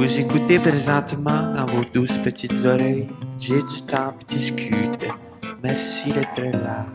[0.00, 3.06] Vous écoutez présentement dans vos douces petites oreilles.
[3.38, 5.10] J'ai du temps pour discuter.
[5.62, 6.86] Merci d'être là.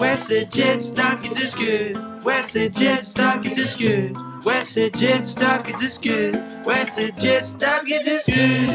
[0.00, 1.96] Ouais, c'est Jet Stop qui discute.
[2.26, 4.12] Ouais, c'est Jet Stop qui discute.
[4.44, 6.34] Ouais, c'est Jet Stop qui discute.
[6.66, 8.70] Ouais, c'est Jet Stop qui discute.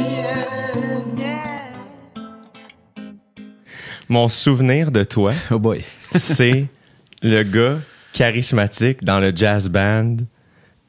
[4.07, 5.83] Mon souvenir de toi, Oh boy.
[6.15, 6.67] c'est
[7.21, 7.79] le gars
[8.13, 10.15] charismatique dans le jazz band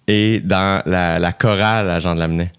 [0.08, 2.50] et dans la, la chorale à Jean de Lamenay.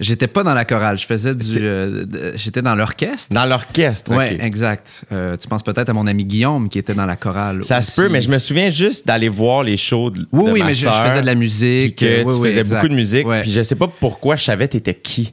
[0.00, 1.56] J'étais pas dans la chorale, je faisais du.
[1.60, 2.04] euh,
[2.34, 3.32] J'étais dans l'orchestre.
[3.32, 5.04] Dans l'orchestre, Oui, exact.
[5.12, 7.64] Euh, tu penses peut-être à mon ami Guillaume qui était dans la chorale.
[7.64, 10.50] Ça se peut, mais je me souviens juste d'aller voir les shows de, Oui, de
[10.50, 11.96] oui, ma mais je, faisais de la musique.
[11.98, 12.76] que euh, oui, tu oui, faisais exact.
[12.78, 15.26] beaucoup de musique, puis je sais pas pourquoi je savais t'étais qui.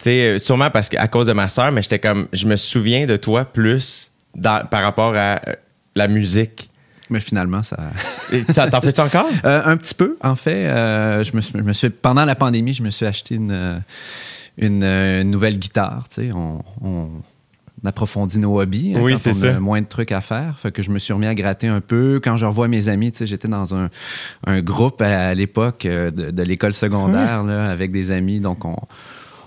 [0.00, 3.06] sais, sûrement parce que à cause de ma sœur, mais j'étais comme, je me souviens
[3.06, 5.40] de toi plus dans- par rapport à
[5.94, 6.70] la musique.
[7.12, 7.76] Mais finalement, ça.
[8.32, 9.26] Et ça t'en fais-tu encore?
[9.44, 10.66] Euh, un petit peu, en fait.
[10.66, 13.50] Euh, je, me suis, je me suis- pendant la pandémie, je me suis acheté une,
[13.50, 13.78] euh,
[14.58, 16.06] une, nouvelle guitare.
[16.08, 17.08] Tu sais, on, on
[17.84, 19.56] approfondit nos hobbies hein, Oui, quand on ça.
[19.56, 20.58] a moins de trucs à faire.
[20.58, 22.20] Fait que je me suis remis à gratter un peu.
[22.22, 23.88] Quand je revois mes amis, j'étais dans un,
[24.46, 28.40] un groupe à, à l'époque de, de l'école secondaire là, avec des amis.
[28.40, 28.76] Donc, on,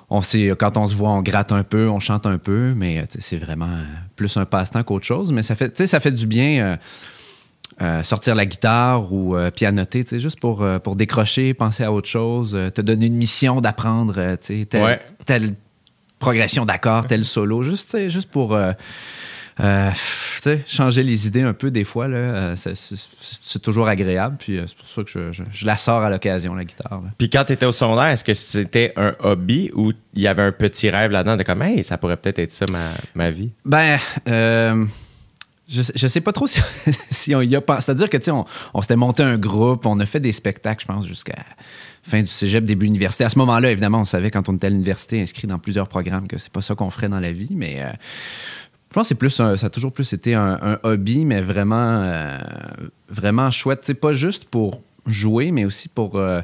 [0.10, 0.20] on
[0.60, 3.70] quand on se voit, on gratte un peu, on chante un peu, mais c'est vraiment
[4.16, 5.32] plus un passe-temps qu'autre chose.
[5.32, 6.64] Mais ça fait, tu sais, ça fait du bien.
[6.64, 6.76] euh,
[7.82, 11.84] euh, sortir la guitare ou euh, pianoter, tu sais, juste pour, euh, pour décrocher, penser
[11.84, 15.02] à autre chose, te donner une mission d'apprendre, tu sais, telle, Ouais.
[15.26, 15.54] telle
[16.20, 18.58] progression d'accords, tel solo, juste, tu sais, juste pour
[19.58, 24.86] tu changer les idées un peu des fois, là, c'est, toujours agréable, puis c'est pour
[24.88, 27.02] ça que je, je- je la sors à l'occasion, la guitare.
[27.04, 27.10] là.
[27.18, 30.52] Puis quand t'étais au secondaire, est-ce que c'était un hobby ou il y avait un
[30.52, 33.52] petit rêve là-dedans de comme, hey, ça pourrait peut-être être ça ma, ma vie?
[33.64, 33.98] Ben,
[35.68, 36.48] je, je sais pas trop
[37.12, 37.86] si, on y a pensé.
[37.86, 40.82] C'est-à-dire que, tu sais, on, on s'était monté un groupe, on a fait des spectacles,
[40.88, 41.36] je pense, jusqu'à
[42.04, 43.24] fin du cégep, début université.
[43.24, 46.28] À ce moment-là, évidemment, on savait quand on était à l'université, inscrit dans plusieurs programmes,
[46.28, 47.90] que c'est pas ça qu'on ferait dans la vie, mais euh,
[48.90, 52.02] je pense que c'est plus un- ça a toujours plus été un, hobby, mais vraiment,
[52.04, 52.38] euh,
[53.10, 53.84] vraiment chouette.
[53.84, 56.18] Sais, pas juste pour jouer, mais aussi pour.
[56.18, 56.42] euh,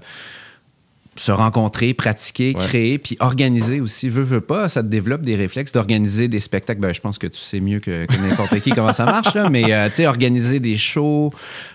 [1.22, 2.66] se rencontrer, pratiquer, Ouais.
[2.66, 4.10] créer, puis organiser aussi.
[4.10, 6.82] Veux, veux pas, ça te développe des réflexes d'organiser des spectacles.
[6.82, 9.48] Ben, je pense que tu sais mieux que, que n'importe qui comment ça marche, là,
[9.50, 11.30] mais euh, tu sais, organiser des shows,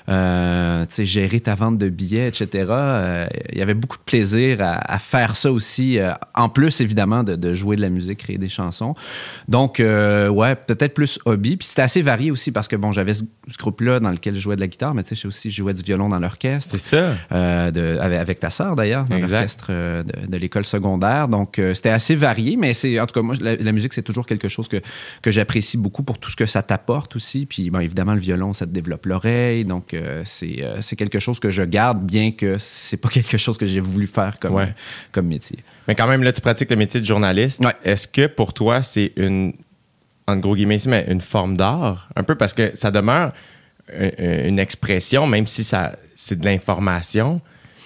[0.09, 2.49] euh, tu sais, gérer ta vente de billets, etc.
[2.71, 5.99] euh, Il y avait beaucoup de plaisir à, à faire ça aussi,
[6.35, 8.95] en plus, évidemment, de, de jouer de la musique, créer des chansons.
[9.49, 11.56] Donc, ouais, peut-être plus hobby.
[11.56, 14.41] Puis c'était assez varié aussi parce que, bon, j'avais ce, ce groupe-là dans lequel je
[14.41, 16.77] jouais de la guitare, mais tu sais, je aussi je jouais du violon dans l'orchestre.
[16.79, 17.71] C'est ça.
[17.71, 19.36] De- avec, avec ta sœur d'ailleurs, Exact.
[19.41, 21.29] L'orchestre euh, de, de l'école secondaire.
[21.29, 24.03] Donc, euh, c'était assez varié, mais c'est en tout cas, moi, la, la musique, c'est
[24.03, 24.79] toujours quelque chose que,
[25.23, 27.47] que j'apprécie beaucoup pour tout ce que ça t'apporte aussi.
[27.47, 29.65] Puis, bon, évidemment, le violon, ça te développe l'oreille.
[29.65, 33.39] Donc, euh, c'est euh, c'est quelque chose que je garde, bien que c'est pas quelque
[33.39, 34.75] chose que j'ai voulu faire comme, Ouais.
[35.13, 35.59] comme métier.
[35.89, 37.65] Mais quand même, là, tu pratiques le métier de journaliste.
[37.65, 37.75] Ouais.
[37.85, 39.53] Est-ce que pour toi, c'est une,
[40.27, 42.09] en gros guillemets, ici, mais une forme d'art?
[42.17, 43.33] Un peu parce que ça demeure
[44.19, 47.41] une expression, même si ça, c'est de l'information.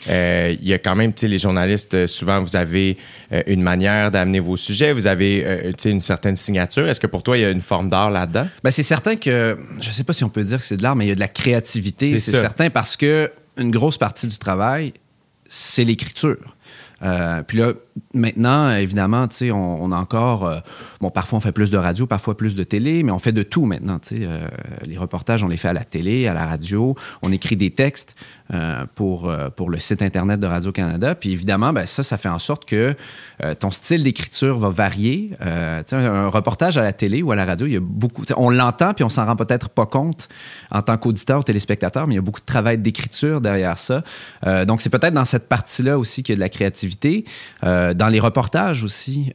[0.09, 2.97] Euh, Il y a quand même, tu sais, les journalistes, euh, souvent, vous avez
[3.33, 6.89] euh, une manière d'amener vos sujets, vous avez, euh, tu sais, une certaine signature.
[6.89, 8.49] Est-ce que pour toi, il y a une forme d'art là-dedans?
[8.65, 10.97] Ben, c'est certain que, je sais pas si on peut dire que c'est de l'art,
[10.97, 14.39] mais il y a de la créativité, C'est certain, parce que une grosse partie du
[14.39, 14.95] travail,
[15.49, 16.57] c'est l'écriture.
[17.03, 17.73] Euh, puis là,
[18.13, 20.61] maintenant, évidemment, tu sais, on, on a encore, euh,
[21.01, 23.43] bon, parfois on fait plus de radio, parfois plus de télé, mais on fait de
[23.43, 24.27] tout maintenant, tu sais.
[24.27, 24.47] Euh,
[24.85, 28.15] les reportages, on les fait à la télé, à la radio, on écrit des textes
[28.53, 31.15] euh, pour, euh, pour le site Internet de Radio-Canada.
[31.15, 32.97] Puis évidemment, ben, ça, ça fait en sorte que
[33.45, 35.31] euh, ton style d'écriture va varier.
[35.41, 38.93] Un, reportage à la télé ou à la radio, il y a beaucoup, on l'entend,
[38.93, 40.29] puis on s'en rend peut-être pas compte
[40.73, 44.03] en tant qu'auditeur ou téléspectateur, mais il y a beaucoup de travail d'écriture derrière ça.
[44.67, 47.25] Donc, c'est peut-être dans cette partie-là aussi qu'il y a de la créativité.
[47.63, 49.33] Dans les reportages aussi,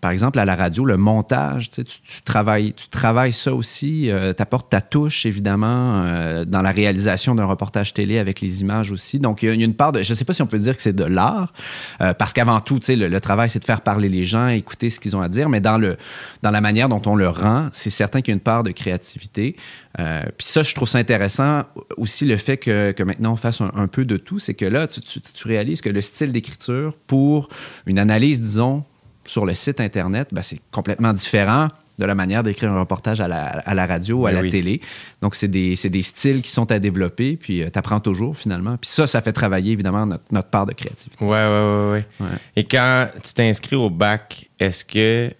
[0.00, 1.84] par exemple, à la radio, le montage, tu,
[2.24, 7.92] travailles, tu travailles ça aussi, tu apportes ta touche, évidemment, dans la réalisation d'un reportage
[7.92, 9.18] télé les images aussi.
[9.18, 10.02] Donc, il y a- une part de...
[10.02, 11.52] Je ne sais pas si on peut dire que c'est de l'art,
[12.00, 15.00] euh, parce qu'avant tout, le, le travail, c'est de faire parler les gens, écouter ce
[15.00, 15.96] qu'ils ont à dire, mais dans, le,
[16.42, 18.70] dans la manière dont on le rend, c'est certain qu'il y a une part de
[18.70, 19.56] créativité.
[19.98, 21.62] Euh, Puis ça, je trouve ça intéressant
[21.96, 24.86] aussi le fait que, que maintenant on fasse un, peu de tout, c'est que là,
[24.86, 27.48] tu, tu- tu réalises que le style d'écriture pour
[27.86, 28.84] une analyse, disons,
[29.24, 33.28] sur le site Internet, ben, c'est complètement différent de la manière d'écrire un reportage à
[33.28, 34.50] la, à la radio ou à Ben la oui.
[34.50, 34.80] télé.
[35.22, 38.76] Donc, c'est des, styles qui sont à développer, puis tu apprends toujours finalement.
[38.76, 41.24] Puis ça, ça fait travailler évidemment notre, notre part de créativité.
[41.24, 42.06] Ouais, ouais, ouais, ouais.
[42.20, 42.38] Ouais.
[42.54, 45.32] Et quand tu t'es inscrit au bac, est-ce que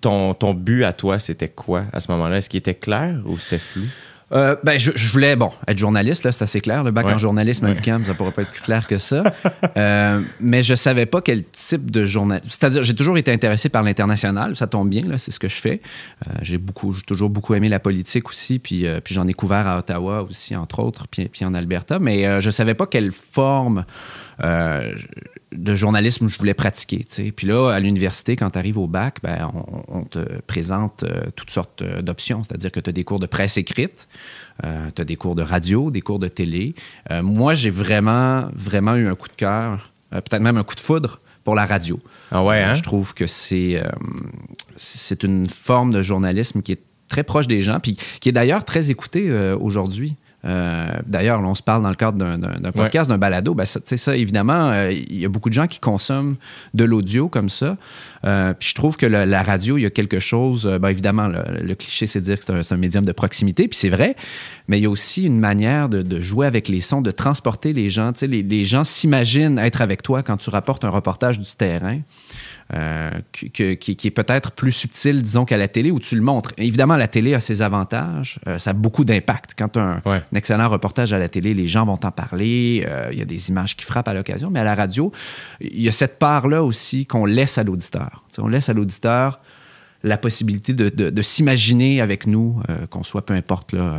[0.00, 2.38] ton, ton but à toi, c'était quoi à ce moment-là?
[2.38, 3.82] Est-ce qu'il était clair ou c'était flou?
[4.34, 6.82] Euh, ben, je, je voulais, bon, être journaliste, là, c'est assez clair.
[6.82, 7.12] Le bac Ouais.
[7.14, 7.74] en journalisme à Ouais.
[7.74, 9.22] l'UQAM, ça pourrait pas être plus clair que ça.
[9.76, 12.56] Euh, mais je savais pas quel type de journaliste.
[12.60, 15.56] C'est-à-dire, j'ai toujours été intéressé par l'international, ça tombe bien, là, c'est ce que je
[15.56, 15.80] fais.
[16.28, 19.66] Euh, j'ai beaucoup, j'ai toujours beaucoup aimé la politique aussi, puis, puis j'en ai couvert
[19.66, 21.98] à Ottawa aussi, entre autres, puis, puis en Alberta.
[21.98, 23.84] Mais je savais pas quelle forme
[25.54, 26.98] de journalisme je voulais pratiquer.
[26.98, 27.32] tu sais.
[27.32, 31.24] Puis là, à l'université, quand tu arrives au bac, ben, on, on te présente euh,
[31.36, 32.42] toutes sortes euh, d'options.
[32.42, 34.08] C'est-à-dire que tu as des cours de presse écrite,
[34.62, 36.74] tu as des cours de radio, des cours de télé.
[37.10, 40.74] Euh, moi, j'ai vraiment, vraiment eu un coup de cœur, euh, peut-être même un coup
[40.74, 42.00] de foudre pour la radio.
[42.30, 42.74] Ah ouais, hein?
[42.74, 43.88] Je trouve que c'est euh,
[44.76, 48.64] c'est une forme de journalisme qui est très proche des gens, puis qui est d'ailleurs
[48.64, 50.16] très écoutée euh, aujourd'hui.
[50.44, 53.54] Euh, d'ailleurs, on se parle dans le cadre d'un- podcast, d'un balado.
[53.54, 56.36] Ben, ça, ça, évidemment, euh, il y a beaucoup de gens qui consomment
[56.74, 57.76] de l'audio comme ça.
[58.24, 60.66] Euh, puis je trouve que le- la radio, il y a quelque chose.
[60.80, 63.78] ben, évidemment, le, le cliché, c'est de dire que c'est un, médium de proximité, puis
[63.78, 64.16] c'est vrai.
[64.68, 67.72] Mais il y a aussi une manière de, de jouer avec les sons, de transporter
[67.72, 68.12] les gens.
[68.12, 71.50] Tu sais, les, les gens s'imaginent être avec toi quand tu rapportes un reportage du
[71.56, 72.00] terrain.
[72.72, 76.22] Euh, que- qui, qui est peut-être plus subtil, disons, qu'à la télé, où tu le
[76.22, 76.52] montres.
[76.56, 78.38] Évidemment, la télé a ses avantages.
[78.48, 79.52] Euh, ça a beaucoup d'impact.
[79.58, 80.22] Quand tu as un, Ouais.
[80.32, 82.84] un excellent reportage à la télé, les gens vont t'en parler.
[82.88, 84.50] euh, Il y a des images qui frappent à l'occasion.
[84.50, 85.12] Mais à la radio,
[85.60, 88.24] il y a cette part-là aussi qu'on laisse à l'auditeur.
[88.38, 89.40] On laisse à l'auditeur
[90.04, 93.98] la possibilité de, de- s'imaginer avec nous, euh, qu'on soit peu importe là, euh,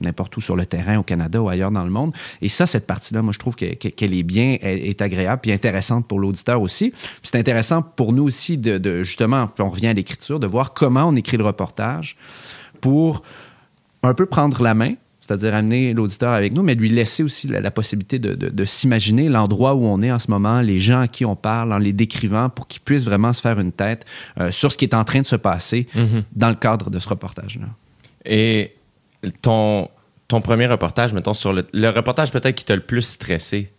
[0.00, 2.12] n'importe où sur le terrain, au Canada ou ailleurs dans le monde.
[2.42, 5.40] Et ça, cette partie-là, moi, je trouve que- que- qu'elle est bien, elle est agréable,
[5.42, 6.90] puis intéressante pour l'auditeur aussi.
[6.90, 10.74] Puis c'est intéressant pour nous aussi de, justement, puis on revient à l'écriture, de voir
[10.74, 12.16] comment on écrit le reportage
[12.80, 13.22] pour
[14.02, 14.94] un peu prendre la main,
[15.26, 18.64] c'est-à-dire amener l'auditeur avec nous, mais lui laisser aussi la, la possibilité de, de- de
[18.64, 21.78] s'imaginer l'endroit où on est en ce moment, les gens à qui on parle, en
[21.78, 24.04] les décrivant pour qu'ils puissent vraiment se faire une tête
[24.40, 25.88] euh, sur ce qui est en train de se passer
[26.34, 27.66] dans le cadre de ce reportage-là.
[28.24, 28.74] Et
[29.42, 29.88] ton,
[30.28, 33.72] ton premier reportage, mettons, sur le, le reportage peut-être qui t'a le plus stressé.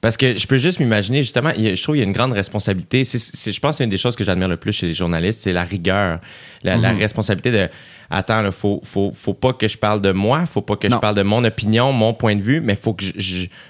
[0.00, 3.04] Parce que je peux juste m'imaginer, justement, je trouve qu'il y a une grande responsabilité.
[3.04, 5.52] Je pense que c'est une des choses que j'admire le plus chez les journalistes, c'est
[5.52, 6.20] la rigueur,
[6.62, 7.68] la, la responsabilité de
[8.08, 10.96] attends, il faut, faut, faut pas que je parle de moi, faut pas que Non.
[10.96, 13.04] je parle de mon opinion, mon point de vue, mais faut que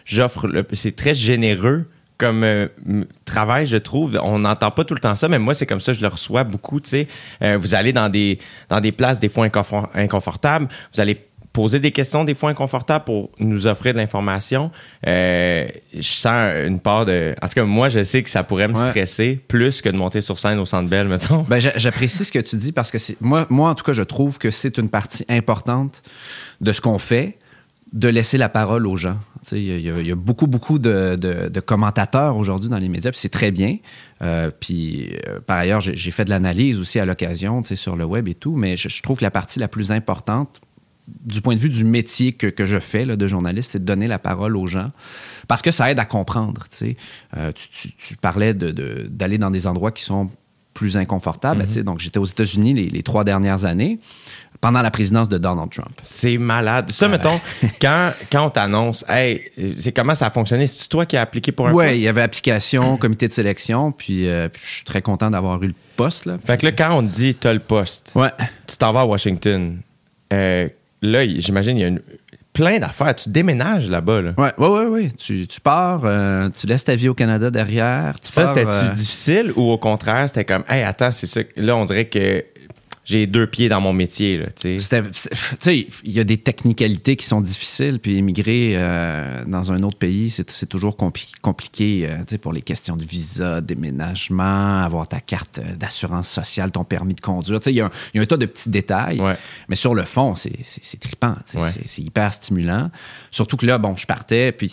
[0.05, 0.47] j'offre.
[0.73, 1.87] C'est très généreux
[2.17, 2.69] comme euh,
[3.25, 4.19] travail, je trouve.
[4.23, 6.45] On n'entend pas tout le temps ça, mais moi, c'est comme ça, je le reçois
[6.45, 6.79] beaucoup.
[6.79, 7.09] Tu sais,
[7.43, 8.39] Euh, vous allez dans des,
[8.69, 11.19] dans des places des fois inconfor- inconfortables, vous allez
[11.53, 14.71] poser des questions des fois inconfortables pour nous offrir de l'information.
[15.07, 17.35] Euh, je sens une part de...
[17.43, 18.87] En tout cas, moi, je sais que ça pourrait me Ouais.
[18.89, 21.43] stresser plus que de monter sur scène au Centre Bell, mettons.
[21.49, 24.03] Ben, j'a- J'apprécie ce que tu dis parce que moi, moi, en tout cas, je
[24.05, 26.03] trouve que c'est une partie importante
[26.61, 27.37] de ce qu'on fait,
[27.93, 29.19] de laisser la parole aux gens.
[29.51, 32.79] Il y, y a- il y a beaucoup, beaucoup de, de- de commentateurs aujourd'hui dans
[32.79, 33.79] les médias, puis c'est très bien.
[34.23, 38.29] Euh, puis, euh, par ailleurs, j'ai fait de l'analyse aussi à l'occasion, sur le web
[38.29, 40.61] et tout, mais je, je trouve que la partie la plus importante,
[41.25, 43.85] du point de vue du métier que, que je fais là, de journaliste, c'est de
[43.85, 44.91] donner la parole aux gens
[45.49, 46.65] parce que ça aide à comprendre.
[46.77, 46.97] tu.
[47.37, 50.29] Euh, tu, tu- tu parlais de- de- d'aller dans des endroits qui sont
[50.75, 51.67] plus inconfortables.
[51.67, 51.83] tu sais.
[51.83, 53.99] Donc, j'étais aux États-Unis les, les trois dernières années
[54.61, 55.91] pendant la présidence de Donald Trump.
[56.01, 56.91] C'est malade.
[56.93, 57.41] Ça, mettons,
[57.81, 59.43] quand, quand on t'annonce, hey,
[59.77, 60.67] c'est comment ça a fonctionné?
[60.67, 61.97] C'est toi qui as appliqué pour un Oui, poste?
[61.97, 65.61] il y avait application, comité de sélection, puis, euh, puis je suis très content d'avoir
[65.63, 66.27] eu le poste.
[66.27, 66.39] Là.
[66.45, 68.31] Fait que là, quand on te dit, t'as le poste, Ouais.
[68.67, 69.79] tu t'en vas à Washington,
[70.33, 70.69] euh,
[71.03, 72.01] là, j'imagine, il y a une-
[72.53, 73.15] plein d'affaires.
[73.15, 74.33] Tu déménages là-bas, là.
[74.37, 75.09] Ouais, ouais, ouais, ouais.
[75.17, 78.19] Tu, tu pars, euh, tu laisses ta vie au Canada derrière.
[78.21, 81.41] Tu Ça, c'était-tu euh, difficile ou au contraire, c'était comme, hey, attends, c'est ça.
[81.57, 82.45] Là, on dirait que
[83.11, 85.87] j'ai deux pieds dans mon métier, tu sais.
[86.05, 90.31] Il y a des technicalités qui sont difficiles, puis émigrer euh, dans un autre pays,
[90.31, 95.75] c'est toujours compli- compliqué euh, pour les questions de visa, déménagement, avoir ta carte euh,
[95.77, 97.59] d'assurance sociale, ton permis de conduire.
[97.67, 99.37] Il y, a un- il y a un tas de petits détails, Ouais.
[99.69, 101.71] mais sur le fond, c'est c'est- c'est Ouais.
[101.99, 102.91] hyper stimulant.
[103.31, 104.73] Surtout que là, bon, je partais, puis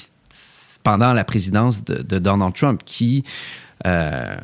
[0.84, 3.24] pendant la présidence de, de Donald Trump, qui,
[3.86, 4.38] euh,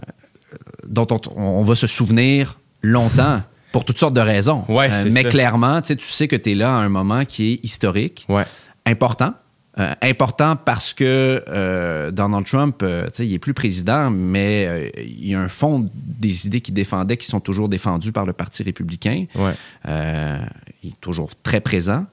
[0.88, 3.42] dont on, on va se souvenir longtemps
[3.74, 4.64] pour toutes sortes de raisons.
[4.70, 5.30] Ouais, c'est mais ça.
[5.30, 8.46] clairement, tu sais, que tu es là à un moment qui est historique, Ouais.
[8.86, 9.34] important.
[9.80, 15.28] Euh, important parce que euh, Donald Trump, euh, il est plus président, mais euh, il
[15.28, 18.62] y a un fond des idées qu'il défendait qui sont toujours défendues par le Parti
[18.62, 19.26] républicain.
[19.34, 19.54] Ouais.
[19.88, 20.38] Euh,
[20.84, 22.06] il est toujours très présent.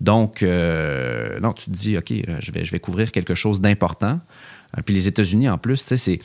[0.00, 4.18] Donc, euh, non, tu te dis, OK, je, vais, je vais couvrir quelque chose d'important.
[4.76, 6.18] Euh, puis les États-Unis, en plus, c'est,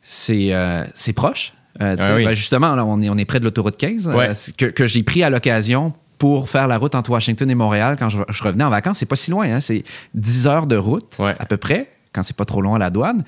[0.00, 1.52] c'est, euh, c'est proche.
[1.80, 2.24] Euh, Ah oui.
[2.24, 4.30] ben, justement, là, on, est, on est près de l'autoroute 15, euh, Ouais.
[4.56, 8.08] que, que j'ai pris à l'occasion pour faire la route entre Washington et Montréal quand
[8.08, 8.98] je, je revenais en vacances.
[8.98, 9.82] C'est pas si loin, hein, c'est
[10.14, 11.34] 10 heures de route Ouais.
[11.38, 13.24] à peu près, quand c'est pas trop long à la douane.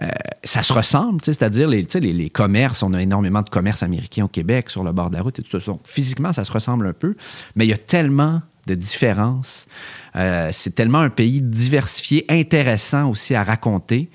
[0.00, 0.08] Euh,
[0.42, 4.28] ça se ressemble, c'est-à-dire les, les, les commerces, on a énormément de commerces américains au
[4.28, 5.70] Québec sur le bord de la route et tout ça.
[5.70, 7.14] Donc, physiquement, ça se ressemble un peu,
[7.56, 9.66] mais il y a tellement de différences.
[10.14, 14.08] C'est tellement un pays diversifié, intéressant aussi à raconter.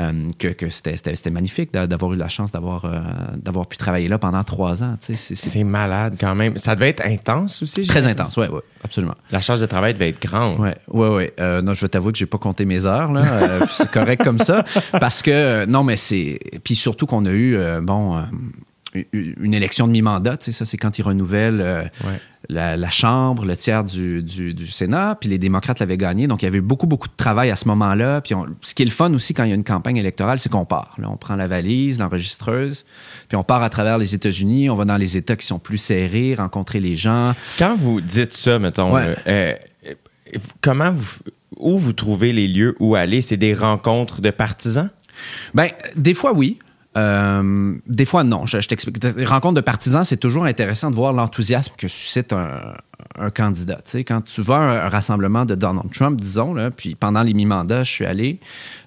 [0.00, 3.00] Euh, que, que c'était, magnifique d'a- d'avoir eu la chance d'avoir, euh,
[3.36, 4.96] d'avoir pu travailler là pendant trois ans.
[5.00, 6.56] C'est, malade quand même.
[6.56, 7.84] Ça devait être intense aussi.
[7.84, 9.16] très intense, oui, ouais, absolument.
[9.32, 10.60] La charge de travail devait être grande.
[10.60, 11.34] Ouais, ouais, ouais.
[11.40, 13.22] Euh, non, je vais t'avouer que j'ai pas compté mes heures là.
[13.24, 14.64] Euh, c'est correct comme ça
[15.00, 18.22] parce que non, mais c'est puis surtout qu'on a eu euh, bon
[19.12, 20.36] une élection de mi-mandat.
[20.38, 22.20] Ça c'est quand ils renouvellent Ouais.
[22.50, 25.16] La, la chambre, le tiers du, du, du Sénat.
[25.20, 27.56] Puis les démocrates l'avaient gagné, donc il y avait eu beaucoup beaucoup de travail à
[27.56, 28.20] ce moment-là.
[28.22, 30.38] Puis on- ce qui est le fun aussi quand il y a une campagne électorale,
[30.38, 30.94] c'est qu'on part.
[30.98, 32.84] Là, on prend la valise, l'enregistreuse,
[33.28, 34.70] puis on part à travers les États-Unis.
[34.70, 37.34] On va dans les États qui sont plus serrés, rencontrer les gens.
[37.58, 39.14] Quand vous dites ça, mettons, Ouais.
[39.26, 39.54] euh,
[39.86, 39.94] euh,
[40.60, 41.06] comment vous,
[41.58, 43.20] où vous trouvez les lieux où aller?
[43.20, 44.88] C'est des rencontres de partisans?
[45.52, 46.58] Ben, des fois, oui.
[46.98, 48.46] Euh, des fois, non.
[48.46, 49.02] Je, je t'explique.
[49.16, 52.74] Les rencontres de partisans, c'est toujours intéressant de voir l'enthousiasme que suscite un,
[53.18, 53.76] un candidat.
[53.76, 57.22] Tu sais, quand tu vas à un, rassemblement de Donald Trump, disons, là, puis pendant
[57.22, 58.40] les mi-mandats, je suis allé.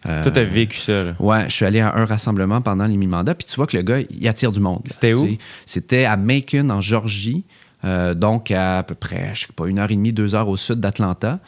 [0.08, 1.14] euh, Toi, t'as vécu ça, là.
[1.20, 3.84] Ouais, je suis allé à un rassemblement pendant les mi-mandats, puis tu vois que le
[3.84, 4.82] gars, il attire du monde.
[4.90, 5.28] C'était où?
[5.66, 7.46] C'était à Macon, en Georgie,
[7.86, 10.50] euh, donc à, à peu près, je sais pas, une heure et demie, deux heures
[10.50, 11.40] au sud d'Atlanta,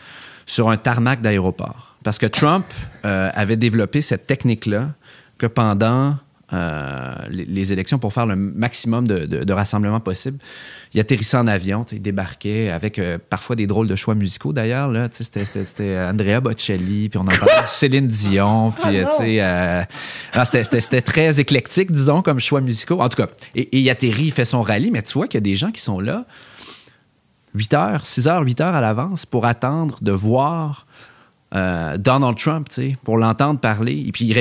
[0.46, 1.96] sur un tarmac d'aéroport.
[2.03, 2.65] Parce que Trump
[3.05, 4.89] euh, avait développé cette technique-là
[5.38, 6.17] que pendant
[6.53, 10.38] euh, les, les élections, pour faire le maximum de, de- de rassemblements possible,
[10.93, 14.89] il atterrissait en avion, il débarquait avec euh, parfois des drôles de choix musicaux d'ailleurs.
[14.89, 19.83] là, C'était, Andrea Bocelli, puis on entendait du Céline Dion, puis euh, euh,
[20.33, 23.01] ah, c'était, très éclectique, disons, comme choix musicaux.
[23.01, 25.38] En tout cas, et, et il atterrit, il fait son rallye, mais tu vois qu'il
[25.38, 26.25] y a des gens qui sont là
[27.55, 30.88] 8 heures, 6 heures, 8 heures à l'avance pour attendre de voir
[31.55, 34.05] euh, Donald Trump, tu sais, pour l'entendre parler.
[34.07, 34.33] Et puis,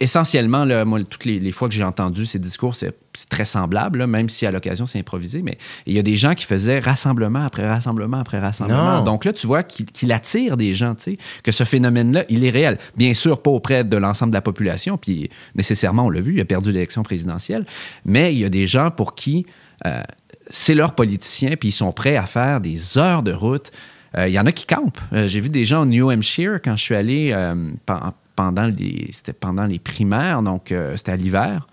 [0.00, 2.94] essentiellement, là, moi, toutes les, les fois que j'ai entendu ces discours, c'est
[3.28, 5.42] très semblable, là, même si à l'occasion, c'est improvisé.
[5.42, 8.98] Mais il y a des gens qui faisaient rassemblement après rassemblement après rassemblement.
[8.98, 9.04] Non.
[9.04, 12.50] Donc là, tu vois qu'il attire des gens, tu sais, que ce phénomène-là, il est
[12.50, 12.78] réel.
[12.96, 16.40] Bien sûr, pas auprès de l'ensemble de la population, puis nécessairement, on l'a vu, il
[16.40, 17.66] a perdu l'élection présidentielle,
[18.04, 19.46] mais il y a des gens pour qui
[19.86, 20.02] euh,
[20.48, 23.70] c'est leurs politiciens, puis ils sont prêts à faire des heures de route.
[24.16, 24.98] Euh, Il y en a qui campent.
[25.12, 28.66] Euh, J'ai vu des gens au New Hampshire quand je suis allé euh, pen- pendant
[28.66, 31.66] les c'était pendant les primaires, donc c'était à l'hiver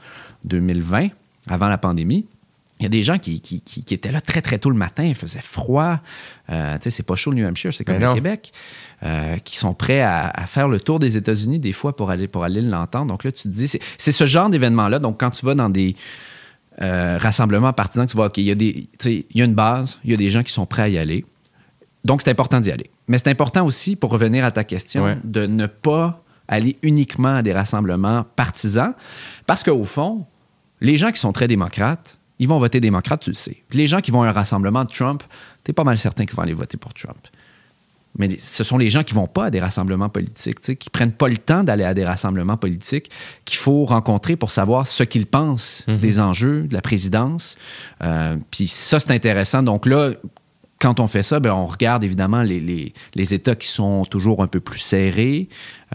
[0.44, 1.08] 2020,
[1.48, 2.26] avant la pandémie.
[2.80, 4.76] Il y a des gens qui, qui- qui- qui étaient là très, très tôt le
[4.76, 5.04] matin.
[5.04, 6.00] Il faisait froid.
[6.52, 8.14] Euh, tu sais, c'est pas chaud, le New Hampshire, c'est comme le.
[8.14, 8.52] Québec.
[9.04, 12.28] Euh, qui sont prêts à, à faire le tour des États-Unis des fois pour aller,
[12.28, 13.08] pour aller l'entendre.
[13.08, 15.00] Donc là, tu te dis, c'est c'est ce genre d'événement-là.
[15.00, 15.96] Donc quand tu vas dans des
[16.82, 19.98] euh, rassemblements partisans, tu vois, OK, il y, a des- il y a une base,
[20.04, 21.26] il y a des gens qui sont prêts à y aller.
[22.08, 22.90] Donc, c'est important d'y aller.
[23.08, 25.18] Mais c'est important aussi, pour revenir à ta question, Ouais.
[25.24, 28.94] de ne pas aller uniquement à des rassemblements partisans,
[29.46, 30.26] parce qu'au fond,
[30.80, 33.58] les gens qui sont très démocrates, ils vont voter démocrate, tu le sais.
[33.68, 35.22] Puis les gens qui vont à un rassemblement de Trump,
[35.66, 37.18] tu es pas mal certain qu'ils vont aller voter pour Trump.
[38.18, 41.28] Mais ce sont les gens qui vont pas à des rassemblements politiques, qui prennent pas
[41.28, 43.12] le temps d'aller à des rassemblements politiques
[43.46, 47.58] qu'il faut rencontrer pour savoir ce qu'ils pensent des enjeux de la présidence.
[48.04, 49.62] Euh, Puis ça, c'est intéressant.
[49.62, 50.12] Donc là,
[50.80, 54.44] quand on fait ça, ben, on regarde évidemment les, les- les États qui sont toujours
[54.44, 55.48] un peu plus serrés.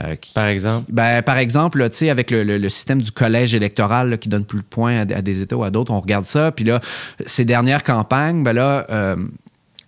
[0.03, 0.87] euh, qui- Par exemple?
[0.91, 4.17] ben, par exemple, là, tu sais, avec le, le- le système du collège électoral là,
[4.17, 6.27] qui donne plus de points à, des- à des États ou à d'autres, on regarde
[6.27, 6.51] ça.
[6.51, 6.81] Puis là,
[7.27, 8.87] ces dernières campagnes, ben là,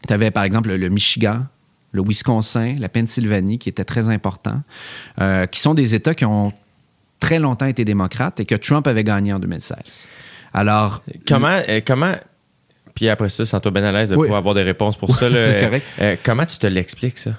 [0.07, 1.41] tu avais par exemple le, le Michigan,
[1.93, 4.61] le Wisconsin, la Pennsylvanie, qui étaient très importants,
[5.21, 6.53] euh, qui sont des États qui ont
[7.21, 9.77] très longtemps été démocrates et que Trump avait gagné en 2016.
[10.53, 12.13] Alors, Comment, euh, comment,
[12.95, 14.23] puis après ça, sens-toi bien à l'aise de Oui.
[14.27, 15.29] pouvoir avoir des réponses pour ça.
[15.29, 15.45] Là.
[15.59, 15.87] c'est correct.
[16.01, 17.31] euh, comment tu te l'expliques, ça?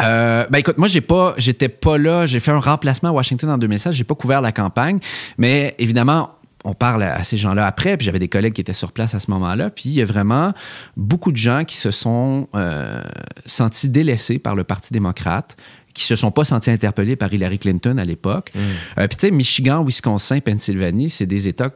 [0.00, 2.24] Euh, ben écoute, moi j'ai pas, j'étais pas là.
[2.24, 3.94] J'ai fait un remplacement à Washington en 2016.
[3.94, 4.98] J'ai pas couvert la campagne,
[5.38, 6.30] mais évidemment.
[6.62, 9.18] On parle à ces gens-là après, puis j'avais des collègues qui étaient sur place à
[9.18, 10.52] ce moment-là, puis il y a vraiment
[10.94, 13.02] beaucoup de gens qui se sont euh,
[13.46, 15.56] sentis délaissés par le Parti démocrate,
[15.94, 18.52] qui se sont pas sentis interpellés par Hillary Clinton à l'époque.
[18.98, 21.70] Euh, puis tu sais, Michigan, Wisconsin, Pennsylvanie, c'est des États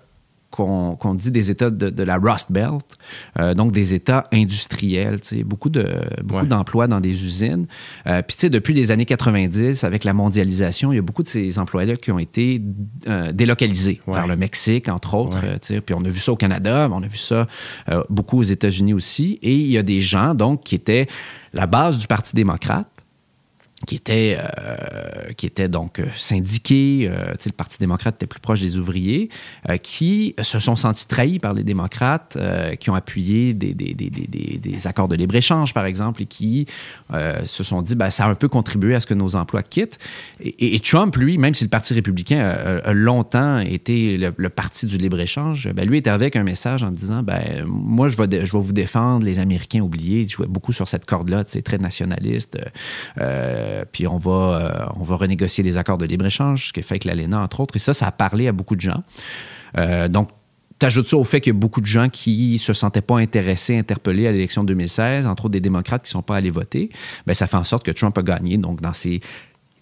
[0.55, 2.85] qu'on dit des États de, de la Rust Belt,
[3.41, 5.85] euh, donc des États industriels, tu sais, beaucoup de
[6.23, 6.47] beaucoup Ouais.
[6.49, 7.67] d'emplois dans des usines.
[8.07, 11.23] Euh, Puis tu sais, depuis les années 90, avec la mondialisation, il y a beaucoup
[11.23, 12.63] de ces emplois-là qui ont été
[13.09, 14.15] euh, délocalisés Ouais.
[14.15, 15.39] vers le Mexique, entre autres.
[15.85, 17.47] Puis on a vu ça au Canada, mais on a vu ça
[17.91, 19.39] euh, beaucoup aux États-Unis aussi.
[19.43, 21.07] Et il y a des gens, donc, qui étaient
[21.53, 22.87] la base du Parti démocrate,
[23.87, 28.61] qui étaient, euh, qui étaient donc euh, syndiqués, euh, le Parti démocrate était plus proche
[28.61, 29.29] des ouvriers,
[29.83, 32.39] qui se sont sentis trahis par les démocrates,
[32.81, 36.67] qui ont appuyé des, des, des, des, accords de libre-échange, par exemple, et qui
[37.13, 39.99] se sont dit, ben, ça a un peu contribué à ce que nos emplois quittent.
[40.41, 42.41] Et, Trump, lui, même si le Parti républicain
[42.85, 47.23] a, longtemps été le, parti du libre-échange, ben, lui était avec un message en disant,
[47.23, 50.23] ben, moi, je vais, je vais vous défendre les Américains oubliés.
[50.23, 52.59] Il jouait beaucoup sur cette corde-là, très nationaliste.
[53.75, 56.99] Euh, puis on va, euh, on va renégocier les accords de libre-échange, ce qui fait
[56.99, 57.77] que l'ALENA, entre autres.
[57.77, 59.03] Et ça, ça a parlé à beaucoup de gens.
[59.79, 60.31] Euh, donc,
[60.79, 63.19] tu ajoutes ça au fait qu'il y a beaucoup de gens qui se sentaient pas
[63.19, 66.91] intéressés, interpellés à l'élection 2016, entre autres des démocrates qui sont pas allés voter.
[67.27, 68.57] Ben, ça fait en sorte que Trump a gagné.
[68.59, 69.21] Donc, dans ces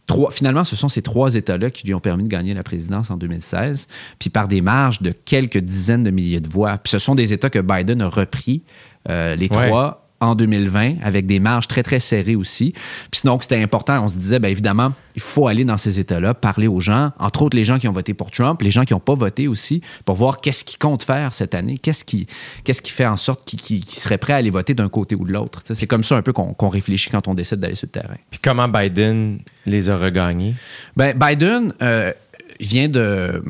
[0.06, 3.12] Trois, finalement, ce sont ces trois États-là qui lui ont permis de gagner la présidence
[3.12, 3.86] en 2016,
[4.18, 6.76] puis par des marges de quelques dizaines de milliers de voix.
[6.76, 8.62] Puis ce sont des États que Biden a repris,
[9.08, 9.68] euh, les Ouais.
[9.68, 12.72] trois en 2020, avec des marges très, très serrées aussi.
[13.10, 14.04] Puis donc, c'était important.
[14.04, 17.42] On se disait, bien évidemment, il faut aller dans ces États-là, parler aux gens, entre
[17.42, 19.82] autres les gens qui ont voté pour Trump, les gens qui n'ont pas voté aussi,
[20.04, 22.28] pour voir qu'est-ce qu'ils comptent faire cette année, qu'est-ce qui,
[22.62, 25.32] qu'est-ce qui fait en sorte qu'ils seraient prêts à aller voter d'un côté ou de
[25.32, 25.60] l'autre.
[25.64, 28.16] C'est comme ça un peu qu'on qu'on réfléchit quand on décide d'aller sur le terrain.
[28.30, 30.54] Puis comment Biden les a regagnés?
[30.96, 32.12] Ben, Biden euh,
[32.60, 33.42] vient de,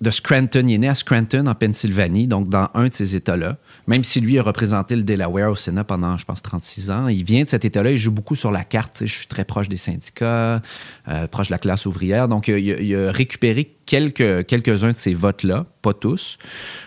[0.00, 0.64] de Scranton.
[0.66, 3.58] Il est né à Scranton, en Pennsylvanie, donc dans un de ces États-là.
[3.86, 7.24] Même si lui a représenté le Delaware au Sénat pendant, je pense, 36 ans, il
[7.24, 7.92] vient de cet État-là.
[7.92, 8.98] Il joue beaucoup sur la carte.
[9.00, 10.60] Je suis très proche des syndicats,
[11.08, 12.28] euh, proche de la classe ouvrière.
[12.28, 16.38] Donc, il a, récupéré quelques, quelques-uns de ces votes-là, pas tous.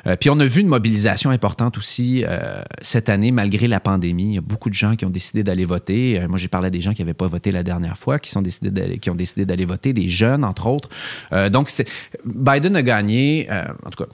[0.08, 4.32] Euh, puis, on a vu une mobilisation importante aussi euh, cette année, malgré la pandémie.
[4.32, 6.22] Il y a beaucoup de gens qui ont décidé d'aller voter.
[6.28, 9.10] Moi, j'ai parlé à des gens qui n'avaient pas voté la dernière fois, qui, qui
[9.10, 10.90] ont décidé d'aller voter, des jeunes, entre autres.
[11.50, 11.72] Donc,
[12.26, 13.48] Biden a gagné,
[13.86, 14.10] en tout cas,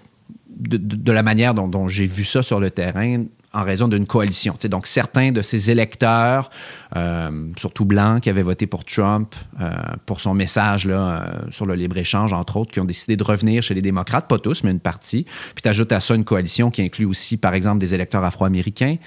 [0.58, 4.06] de, de- la manière dont, dont j'ai vu ça sur le terrain en raison d'une
[4.06, 4.56] coalition.
[4.70, 6.50] Donc, certains de ces électeurs,
[6.96, 9.72] euh, surtout blancs, qui avaient voté pour Trump, euh,
[10.06, 11.20] pour son message euh,
[11.52, 14.64] sur le libre-échange, entre autres, qui ont décidé de revenir chez les démocrates, pas tous,
[14.64, 15.24] mais une partie.
[15.24, 18.98] Puis tu ajoutes à ça une coalition qui inclut aussi, par exemple, des électeurs afro-américains,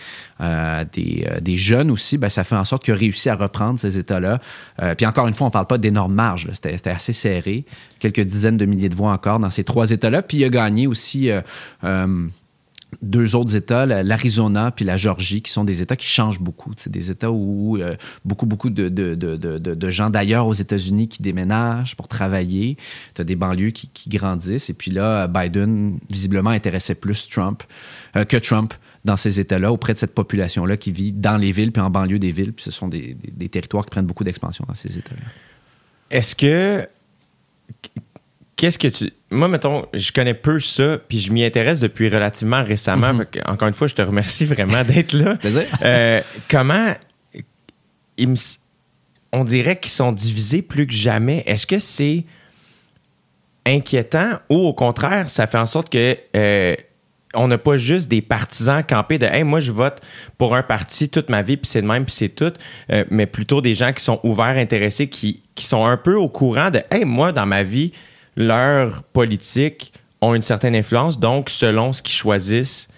[0.40, 4.38] des, jeunes aussi, ben, ça fait en sorte qu'il a réussi à reprendre ces États-là.
[4.97, 7.64] Puis encore une fois, on parle pas d'énormes marges, c'était assez serré,
[7.99, 10.23] quelques dizaines de milliers de voix encore dans ces trois États-là.
[10.23, 11.31] Puis il a gagné aussi...
[13.02, 16.73] deux autres États, la- l'Arizona puis la Georgie, qui sont des États qui changent beaucoup.
[16.76, 21.07] C'est des États où euh, beaucoup, beaucoup de, de, de- de gens d'ailleurs aux États-Unis
[21.09, 22.76] qui déménagent pour travailler.
[23.14, 24.71] Tu as des banlieues qui, qui grandissent.
[24.71, 27.62] Et puis là, Biden, visiblement, intéressait plus Trump
[28.17, 28.73] euh, que Trump
[29.04, 32.19] dans ces États-là, auprès de cette population-là qui vit dans les villes puis en banlieue
[32.19, 32.52] des villes.
[32.52, 35.23] Puis ce sont des, des- des territoires qui prennent beaucoup d'expansion dans ces États-là.
[36.10, 36.86] Est-ce que.
[38.58, 39.12] Qu'est-ce que tu.
[39.30, 43.12] Moi, mettons, je connais peu ça, puis je m'y intéresse depuis relativement récemment.
[43.30, 45.36] Que, encore une fois, je te remercie vraiment d'être là.
[45.40, 45.64] Plaisir.
[45.82, 46.92] Euh, comment.
[48.16, 48.34] il me
[49.32, 51.44] on dirait qu'ils sont divisés plus que jamais.
[51.47, 52.25] Est-ce que c'est
[53.64, 56.16] inquiétant ou au contraire, ça fait en sorte que.
[56.36, 56.75] euh,
[57.34, 60.00] on n'a pas juste des partisans campés de hey moi je vote
[60.38, 62.54] pour un parti toute ma vie puis c'est de même puis c'est tout
[62.90, 66.30] Euh, mais plutôt des gens qui sont ouverts intéressés qui, qui sont un peu au
[66.30, 67.92] courant de hey moi dans ma vie
[68.38, 72.88] leurs politiques ont une certaine influence donc selon ce qu'ils choisissent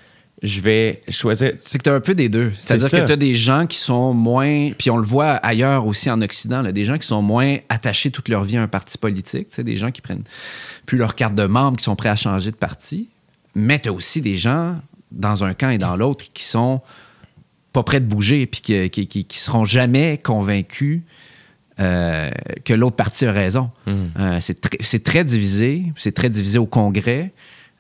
[0.43, 2.51] je vais choisir C'est que tu as un peu des deux.
[2.63, 6.11] C'est-à-dire que tu as des gens qui sont moins, puis on le voit ailleurs aussi
[6.11, 8.97] en Occident, là, des gens qui sont moins attachés toute leur vie à un parti
[8.97, 10.23] politique, des gens qui prennent
[10.87, 13.09] plus leur carte de membre, qui sont prêts à changer de parti.
[13.55, 14.81] Mais tu as aussi des gens,
[15.13, 16.81] dans un camp et dans l'autre, qui sont
[17.75, 21.03] pas prêts de bouger, puis qui, qui, qui- qui seront jamais convaincus
[21.81, 22.31] euh,
[22.65, 23.71] que l'autre parti a raison.
[23.89, 27.33] Euh, c'est très- c'est très divisé, c'est très divisé au Congrès.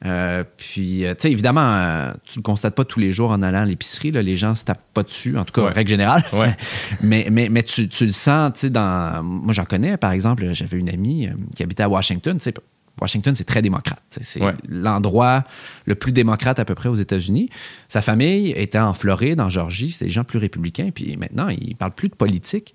[0.06, 3.64] Euh, puis, tu sais, évidemment, tu le constates pas tous les jours en allant à
[3.66, 4.10] l'épicerie.
[4.10, 5.72] Les gens se tapent pas dessus, en tout cas, Ouais.
[5.72, 6.22] règle générale.
[6.32, 6.56] Ouais.
[7.02, 9.22] mais mais, mais tu, tu le sens, tu sais, dans...
[9.22, 12.54] Moi, j'en connais, par exemple, j'avais une amie qui habitait à Washington, tu sais,
[13.00, 14.02] Washington, c'est très démocrate.
[14.10, 14.52] C'est Ouais.
[14.68, 15.44] l'endroit
[15.86, 17.48] le plus démocrate à peu près aux États-Unis.
[17.88, 19.90] Sa famille était en Floride, en Georgie.
[19.90, 20.90] C'était des gens plus républicains.
[20.94, 22.74] Puis maintenant, ils parlent plus de politique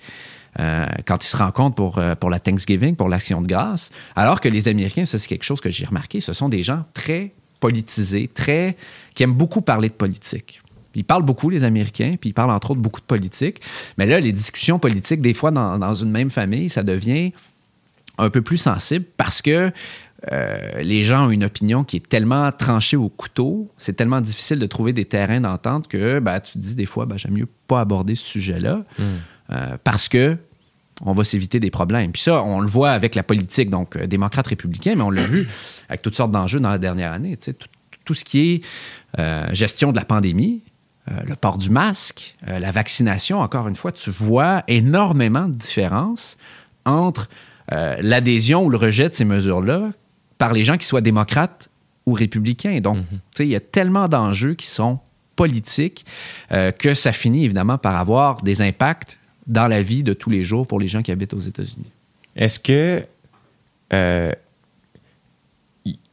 [0.60, 3.92] euh, quand ils se rencontrent pour, euh, pour la Thanksgiving, pour l'Action de grâce.
[4.16, 6.86] Alors que les Américains, ça, c'est quelque chose que j'ai remarqué, ce sont des gens
[6.94, 8.78] très politisés, très
[9.14, 10.62] qui aiment beaucoup parler de politique.
[10.94, 13.62] Ils parlent beaucoup, les Américains, puis ils parlent entre autres beaucoup de politique.
[13.98, 17.34] Mais là, les discussions politiques, des fois, dans, dans une même famille, ça devient
[18.18, 19.72] un peu plus sensible parce que
[20.32, 24.58] euh, les gens ont une opinion qui est tellement tranchée au couteau, c'est tellement difficile
[24.58, 27.50] de trouver des terrains d'entente que ben, tu te dis des fois, ben, j'aime mieux
[27.68, 28.84] pas aborder ce sujet-là
[29.52, 30.38] euh, parce que
[31.02, 32.14] on va s'éviter des problèmes.
[32.14, 35.26] Puis ça, on le voit avec la politique, donc euh, démocrate républicain, mais on l'a
[35.26, 35.48] vu
[35.90, 37.36] avec toutes sortes d'enjeux dans la dernière année.
[37.36, 37.68] Tu sais, tout,
[38.06, 38.66] tout ce qui est
[39.20, 40.62] euh, gestion de la pandémie,
[41.12, 45.56] euh, le port du masque, euh, la vaccination, encore une fois, tu vois énormément de
[45.56, 46.38] différences
[46.86, 47.28] entre
[47.68, 49.90] l'adhésion ou le rejet de ces mesures-là
[50.38, 51.68] par les gens qui soient démocrates
[52.06, 52.80] ou républicains.
[52.80, 55.00] Donc, tu sais, il y a tellement d'enjeux qui sont
[55.36, 56.06] politiques
[56.52, 60.66] que ça finit évidemment par avoir des impacts dans la vie de tous les jours
[60.68, 61.92] pour les gens qui habitent aux États-Unis.
[62.36, 63.04] Est-ce que,
[63.94, 64.32] euh,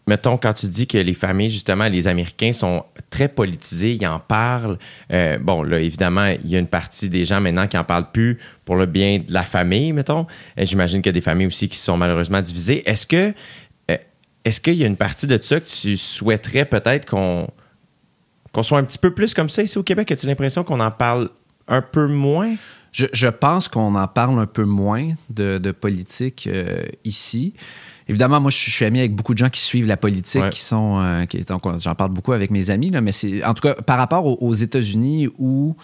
[0.06, 4.20] mettons, quand tu dis que les familles, justement, les Américains sont très politisés, ils en
[4.20, 4.78] parlent.
[5.12, 8.10] euh, bon, là, évidemment, il y a une partie des gens maintenant qui en parlent
[8.12, 10.26] plus pour le bien de la famille, mettons.
[10.58, 12.88] Euh, J'imagine qu'il y a des familles aussi qui sont malheureusement divisées.
[12.88, 13.32] Est-ce que,
[14.44, 17.48] est-ce qu'il y a une partie de ça que tu souhaiterais peut-être qu'on
[18.52, 20.10] qu'on soit un petit peu plus comme ça ici au Québec?
[20.10, 21.30] As-tu l'impression qu'on en parle
[21.68, 22.54] un peu moins?
[22.92, 27.54] Je, je pense qu'on en parle un peu moins de, de politique euh, ici.
[28.08, 30.42] Évidemment, moi, je suis- je suis ami avec beaucoup de gens qui suivent la politique,
[30.42, 30.50] Ouais.
[30.50, 31.00] qui sont.
[31.00, 33.42] euh, qui- donc, j'en parle beaucoup avec mes amis, là, mais c'est.
[33.44, 35.74] En tout cas, par rapport aux, aux États-Unis où,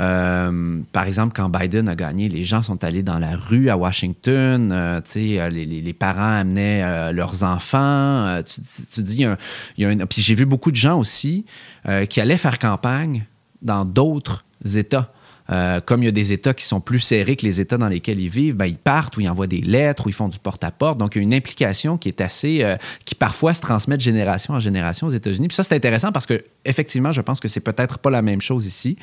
[0.00, 3.76] euh, par exemple, quand Biden a gagné, les gens sont allés dans la rue à
[3.76, 8.40] Washington, euh, tu sais, les, les- les parents amenaient leurs enfants.
[8.44, 8.60] tu,
[8.94, 9.24] tu- dis,
[9.76, 11.44] il y a Puis j'ai vu beaucoup de gens aussi
[12.08, 13.26] qui allaient faire campagne
[13.62, 14.44] dans d'autres
[14.74, 15.12] États.
[15.50, 17.88] Euh, comme il y a des États qui sont plus serrés que les États dans
[17.88, 20.38] lesquels ils vivent, ben, ils partent ou ils envoient des lettres ou ils font du
[20.38, 20.98] porte-à-porte.
[20.98, 22.62] Donc, il y a une implication qui est assez.
[22.62, 25.48] euh, qui parfois se transmet de génération en génération aux États-Unis.
[25.48, 28.40] Puis ça, c'est intéressant parce que, effectivement, je pense que c'est peut-être pas la même
[28.40, 28.96] chose ici.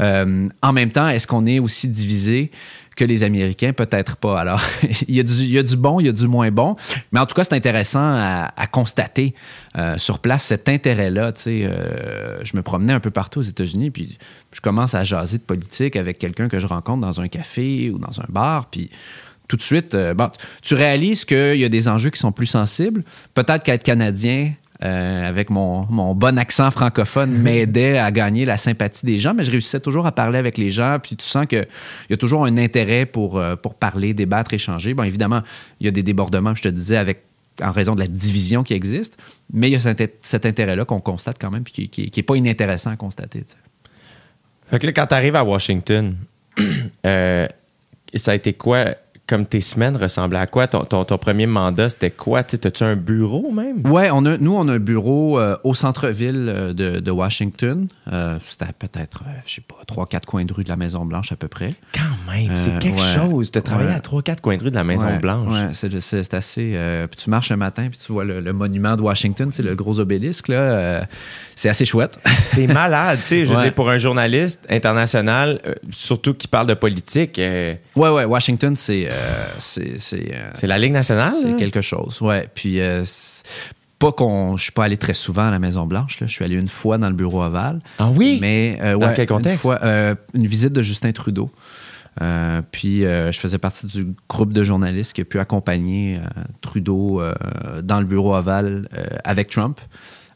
[0.00, 2.50] Euh, en même temps, est-ce qu'on est aussi divisé
[2.96, 3.72] que les Américains?
[3.72, 4.40] Peut-être pas.
[4.40, 4.60] Alors,
[5.08, 6.76] il, y a du, il y a du bon, il y a du moins bon.
[7.12, 9.34] Mais en tout cas, c'est intéressant à, constater
[9.76, 11.32] euh, sur place cet intérêt-là.
[11.32, 14.18] Tu euh, je me promenais un peu partout aux États-Unis, puis
[14.52, 17.98] je commence à jaser de politique avec quelqu'un que je rencontre dans un café ou
[17.98, 18.90] dans un bar, puis
[19.48, 20.14] tout de suite, euh,
[20.62, 23.04] tu réalises qu'il y a des enjeux qui sont plus sensibles.
[23.34, 24.52] Peut-être qu'être Canadien,
[24.84, 29.44] euh, avec mon, mon bon accent francophone, m'aidait à gagner la sympathie des gens, mais
[29.44, 31.66] je réussissais toujours à parler avec les gens, puis tu sens qu'il
[32.10, 34.94] y a toujours un intérêt pour, euh, pour parler, débattre, échanger.
[34.94, 35.42] Bon, évidemment,
[35.80, 37.22] il y a des débordements, je te disais, avec
[37.62, 39.16] en raison de la division qui existe,
[39.52, 42.34] mais il y a cet, cet intérêt-là qu'on constate quand même, puis qui n'est pas
[42.36, 43.42] inintéressant à constater.
[43.42, 43.56] tu sais.
[44.70, 46.16] Fait que là, quand tu arrives à Washington,
[47.06, 47.46] euh,
[48.14, 48.94] ça a été quoi?
[49.26, 50.66] Comme tes semaines ressemblaient à quoi?
[50.66, 52.42] Ton, ton, ton premier mandat, c'était quoi?
[52.44, 53.80] Tu sais, As-tu un bureau même?
[53.90, 57.88] Ouais, on a, nous, on a un bureau euh, au centre-ville euh, de, de Washington.
[58.12, 61.32] Euh, C'était peut-être, euh, je sais pas, trois, quatre coins de rue de la Maison-Blanche
[61.32, 61.68] à peu près.
[61.94, 63.14] Quand même, c'est quelque ouais.
[63.28, 63.94] chose de travailler Ouais.
[63.96, 65.52] à 3-4 coins de rue de la Ouais, Maison-Blanche.
[65.54, 66.78] Ouais, c'est, c'est- assez.
[67.10, 69.74] puis tu marches le matin, puis tu vois le, le monument de Washington, c'est le
[69.74, 71.06] gros obélisque, là.
[71.56, 72.18] c'est assez chouette.
[72.44, 73.46] C'est malade, tu sais.
[73.46, 73.62] Je veux Ouais.
[73.64, 75.60] dire, pour un journaliste international,
[75.90, 79.08] surtout qui parle de politique, ouais, ouais, Washington, c'est.
[79.14, 81.32] Euh, c'est, c'est, euh, c'est la Ligue nationale.
[81.40, 82.48] C'est quelque chose, ouais.
[82.54, 83.04] Puis, euh,
[83.98, 84.56] pas qu'on.
[84.56, 86.18] Je suis pas allé très souvent à la Maison-Blanche.
[86.20, 87.80] Je suis allé une fois dans le bureau ovale.
[87.98, 88.38] Ah oui?
[88.40, 89.54] Mais, euh, Dans ouais, quel contexte?
[89.54, 91.50] Une, fois, euh, une visite de Justin Trudeau.
[92.20, 96.20] Euh, puis, je faisais partie du groupe de journalistes qui a pu accompagner
[96.60, 97.22] Trudeau
[97.82, 98.82] dans le bureau euh,
[99.24, 99.80] avec Trump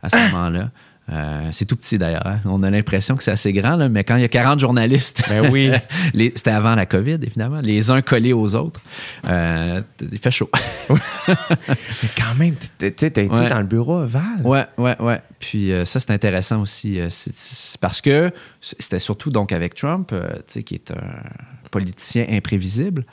[0.03, 0.71] à ce moment-là.
[1.11, 2.27] Euh, c'est tout petit d'ailleurs.
[2.27, 2.41] hein.
[2.45, 5.23] On a l'impression que c'est assez grand, là, mais quand il y a 40 journalistes,
[5.29, 5.71] Ben oui.
[6.35, 8.81] c'était avant la COVID, évidemment, les uns collés aux autres,
[9.27, 9.81] euh,
[10.13, 10.51] il fait chaud.
[11.29, 13.49] Mais quand même, tu sais, t'as été Ouais.
[13.49, 14.43] dans le bureau ovale.
[14.45, 15.21] Ouais, ouais, ouais.
[15.39, 17.01] Puis euh, ça, c'est intéressant aussi.
[17.01, 17.09] euh,
[17.81, 20.17] parce que c'était surtout donc avec Trump, tu
[20.47, 21.23] sais, qui est un
[21.71, 23.05] politicien imprévisible.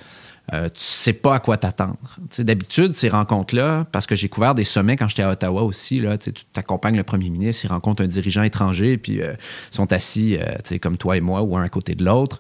[0.54, 1.98] Euh, tu sais pas à quoi t'attendre.
[2.30, 6.00] Tu D'habitude, ces rencontres-là, parce que j'ai couvert des sommets quand j'étais à Ottawa aussi,
[6.00, 9.34] là, tu tu t'accompagnes le premier ministre, il rencontre un dirigeant étranger, puis euh,
[9.72, 12.40] ils sont assis, euh, tu comme toi et moi, ou un à côté de l'autre.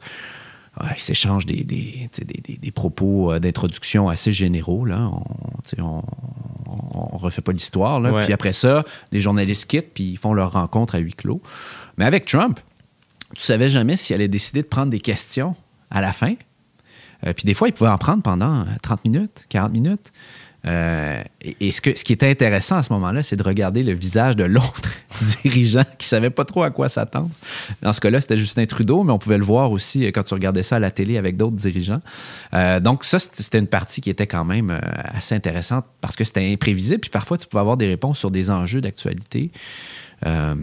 [0.80, 4.84] Ouais, ils s'échangent des, des, tu des- des- propos d'introduction assez généraux.
[4.86, 5.10] Là.
[5.10, 5.24] On,
[5.66, 6.02] tu on,
[7.18, 8.02] refait pas l'histoire.
[8.02, 8.24] Ouais.
[8.26, 11.42] Puis après ça, les journalistes quittent puis ils font leur rencontre à huis clos.
[11.98, 12.60] Mais avec Trump,
[13.34, 15.56] tu savais jamais s'il allait décider de prendre des questions
[15.90, 16.34] à la fin?
[17.26, 20.12] Euh, puis des fois, il pouvait en prendre pendant euh, 30 minutes, 40 minutes.
[20.68, 21.22] Euh,
[21.60, 24.36] et ce, que, ce qui était intéressant à ce moment-là, c'est de regarder le visage
[24.36, 24.90] de l'autre
[25.44, 27.30] dirigeant qui savait pas trop à quoi s'attendre.
[27.84, 30.34] Dans ce cas-là, c'était Justin Trudeau, mais on pouvait le voir aussi euh, quand tu
[30.34, 32.02] regardais ça à la télé avec d'autres dirigeants.
[32.54, 34.80] Euh, donc ça, c'était une partie qui était quand même euh,
[35.14, 37.00] assez intéressante parce que c'était imprévisible.
[37.00, 39.52] Puis parfois, tu pouvais avoir des réponses sur des enjeux d'actualité.
[40.26, 40.56] Euh,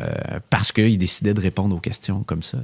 [0.00, 2.58] euh, parce qu'il décidait de répondre aux questions comme ça.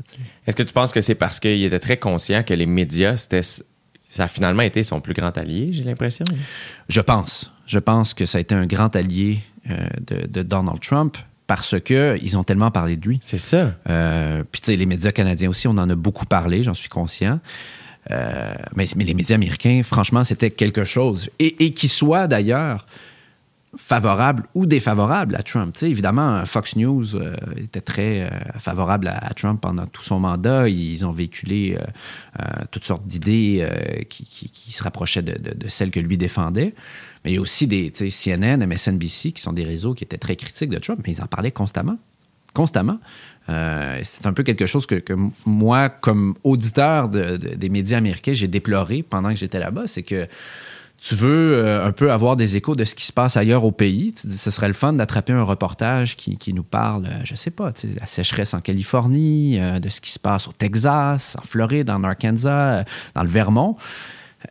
[0.46, 3.42] Est-ce que tu penses que c'est parce qu'il était très conscient que les médias, c'était,
[3.42, 6.24] ça a finalement été son plus grand allié, j'ai l'impression?
[6.88, 7.50] Je pense.
[7.66, 11.16] Je pense que ça a été un grand allié euh, de, de Donald Trump
[11.46, 13.18] parce que ils ont tellement parlé de lui.
[13.22, 13.74] C'est ça.
[13.88, 16.88] Euh, Puis tu sais, les médias canadiens aussi, on en a beaucoup parlé, j'en suis
[16.88, 17.40] conscient.
[18.10, 21.30] Mais, mais les médias américains, franchement, c'était quelque chose.
[21.38, 22.86] Et, et qu'ils soient d'ailleurs
[23.76, 25.76] favorables ou défavorables à Trump.
[25.82, 30.68] évidemment, Fox News euh, était très euh, favorable à, Trump pendant tout son mandat.
[30.68, 33.66] Ils ont véhiculé euh, toutes sortes d'idées
[34.08, 36.74] qui, se rapprochaient de, celles que lui défendait.
[37.24, 40.36] Mais il y a aussi des CNN, MSNBC, qui sont des réseaux qui étaient très
[40.36, 41.98] critiques de Trump, mais ils en parlaient constamment.
[42.52, 43.00] Constamment.
[43.48, 49.02] c'est un peu quelque chose que, que moi, comme auditeur des médias américains, j'ai déploré
[49.02, 49.86] pendant que j'étais là-bas.
[49.86, 50.28] C'est que
[51.04, 53.72] tu veux euh, un peu avoir des échos de ce qui se passe ailleurs au
[53.72, 54.14] pays.
[54.16, 58.00] Ce serait le fun d'attraper un reportage qui, nous parle, euh, je sais pas, de
[58.00, 62.02] la sécheresse en Californie, euh, de ce qui se passe au Texas, en Floride, en
[62.04, 63.76] Arkansas, dans le Vermont.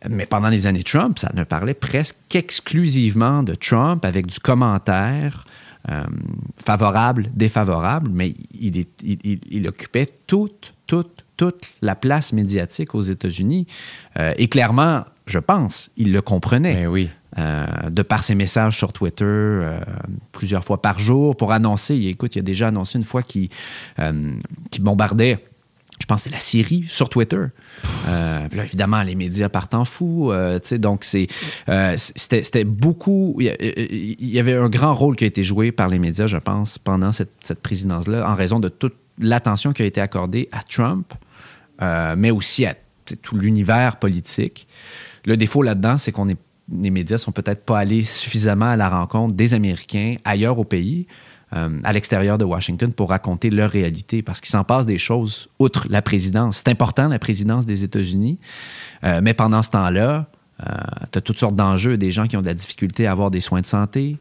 [0.08, 5.46] Mais pendant les années Trump, ça ne parlait presque exclusivement de Trump avec du commentaire
[6.64, 13.68] favorable, défavorable, mais il, il, occupait toute, toute, toute la place médiatique aux États-Unis.
[14.38, 16.76] et clairement, je pense, il le comprenait.
[16.76, 17.10] Ben oui.
[17.40, 19.80] Euh, de par ses messages sur Twitter euh,
[20.32, 21.96] plusieurs fois par jour pour annoncer.
[21.96, 23.50] Écoute, il a déjà annoncé une fois qu'il
[23.98, 24.36] euh,
[24.80, 25.44] bombardait.
[26.00, 27.46] Je pense c'est la Syrie sur Twitter.
[28.06, 30.32] là, évidemment, les médias partent en fou.
[30.74, 33.38] donc, c'était beaucoup.
[33.40, 36.78] Il y avait un grand rôle qui a été joué par les médias, je pense,
[36.78, 41.14] pendant cette, cette présidence-là, en raison de toute l'attention qui a été accordée à Trump,
[41.80, 42.76] mais aussi à
[43.22, 44.68] tout l'univers politique.
[45.26, 46.28] Le défaut là-dedans, c'est qu'on
[46.72, 51.08] les médias sont peut-être pas allés suffisamment à la rencontre des Américains ailleurs au pays,
[51.54, 55.50] euh, à l'extérieur de Washington, pour raconter leur réalité, parce qu'il s'en passe des choses
[55.60, 56.58] outre la présidence.
[56.58, 58.40] C'est important, la présidence des États-Unis,
[59.04, 60.28] euh, mais pendant ce temps-là,
[60.62, 60.72] euh,
[61.12, 63.42] tu as toutes sortes d'enjeux, des gens qui ont de la difficulté à avoir des
[63.42, 64.18] soins de santé,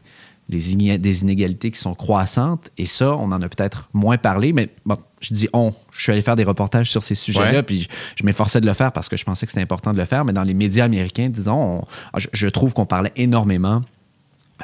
[0.49, 0.73] des
[1.21, 2.69] inégalités qui sont croissantes.
[2.77, 5.73] Et ça, on en a peut-être moins parlé, mais bon, je dis on.
[5.91, 8.91] Je suis allé faire des reportages sur ces sujets-là, puis je, m'efforçais de le faire
[8.91, 10.25] parce que je pensais que c'était important de le faire.
[10.25, 11.85] Mais dans les médias américains, disons,
[12.33, 13.81] je, trouve qu'on parlait énormément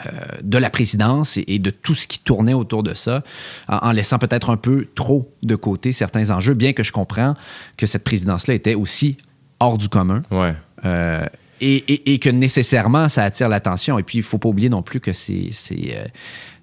[0.06, 0.10] euh,
[0.44, 3.24] de la présidence et, de tout ce qui tournait autour de ça,
[3.68, 7.36] en, laissant peut-être un peu trop de côté certains enjeux, bien que je comprends
[7.78, 9.18] que cette présidence-là était aussi
[9.60, 10.22] hors du commun.
[10.32, 10.56] Ouais.
[10.86, 11.26] Euh,
[11.62, 14.00] et, que nécessairement, ça attire l'attention.
[14.00, 16.06] Et puis, il ne faut pas oublier non plus que ces, euh,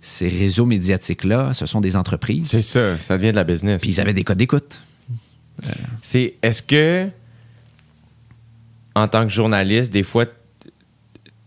[0.01, 2.49] ces, réseaux médiatiques-là, ce sont des entreprises.
[2.49, 3.81] C'est ça, ça devient de la business.
[3.81, 4.81] Puis ils avaient des codes d'écoute.
[6.03, 7.09] C'est, est-ce que,
[8.95, 10.27] en tant que journaliste, des fois,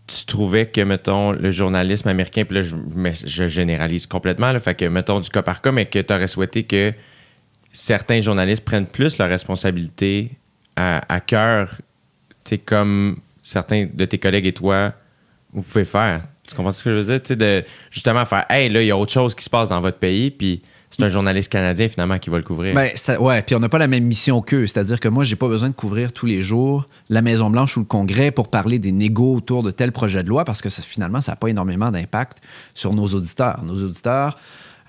[0.06, 2.76] tu trouvais que, mettons, le journalisme américain, puis là, je,
[3.24, 6.26] je généralise complètement, là, fait que, mettons, du cas par cas, mais que tu aurais
[6.26, 6.92] souhaité que
[7.72, 10.32] certains journalistes prennent plus leur responsabilité
[10.74, 11.80] à, à cœur,
[12.44, 14.92] tu sais, comme certains de tes collègues et toi,
[15.52, 16.22] vous pouvez faire.
[16.46, 17.22] Tu comprends ce que je veux dire?
[17.22, 19.80] Tu de justement faire, hey, là, il y a autre chose qui se passe dans
[19.80, 22.74] votre pays, puis c'est un journaliste canadien finalement qui va le couvrir.
[22.74, 24.66] Ben, ouais, puis on n'a pas la même mission qu'eux.
[24.66, 27.86] C'est-à-dire que moi, j'ai pas besoin de couvrir tous les jours la Maison-Blanche ou le
[27.86, 31.32] Congrès pour parler des négos autour de tel projet de loi parce que finalement, ça
[31.32, 32.38] n'a pas énormément d'impact
[32.74, 33.62] sur nos auditeurs.
[33.64, 34.36] Nos auditeurs,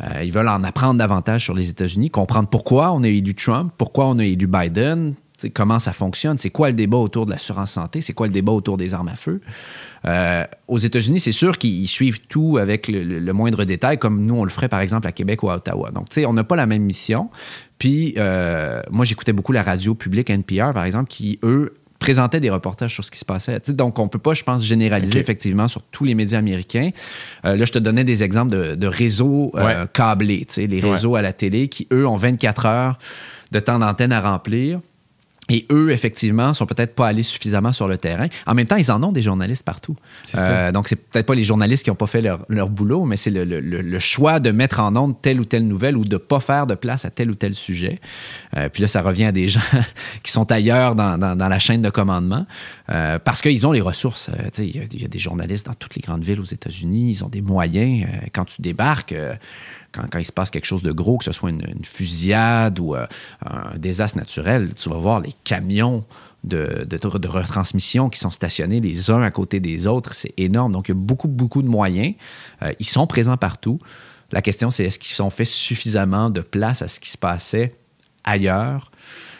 [0.01, 3.71] euh, ils veulent en apprendre davantage sur les États-Unis, comprendre pourquoi on a élu Trump,
[3.77, 5.13] pourquoi on a élu Biden,
[5.49, 8.51] comment ça fonctionne, c'est quoi le débat autour de l'assurance santé, c'est quoi le débat
[8.51, 9.41] autour des armes à feu?
[10.06, 14.43] Euh, aux États-Unis, c'est sûr qu'ils suivent tout avec le, moindre détail, comme nous, on
[14.43, 15.91] le ferait par exemple à Québec ou à Ottawa.
[15.91, 17.30] Donc, tu sais, on n'a pas la même mission.
[17.77, 22.49] Puis, euh, moi, j'écoutais beaucoup la radio publique NPR, par exemple, qui, eux, présentaient des
[22.49, 23.60] reportages sur ce qui se passait.
[23.69, 26.89] donc, on peut pas, je pense, généraliser effectivement sur tous les médias américains.
[27.45, 29.54] Euh, là, je te donnais des exemples de, réseaux
[29.93, 32.97] câblés, les réseaux à la télé qui, eux, ont 24 heures
[33.51, 34.80] de temps d'antenne à remplir.
[35.49, 38.27] Et eux, effectivement, sont peut-être pas allés suffisamment sur le terrain.
[38.45, 39.95] En même temps, ils en ont des journalistes partout.
[40.36, 43.32] Euh, donc, c'est peut-être pas les journalistes qui n'ont pas fait leur, boulot, mais c'est
[43.32, 46.75] le, choix de mettre en onde telle ou telle nouvelle ou de pas faire de
[46.75, 47.99] place à tel ou tel sujet.
[48.56, 49.60] Euh, puis là, ça revient à des gens
[50.23, 52.45] qui sont ailleurs dans, la chaîne de commandement
[52.89, 54.30] euh, parce qu'ils ont les ressources.
[54.58, 57.12] Il y, a des journalistes dans toutes les grandes villes aux États-Unis.
[57.12, 58.08] Ils ont des moyens.
[58.32, 59.15] quand tu débarques
[59.91, 63.06] quand, il se passe quelque chose de gros, que ce soit une, fusillade ou euh,
[63.45, 66.06] un désastre naturel, tu vas voir les camions
[66.43, 70.13] de, de, retransmission qui sont stationnés les uns à côté des autres.
[70.13, 70.71] C'est énorme.
[70.71, 72.15] Donc, il y a beaucoup, beaucoup de moyens.
[72.63, 73.80] Euh, ils sont présents partout.
[74.32, 77.75] La question, c'est est-ce qu'ils ont fait suffisamment de place à ce qui se passait
[78.23, 78.91] ailleurs?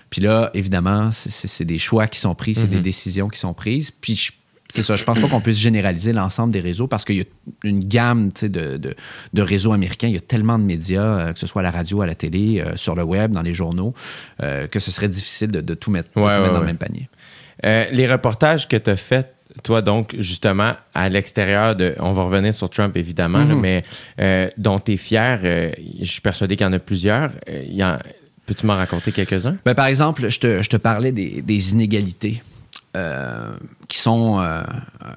[0.10, 2.82] Puis là, évidemment, c'est des choix qui sont pris, c'est des mm-hmm.
[2.82, 3.92] décisions qui sont prises.
[3.92, 4.32] Puis je
[4.72, 4.96] c'est ça.
[4.96, 7.26] Je pense pas qu'on puisse généraliser l'ensemble des réseaux parce qu'il y a
[7.64, 10.08] une gamme de, de, réseaux américains.
[10.08, 12.16] Il y a tellement de médias, euh, que ce soit à la radio, à la
[12.16, 13.94] télé, euh, sur le web, dans les journaux,
[14.42, 17.10] euh, que ce serait difficile de, tout mettre, dans le même panier.
[17.64, 21.94] les reportages que tu as faits, toi, donc, justement, à l'extérieur de.
[22.00, 23.84] On va revenir sur Trump, évidemment, mm-hmm.
[24.18, 25.40] mais dont tu es fier,
[26.00, 27.32] je suis persuadé qu'il y en a plusieurs.
[28.46, 29.58] Peux-tu m'en raconter quelques-uns?
[29.66, 32.42] Ben, par exemple, je te, je te parlais des, des inégalités
[32.98, 33.56] euh,
[33.88, 34.64] qui sont euh,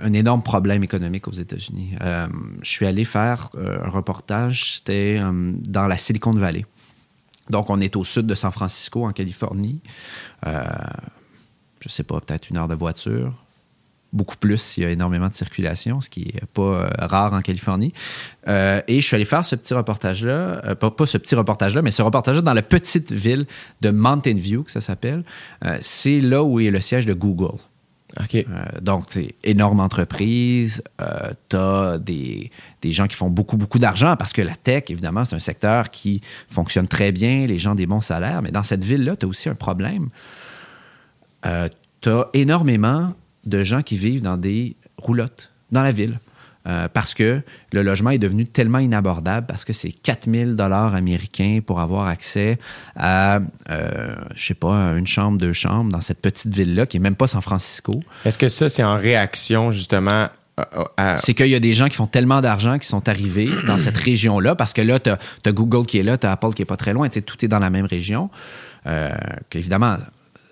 [0.00, 1.96] un énorme problème économique aux États-Unis.
[2.00, 2.28] Euh,
[2.62, 6.66] je suis allé faire un reportage, c'était dans la Silicon Valley.
[7.50, 9.82] Donc, on est au sud de San Francisco, en Californie.
[10.44, 13.43] je sais pas, peut-être une heure de voiture
[14.14, 14.76] beaucoup plus.
[14.76, 17.92] Il y a énormément de circulation, ce qui n'est pas rare en Californie.
[18.46, 22.02] et je suis allé faire ce petit reportage-là, pas, pas, ce petit reportage-là, mais ce
[22.02, 23.46] reportage-là dans la petite ville
[23.80, 25.24] de Mountain View, que ça s'appelle.
[25.80, 27.58] c'est là où est le siège de Google.
[28.34, 28.44] Euh,
[28.80, 30.82] donc, c'est énorme entreprise.
[31.00, 32.50] Euh, tu as des,
[32.84, 36.20] gens qui font beaucoup, beaucoup d'argent parce que la tech, évidemment, c'est un secteur qui
[36.48, 38.42] fonctionne très bien, les gens ont des bons salaires.
[38.42, 40.08] Mais dans cette ville-là, tu as aussi un problème.
[41.46, 41.68] Euh,
[42.00, 43.14] tu as énormément
[43.46, 46.18] de gens qui vivent dans des roulottes dans la ville.
[46.66, 47.42] Euh, parce que
[47.74, 52.58] le logement est devenu tellement inabordable, parce que c'est 4000 dollars américains pour avoir accès
[52.96, 57.00] à, euh, je sais pas, une chambre, deux chambres dans cette petite ville-là, qui est
[57.00, 58.00] même pas San Francisco.
[58.24, 60.30] Est-ce que ça, c'est en réaction justement
[60.96, 61.16] à...
[61.16, 63.98] C'est qu'il y a des gens qui font tellement d'argent qui sont arrivés dans cette
[63.98, 66.66] région-là, parce que là, tu as, Google qui est là, tu as Apple qui est
[66.66, 68.30] pas très loin, tout est dans la même région.
[68.86, 69.10] Euh,
[69.50, 69.96] qu'évidemment,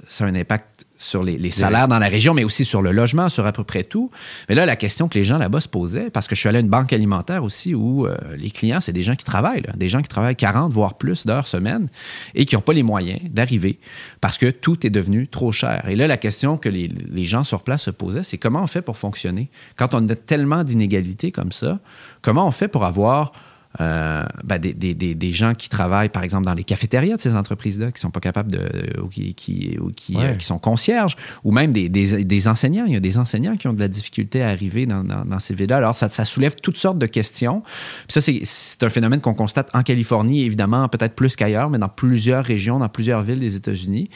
[0.07, 3.29] ça a un impact sur les, salaires dans la région, mais aussi sur le logement,
[3.29, 4.11] sur à peu près tout.
[4.49, 6.59] Mais là, la question que les gens là-bas se posaient, parce que je suis allé
[6.59, 9.89] à une banque alimentaire aussi où euh, les clients, c'est des gens qui travaillent, des
[9.89, 11.89] gens qui travaillent 40, voire plus d'heures semaine
[12.35, 13.79] et qui n'ont pas les moyens d'arriver
[14.21, 15.89] parce que tout est devenu trop cher.
[15.89, 18.67] Et là, la question que les, les gens sur place se posaient, c'est comment on
[18.67, 19.51] fait pour fonctionner?
[19.77, 21.81] Quand on a tellement d'inégalités comme ça,
[22.23, 23.33] comment on fait pour avoir
[23.81, 27.37] euh, ben, des, des, des, gens qui travaillent, par exemple, dans les cafétérias de ces
[27.37, 29.01] entreprises-là, qui sont pas capables de.
[29.01, 32.85] ou qui, qui, qui, euh, qui sont concierges, ou même des, enseignants.
[32.87, 35.55] Il y a des enseignants qui ont de la difficulté à arriver dans, dans, ces
[35.55, 35.79] villes-là.
[35.79, 37.63] Alors, ça, ça, soulève toutes sortes de questions.
[38.09, 41.89] Puis ça, c'est un phénomène qu'on constate en Californie, évidemment, peut-être plus qu'ailleurs, mais dans
[41.89, 44.11] plusieurs régions, dans plusieurs villes des États-Unis.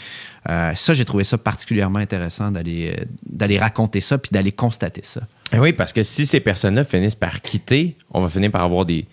[0.50, 5.22] Euh, ça, j'ai trouvé ça particulièrement intéressant d'aller d'aller raconter ça puis d'aller constater ça.
[5.54, 9.06] Oui, parce que si ces personnes-là finissent par quitter, on va finir par avoir des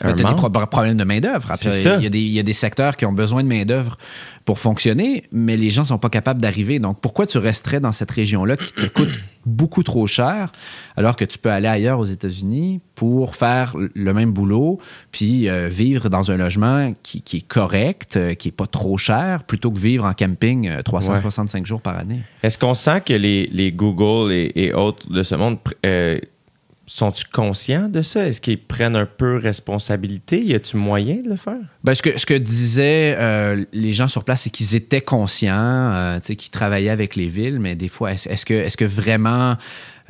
[0.00, 1.52] tu as des problèmes de main-d'œuvre.
[1.62, 3.96] Il y, a des secteurs qui ont besoin de main-d'œuvre
[4.44, 6.78] pour fonctionner, mais les gens ne sont pas capables d'arriver.
[6.78, 9.10] Donc, pourquoi tu resterais dans cette région-là qui te coûte
[9.46, 10.52] beaucoup trop cher,
[10.96, 14.80] alors que tu peux aller ailleurs aux États-Unis pour faire le même boulot,
[15.12, 19.44] puis euh, vivre dans un logement qui, est correct, euh, qui n'est pas trop cher,
[19.44, 22.22] plutôt que vivre en camping 365 euh, jours par année?
[22.42, 25.58] Est-ce qu'on sent que les, Google et, autres de ce monde
[26.86, 28.26] sont-ils conscients de ça?
[28.26, 30.42] Est-ce qu'ils prennent un peu responsabilité?
[30.42, 31.58] Y a-t-il moyen de le faire?
[31.82, 35.54] Ben, ce, que, ce que disaient euh, les gens sur place, c'est qu'ils étaient conscients,
[35.56, 39.56] euh, qu'ils travaillaient avec les villes, mais des fois, est-ce, que, est que vraiment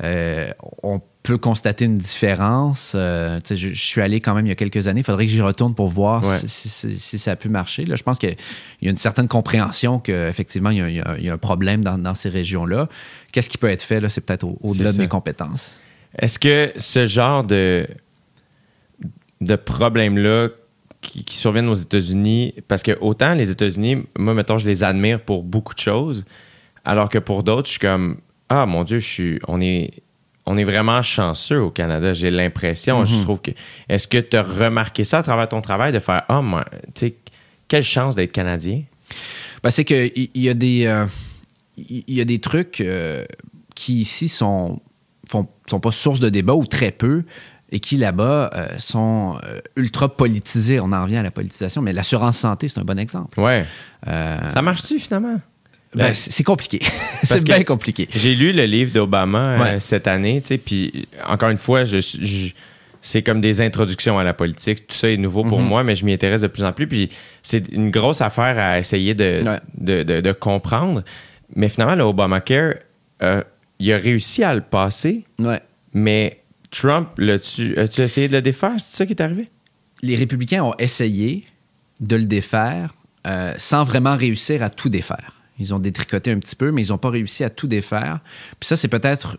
[0.03, 0.51] euh,
[0.83, 2.91] on peut constater une différence?
[2.93, 4.99] je, je, suis allé quand même il y a quelques années.
[4.99, 7.85] Il faudrait que j'y retourne pour voir si, ça a pu marcher.
[7.85, 8.35] Là, je pense qu'il
[8.83, 12.29] y a une certaine compréhension qu'effectivement, il, il, y a un problème dans, dans ces
[12.29, 12.87] régions-là.
[13.31, 13.99] Qu'est-ce qui peut être fait?
[13.99, 15.79] Là, c'est peut-être au-delà de mes compétences.
[16.17, 17.87] Est-ce que ce genre de,
[19.41, 20.49] de problème-là
[21.01, 25.43] qui, surviennent aux États-Unis, parce que autant les États-Unis, moi, mettons, je les admire pour
[25.43, 26.25] beaucoup de choses,
[26.83, 28.17] alors que pour d'autres, je suis comme,
[28.49, 29.91] ah mon Dieu, je suis, on est,
[30.45, 33.03] on est vraiment chanceux au Canada, j'ai l'impression.
[33.03, 33.23] Je mhm.
[33.23, 33.51] trouve que.
[33.89, 36.65] Est-ce que tu as remarqué ça à travers ton travail de faire, ah, moi,
[36.95, 37.15] tu sais,
[37.67, 38.83] quelle chance d'être Canadien?
[39.61, 40.85] Ben, c'est qu'il y, y, a des.
[40.85, 41.05] Euh,
[41.77, 43.25] il y a des trucs euh,
[43.75, 44.81] qui ici sont
[45.33, 47.23] ne sont pas source de débat ou très peu
[47.71, 50.79] et qui là-bas euh, sont euh, ultra politisés.
[50.79, 53.39] On en revient à la politisation, mais l'assurance santé, c'est un bon exemple.
[53.39, 53.65] Ouais.
[54.07, 55.39] Euh, ça marche-tu finalement?
[55.95, 56.79] Ben, c'est compliqué.
[57.23, 58.07] c'est bien compliqué.
[58.11, 61.99] J'ai lu le livre d'Obama cette année, puis encore une fois, je,
[63.01, 64.87] c'est comme des introductions à la politique.
[64.87, 65.67] Tout ça est nouveau pour mhm.
[65.67, 66.87] moi, mais je m'y intéresse de plus en plus.
[66.87, 67.09] Puis
[67.41, 69.43] c'est une grosse affaire à essayer de,
[69.79, 71.03] de, comprendre.
[71.55, 72.75] Mais finalement, le Obamacare,
[73.79, 75.25] il a réussi à le passer.
[75.39, 75.61] Ouais.
[75.93, 78.73] Mais Trump, as-tu as essayé de le défaire?
[78.77, 79.47] C'est ça qui est arrivé?
[80.01, 81.45] Les républicains ont essayé
[81.99, 82.93] de le défaire
[83.25, 85.33] euh, sans vraiment réussir à tout défaire.
[85.59, 88.19] Ils ont détricoté un petit peu, mais ils n'ont pas réussi à tout défaire.
[88.59, 89.37] Puis ça, c'est peut-être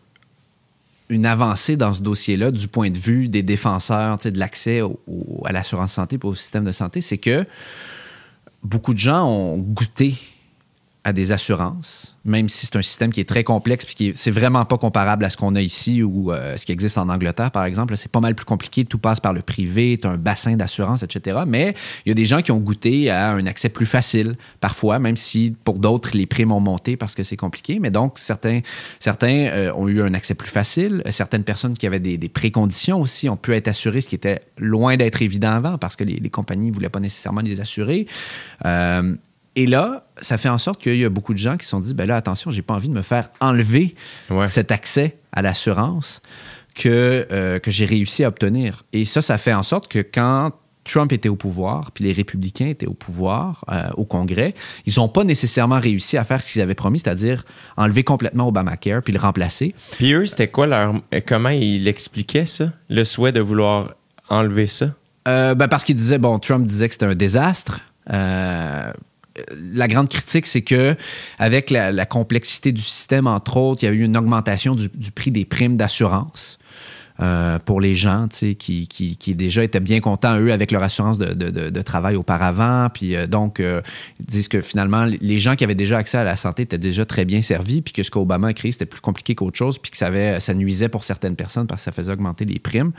[1.09, 4.83] une avancée dans ce dossier-là du point de vue des défenseurs de l'accès
[5.45, 7.47] à l'assurance santé et au système de santé, c'est que
[8.63, 10.17] beaucoup de gens ont goûté
[11.09, 14.31] à des assurances, même si c'est un système qui est très complexe puis qui c'est
[14.31, 17.51] vraiment pas comparable à ce qu'on a ici ou euh, ce qui existe en Angleterre,
[17.51, 17.97] par exemple.
[17.97, 18.85] C'est pas mal plus compliqué.
[18.85, 21.41] Tout passe par le privé, tu as un bassin d'assurance, etc.
[21.47, 24.99] Mais il y a des gens qui ont goûté à un accès plus facile, parfois,
[24.99, 27.79] même si pour d'autres, les primes ont monté parce que c'est compliqué.
[27.81, 28.61] Mais donc, certains,
[29.01, 31.03] certains euh, ont eu un accès plus facile.
[31.09, 34.97] Certaines personnes qui avaient des, préconditions aussi ont pu être assurées, ce qui était loin
[34.97, 38.07] d'être évident avant parce que les, compagnies ne voulaient pas nécessairement les assurer.
[38.67, 39.17] Euh,
[39.57, 41.81] et là, ça fait en sorte qu'il y a beaucoup de gens qui se sont
[41.81, 43.95] dit, ben là, attention, j'ai pas envie de me faire enlever
[44.31, 44.49] Ouais.
[44.49, 46.21] cet accès à l'assurance
[46.75, 48.85] que, euh, que j'ai réussi à obtenir.
[48.93, 50.53] Et ça, ça fait en sorte que quand
[50.85, 54.55] Trump était au pouvoir, puis les républicains étaient au pouvoir, euh, au Congrès,
[54.87, 57.45] ils n'ont pas nécessairement réussi à faire ce qu'ils avaient promis, c'est-à-dire
[57.77, 59.75] enlever complètement Obamacare, puis le remplacer.
[59.99, 60.95] Puis eux, c'était quoi leur.
[61.13, 62.73] euh, Comment ils expliquaient ça?
[62.89, 63.95] Le souhait de vouloir
[64.31, 64.93] enlever ça?
[65.27, 67.81] Euh, ben parce qu'il disait, bon, Trump disait que c'était un désastre.
[68.11, 68.91] Euh,
[69.75, 70.95] la grande critique, c'est que
[71.39, 74.89] avec la, la complexité du système, entre autres, il y a eu une augmentation du,
[74.95, 76.59] du prix des primes d'assurance.
[77.21, 81.19] euh, pour les gens qui, qui, qui déjà étaient bien contents, eux, avec leur assurance
[81.19, 82.89] de, de, de- de travail auparavant.
[82.95, 83.83] Puis euh, donc, euh,
[84.21, 87.05] ils disent que finalement, les gens qui avaient déjà accès à la santé étaient déjà
[87.05, 89.91] très bien servis, puis que ce qu'Obama a créé, c'était plus compliqué qu'autre chose, puis
[89.91, 92.93] que ça, avait, ça nuisait pour certaines personnes parce que ça faisait augmenter les primes.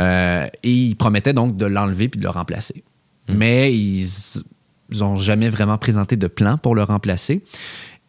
[0.00, 2.82] Et ils promettaient donc de l'enlever puis de le remplacer.
[3.28, 4.08] Mais ils
[5.00, 7.42] n'ont jamais vraiment présenté de plan pour le remplacer.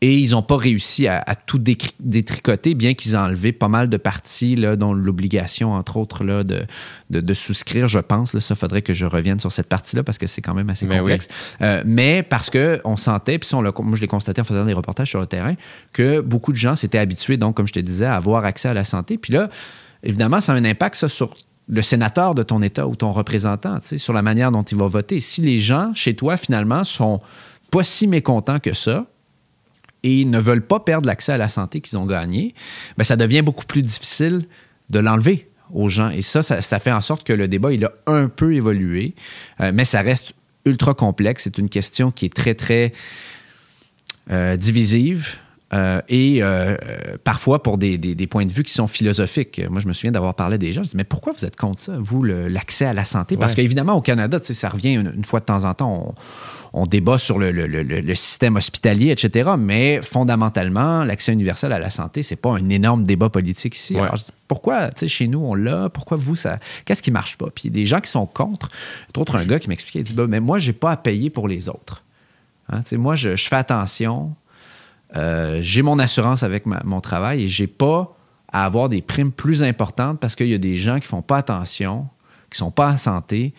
[0.02, 3.88] Et ils n'ont pas réussi à, à tout détricoter, bien qu'ils aient enlevé pas mal
[3.88, 6.66] de parties, là, dont l'obligation, entre autres, là, de,
[7.10, 8.34] de, de souscrire, je pense.
[8.34, 10.86] Là, ça, faudrait que je revienne sur cette partie-là parce que c'est quand même assez
[11.00, 11.30] complexe.
[11.62, 14.66] Euh, mais parce qu'on sentait, puis ça, on l'a- moi je l'ai constaté en faisant
[14.66, 15.54] des reportages sur le terrain,
[15.94, 18.74] que beaucoup de gens s'étaient habitués, donc, comme je te disais, à avoir accès à
[18.74, 19.18] la santé.
[19.18, 19.50] Puis là,
[20.04, 21.34] évidemment, ça a un impact, ça, sur
[21.68, 25.20] le sénateur de ton État ou ton représentant, sur la manière dont il va voter.
[25.20, 27.22] Si les gens, chez toi, finalement, sont
[27.72, 29.08] pas si mécontents que ça,
[30.04, 32.54] et ne veulent pas perdre l'accès à la santé qu'ils ont gagné,
[32.98, 34.46] ben ça devient beaucoup plus difficile
[34.90, 36.10] de l'enlever aux gens.
[36.10, 39.16] Et ça, ça, ça fait en sorte que le débat, il a un peu évolué,
[39.62, 40.34] euh, mais ça reste
[40.66, 41.44] ultra complexe.
[41.44, 42.94] C'est une question qui est très, très
[44.30, 45.38] euh, divisive.
[45.74, 49.60] Euh, et euh, euh, parfois pour des, des- des points de vue qui sont philosophiques.
[49.70, 50.84] Moi, je me souviens d'avoir parlé des gens.
[50.84, 53.38] Je dis, mais pourquoi vous êtes contre ça, vous, l'accès à la santé?
[53.38, 53.64] Parce Ouais.
[53.64, 56.16] qu'évidemment, au Canada, ça revient une, une fois de temps en temps.
[56.74, 59.52] On, on débat sur le, le- le- le système hospitalier, etc.
[59.58, 63.94] Mais fondamentalement, l'accès universel à la santé, c'est pas un énorme débat politique ici.
[63.96, 64.02] Ouais.
[64.02, 65.90] Alors, je dis, pourquoi, chez nous, on l'a?
[65.90, 66.60] Pourquoi vous, ça.
[66.86, 67.48] Qu'est-ce qui marche pas?
[67.54, 68.70] Puis des gens qui sont contre.
[69.10, 71.30] Entre autres, un gars qui m'expliquait, il dit, bah, mais moi, j'ai pas à payer
[71.30, 72.04] pour les autres.
[72.70, 74.34] Hein, moi, je, je fais attention.
[75.16, 78.18] Euh, j'ai mon assurance avec mon travail et j'ai pas
[78.52, 81.38] à avoir des primes plus importantes parce qu'il y a des gens qui font pas
[81.38, 82.08] attention,
[82.50, 83.54] qui sont pas en santé,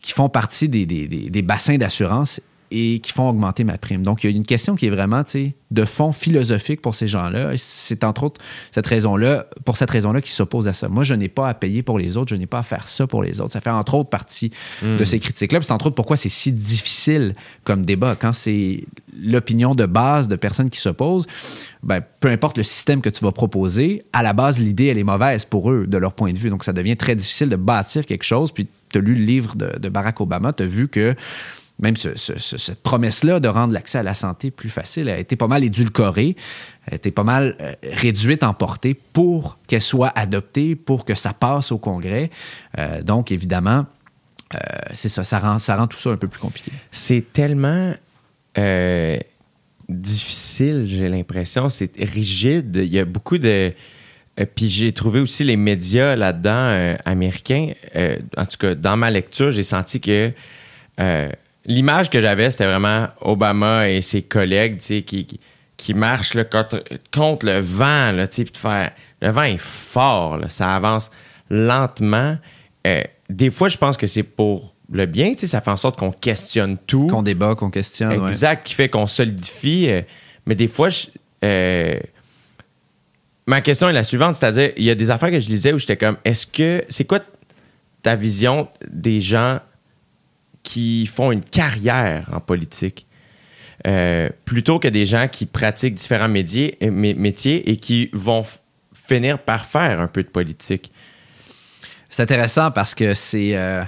[0.00, 2.40] qui font partie des bassins d'assurance
[2.70, 4.02] et qui font augmenter ma prime.
[4.02, 5.22] Donc, il y a une question qui est vraiment
[5.70, 7.52] de fond philosophique pour ces gens-là.
[7.56, 8.40] C'est entre autres
[8.70, 10.88] cette raison-là, pour cette raison-là qu'ils s'opposent à ça.
[10.88, 13.06] Moi, je n'ai pas à payer pour les autres, je n'ai pas à faire ça
[13.06, 13.52] pour les autres.
[13.52, 14.50] Ça fait entre autres partie
[14.82, 15.60] de ces critiques-là.
[15.62, 18.16] C'est entre autres pourquoi c'est si difficile comme débat.
[18.16, 18.84] Quand c'est
[19.16, 21.26] l'opinion de base de personnes qui s'opposent,
[21.82, 25.04] ben, peu importe le système que tu vas proposer, à la base, l'idée, elle est
[25.04, 26.50] mauvaise pour eux, de leur point de vue.
[26.50, 28.50] Donc, ça devient très difficile de bâtir quelque chose.
[28.52, 31.14] Puis, tu as lu le livre de, de Barack Obama, tu as vu que
[31.78, 35.18] même ce- ce- ce- cette promesse-là de rendre l'accès à la santé plus facile a
[35.18, 36.34] été pas mal édulcorée,
[36.90, 41.34] a été pas mal euh, réduite en portée pour qu'elle soit adoptée, pour que ça
[41.34, 42.30] passe au Congrès.
[42.78, 43.84] Euh, donc, évidemment,
[44.54, 44.58] euh,
[44.94, 46.72] c'est ça, ça rend, ça rend tout ça un peu plus compliqué.
[46.90, 47.92] C'est tellement
[49.88, 51.68] difficile, j'ai l'impression.
[51.68, 52.76] C'est rigide.
[52.76, 53.72] Il y a beaucoup de.
[54.54, 57.72] puis j'ai trouvé aussi les médias là-dedans américains.
[58.36, 60.32] En tout cas, dans ma lecture, j'ai senti que
[61.66, 65.40] l'image que j'avais, c'était vraiment Obama et ses collègues, tu sais, qui, qui,
[65.76, 68.92] qui marchent là, contre, contre le vent, là, tu sais, puis de faire.
[69.20, 71.10] Le vent est fort, là, ça avance
[71.50, 72.36] lentement.
[72.86, 75.76] Euh, des fois, je pense que c'est pour le bien, tu sais, ça fait en
[75.76, 77.08] sorte qu'on questionne tout.
[77.08, 78.16] Qu'on débat, qu'on questionne.
[78.20, 78.28] ouais.
[78.28, 79.90] Exact, qui fait qu'on solidifie.
[79.90, 80.02] euh,
[80.46, 81.06] mais des fois, je-
[81.44, 81.98] euh,
[83.46, 85.78] ma question est la suivante, c'est-à-dire, il y a des affaires que je lisais où
[85.78, 87.20] j'étais comme, est-ce que, c'est quoi
[88.02, 89.58] ta vision des gens
[90.66, 93.06] qui font une carrière en politique?
[93.86, 98.42] Euh, plutôt que des gens qui pratiquent différents métiers, euh, mé- métiers et qui vont
[98.92, 100.90] finir par faire un peu de politique.
[102.08, 103.84] C'est intéressant parce que c'est euh,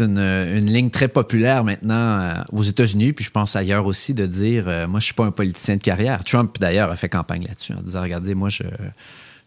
[0.00, 4.64] une, une ligne très populaire maintenant aux États-Unis, puis je pense ailleurs aussi, de dire
[4.88, 6.24] moi, je suis pas un politicien de carrière.
[6.24, 8.64] Trump, d'ailleurs, a fait campagne là-dessus en disant regardez, moi, je.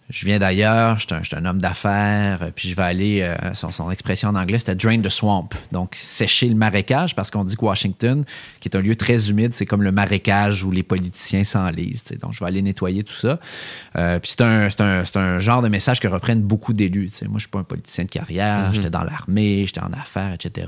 [0.09, 3.71] Je viens d'ailleurs, je suis un, homme d'affaires, euh, puis je vais aller, euh, son,
[3.71, 5.49] son expression en anglais, c'était drain the swamp.
[5.73, 8.23] Donc, sécher le marécage, parce qu'on dit que Washington,
[8.61, 12.05] qui est un lieu très humide, c'est comme le marécage où les politiciens s'enlisent.
[12.21, 13.37] Donc, je vais aller nettoyer tout ça.
[13.97, 17.11] Euh, puis c'est un, genre de message que reprennent beaucoup d'élus.
[17.23, 20.67] Moi, je suis pas un politicien de carrière, j'étais dans l'armée, j'étais en affaires, etc.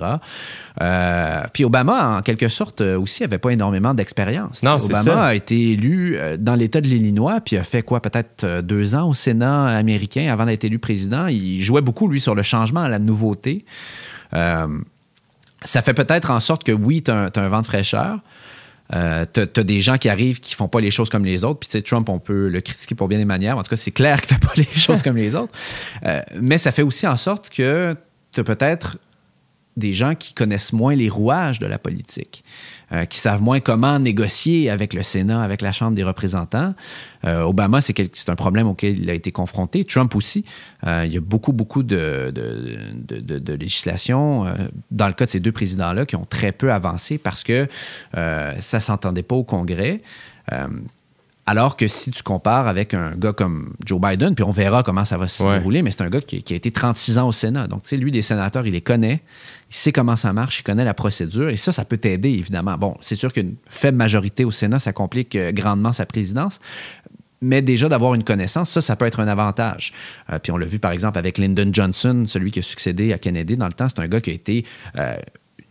[0.82, 4.62] Euh, puis Obama, en quelque sorte, aussi, avait pas énormément d'expérience.
[4.64, 5.26] Obama ça.
[5.28, 9.14] a été élu dans l'État de l'Illinois, puis a fait quoi, peut-être deux ans au
[9.30, 11.28] Sénat américain avant d'être élu président.
[11.28, 13.66] Il jouait beaucoup, lui, sur le changement, la nouveauté.
[14.34, 14.80] Euh,
[15.64, 18.20] ça fait peut-être en sorte que oui, tu as, un vent de fraîcheur.
[18.96, 21.60] Euh, tu as, des gens qui arrivent qui font pas les choses comme les autres.
[21.60, 23.58] Puis, tu sais, Trump, on peut le critiquer pour bien des manières.
[23.58, 25.54] En tout cas, c'est clair qu'il fait pas les choses comme les autres.
[26.06, 27.96] Euh, mais ça fait aussi en sorte que
[28.32, 28.98] tu as peut-être
[29.78, 32.44] des gens qui connaissent moins les rouages de la politique.
[32.92, 36.74] Euh, qui savent moins comment négocier avec le Sénat, avec la Chambre des représentants.
[37.24, 39.86] Euh, Obama, c'est un problème auquel il a été confronté.
[39.86, 40.44] Trump aussi.
[40.88, 44.46] Euh, il y a beaucoup, beaucoup de, de, législation,
[44.90, 47.68] dans le cas de ces deux présidents-là, qui ont très peu avancé parce que
[48.14, 50.02] ça ne s'entendait pas au Congrès.
[51.50, 55.04] Alors que si tu compares avec un gars comme Joe Biden, puis on verra comment
[55.04, 57.66] ça va se dérouler, mais c'est un gars qui, a été 36 ans au Sénat.
[57.66, 59.24] Donc, tu sais, lui, les sénateurs, il les connaît,
[59.72, 62.78] il sait comment ça marche, il connaît la procédure, et ça, ça peut t'aider, évidemment.
[62.78, 66.60] Bon, c'est sûr qu'une faible majorité au Sénat, ça complique euh, grandement sa présidence,
[67.42, 69.92] mais déjà d'avoir une connaissance, ça, ça peut être un avantage.
[70.32, 73.18] Euh, puis on l'a vu par exemple avec Lyndon Johnson, celui qui a succédé à
[73.18, 73.90] Kennedy dans le temps.
[73.90, 74.66] C'est un gars qui a été
[74.98, 75.18] euh,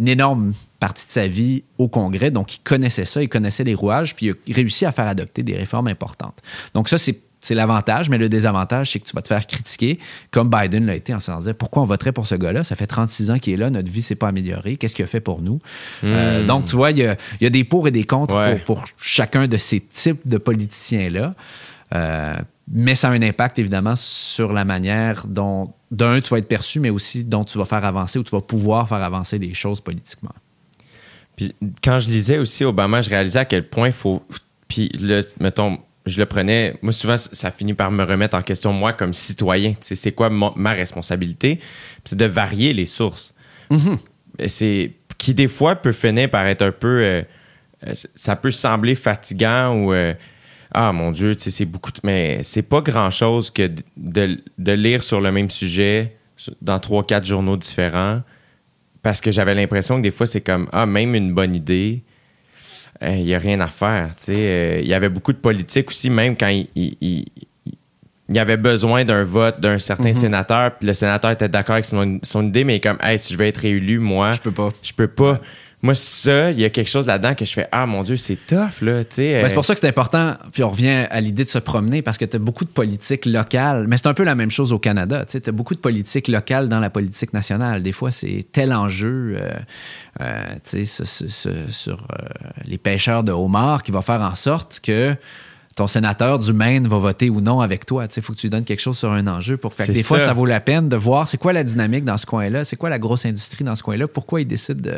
[0.01, 3.75] une énorme partie de sa vie au Congrès, donc il connaissait ça, il connaissait les
[3.75, 6.39] rouages, puis il a réussi à faire adopter des réformes importantes.
[6.75, 9.99] Donc ça, c'est c'est l'avantage, mais le désavantage, c'est que tu vas te faire critiquer,
[10.31, 12.65] comme Biden l'a été en se disant pourquoi on voterait pour ce gars-là?
[12.65, 14.77] Ça fait 36 ans qu'il est là, notre vie s'est pas améliorée.
[14.77, 15.61] Qu'est-ce qu'il a fait pour nous?
[16.05, 16.47] Euh, hmm.
[16.47, 17.07] Donc, tu vois, il y
[17.47, 21.35] a, des pour et des contre pour, chacun de ces types de politiciens-là.
[21.95, 22.35] Euh,
[22.71, 26.81] mais ça a un impact, évidemment, sur la manière dont, d'un, tu vas être perçu,
[26.81, 29.81] mais aussi dont tu vas faire avancer ou tu vas pouvoir faire avancer des choses
[29.81, 30.35] politiquement.
[31.37, 34.23] Puis quand je lisais aussi Obama, je réalisais à quel point il faut.
[34.67, 36.75] Puis là, mettons, je le prenais.
[36.83, 39.75] Moi, souvent, ça finit par me remettre en question, moi, comme citoyen.
[39.81, 41.61] C'est quoi ma, responsabilité?
[42.05, 43.35] C'est de varier les sources.
[43.71, 43.99] Mm-hmm.
[44.47, 47.03] C'est qui, des fois, peut finir par être un peu.
[47.03, 47.23] Euh,
[47.87, 49.93] euh, ça peut sembler fatigant ou.
[49.93, 50.15] Euh,
[50.73, 51.91] ah mon Dieu, c'est beaucoup.
[52.05, 56.17] Mais c'est pas grand chose que de, de, lire sur le même sujet
[56.61, 58.23] dans trois, quatre journaux différents
[59.03, 62.03] parce que j'avais l'impression que des fois, c'est comme, ah, même une bonne idée,
[63.01, 64.11] il n'y a rien à faire.
[64.29, 67.25] Euh, il y avait beaucoup de politique aussi, même quand il, il,
[68.29, 70.15] y avait besoin d'un vote d'un certain mhm.
[70.15, 73.39] sénateur, puis le sénateur était d'accord avec son, son, idée, mais comme, hey, si je
[73.39, 74.71] veux être réélu, moi, je peux pas.
[74.83, 75.41] Je peux pas
[75.81, 78.39] moi, ça, il y a quelque chose là-dedans que je fais Ah mon Dieu, c'est
[78.47, 79.03] tough, là.
[79.09, 80.35] c'est pour ça que c'est important.
[80.53, 83.27] Puis on revient à l'idée de se promener parce que tu as beaucoup de politique
[83.27, 83.87] locale.
[83.87, 85.25] Mais c'est un peu la même chose au Canada.
[85.25, 87.83] Tu as beaucoup de politique locale dans la politique nationale.
[87.83, 89.53] Des fois, c'est tel enjeu euh,
[90.21, 90.85] euh,
[91.71, 92.29] sur euh,
[92.65, 95.15] les pêcheurs de homards qui va faire en sorte que
[95.79, 98.07] ton sénateur du Maine va voter ou non avec toi.
[98.17, 99.57] Il faut que tu lui donnes quelque chose sur un enjeu.
[99.57, 102.17] Pour que des fois, ça vaut la peine de voir c'est quoi la dynamique dans
[102.17, 104.97] ce coin-là, c'est quoi la grosse industrie dans ce coin-là, pourquoi ils décident de.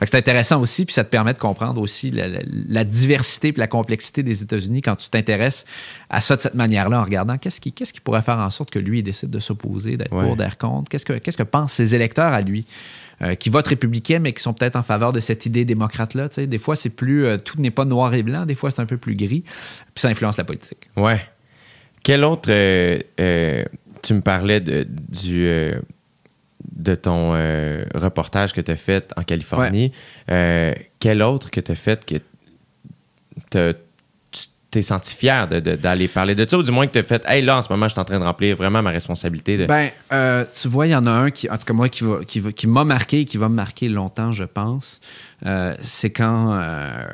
[0.00, 4.24] c'est intéressant aussi, puis ça te permet de comprendre aussi la, diversité et la complexité
[4.24, 5.64] des États-Unis quand tu t'intéresses
[6.10, 8.70] à ça de cette manière-là en regardant qu'est-ce qui, qu'est-ce qui pourrait faire en sorte
[8.70, 11.94] que lui décide de s'opposer, d'être pour, d'être contre, qu'est-ce que, qu'est-ce que pensent ses
[11.94, 12.64] électeurs à lui?
[13.22, 16.28] Euh, qui votent républicains, mais qui sont peut-être en faveur de cette idée démocrate-là.
[16.28, 17.24] Des fois, c'est plus.
[17.24, 19.42] Euh, tout n'est pas noir et blanc, des fois, c'est un peu plus gris.
[19.94, 20.88] Puis ça influence la politique.
[20.98, 21.20] Ouais.
[22.02, 22.50] Quel autre.
[22.50, 23.64] Euh,
[24.02, 25.48] tu me parlais de, du.
[26.76, 27.32] de ton
[27.94, 29.92] reportage que tu as fait en Californie.
[30.26, 32.04] quel autre que tu as fait
[33.50, 33.76] que
[34.76, 37.56] t'es senti fier d'aller parler de ça, ou du moins que t'as fait, hey, là,
[37.56, 39.56] en ce moment, je suis en train de remplir vraiment ma responsabilité.
[39.56, 39.64] De...
[39.64, 42.04] Ben, euh, tu vois, il y en a un qui, en tout cas, moi, qui,
[42.04, 45.00] va, qui, qui m'a marqué, qui va me marquer longtemps, je pense.
[45.46, 47.06] Euh, c'est quand, euh,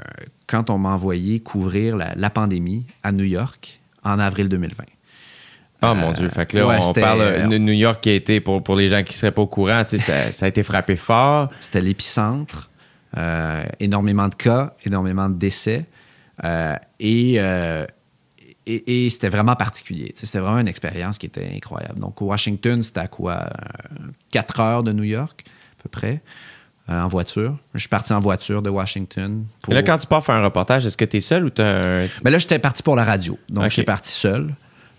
[0.49, 4.83] quand on m'a envoyé couvrir la, pandémie à New York en avril 2020.
[4.85, 8.41] Oh ah, mon Dieu, fait que là, on parle de New York qui a été,
[8.41, 10.97] pour, pour les gens qui ne seraient pas au courant, ça, ça a été frappé
[10.97, 11.51] fort.
[11.61, 12.71] C'était l'épicentre.
[13.79, 15.87] énormément de cas, énormément de décès.
[16.45, 17.87] Euh, euh,
[18.67, 20.13] et, et, c'était vraiment particulier.
[20.15, 21.99] C'était vraiment une expérience qui était incroyable.
[21.99, 23.49] Donc, Washington, c'était à quoi?
[24.31, 25.45] 4 euh, heures de New York,
[25.79, 26.23] à peu près,
[26.89, 27.57] en voiture.
[27.75, 29.45] Je suis parti en voiture de Washington.
[29.69, 31.63] Et là, quand tu pars faire un reportage, est-ce que tu es seul ou tu
[31.63, 33.39] as Mais là, j'étais parti pour la radio.
[33.49, 34.55] Donc, je suis parti seul.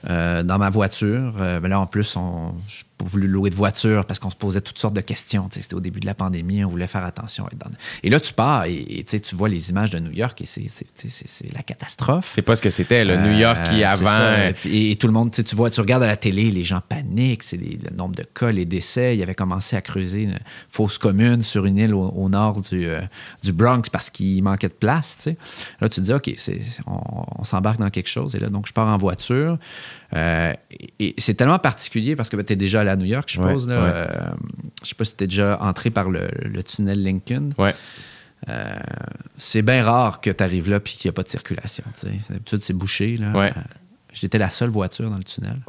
[0.06, 1.34] dans ma voiture.
[1.62, 2.56] mais là, en plus, on,
[3.04, 5.48] voulu louer de voiture parce qu'on se posait toutes sortes de questions.
[5.52, 7.48] C'était au début de la pandémie, on voulait faire attention.
[8.04, 11.62] Et là, tu pars et, tu vois les images de New York et c'est la
[11.62, 12.32] catastrophe.
[12.36, 14.54] C'est pas ce que c'était, le New York qui euh, avant.
[14.66, 17.58] Et, tout le monde, tu vois, tu regardes à la télé, les gens paniquent, c'est
[17.58, 19.16] le nombre de cas, les décès.
[19.16, 20.40] Il avait commencé à creuser une
[20.70, 23.02] fosse commune sur une île au, nord du, euh,
[23.44, 25.28] du, Bronx parce qu'il manquait de place.
[25.80, 26.32] Là, tu te dis, OK,
[26.88, 28.36] on, on s'embarque dans quelque chose.
[28.36, 29.58] Et là, donc, je pars en voiture.
[30.16, 30.54] Euh,
[31.00, 33.34] et, c'est tellement particulier parce que ben, tu es déjà allé à New York, je
[33.34, 33.68] suppose.
[33.68, 34.08] Là, euh,
[34.84, 36.30] je sais pas si tu es déjà entré par le,
[36.64, 37.50] tunnel Lincoln.
[37.58, 37.76] Ouais.
[38.50, 38.74] Euh,
[39.38, 41.84] c'est bien rare que tu arrives là et qu'il n'y a pas de circulation.
[42.30, 43.18] D'habitude, c'est bouché.
[43.18, 43.54] Là.
[44.12, 45.60] J'étais la seule voiture dans le tunnel.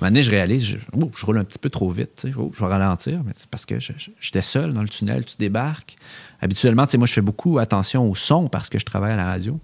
[0.00, 2.26] donné, je réalise, je, oh, je roule un petit peu trop vite.
[2.36, 5.96] Oh, je vais ralentir, mais c'est parce que j'étais seul dans le tunnel, tu débarques.
[6.40, 9.60] Habituellement, moi, je fais beaucoup attention au son parce que je travaille à la radio.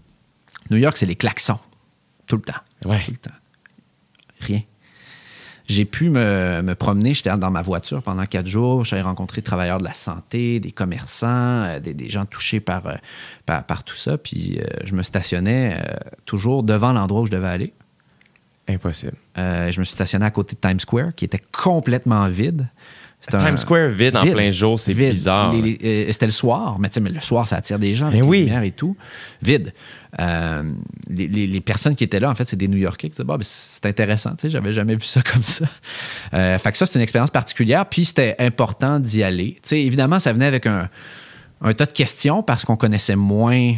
[0.70, 1.58] New York, c'est les klaxons.
[2.26, 2.52] Tout le temps.
[2.84, 3.02] Ouais.
[3.04, 3.34] Tout le temps.
[4.44, 4.62] Rien.
[5.66, 9.46] J'ai pu me, me promener, j'étais dans ma voiture pendant quatre jours, j'allais rencontrer des
[9.46, 11.26] travailleurs de la santé, des commerçants,
[11.64, 12.96] euh, des, des gens touchés par, euh,
[13.46, 14.18] par, par tout ça.
[14.18, 15.94] Puis euh, je me stationnais euh,
[16.26, 17.72] toujours devant l'endroit où je devais aller.
[18.68, 19.16] Impossible.
[19.38, 22.68] Euh, je me suis stationné à côté de Times Square, qui était complètement vide.
[23.32, 25.54] Un- Times Square vide, en plein jour, c'est bizarre.
[25.54, 28.28] Euh, C'était le soir, mais mais le soir, ça attire des gens avec Mais les
[28.28, 28.38] oui.
[28.40, 28.96] lumières et tout.
[29.42, 29.72] Vide.
[30.20, 30.62] Euh,
[31.08, 33.36] les, les- les personnes qui étaient là, en fait, c'est des New-Yorkais qui disaient, bah,
[33.36, 35.64] ben, c'est intéressant, tu sais, j'avais jamais vu ça comme ça.
[36.34, 39.54] Euh, fait que ça, c'est une expérience particulière, puis c'était important d'y aller.
[39.62, 40.88] Tu sais, évidemment, ça venait avec un,
[41.62, 43.72] un tas de questions parce qu'on connaissait moins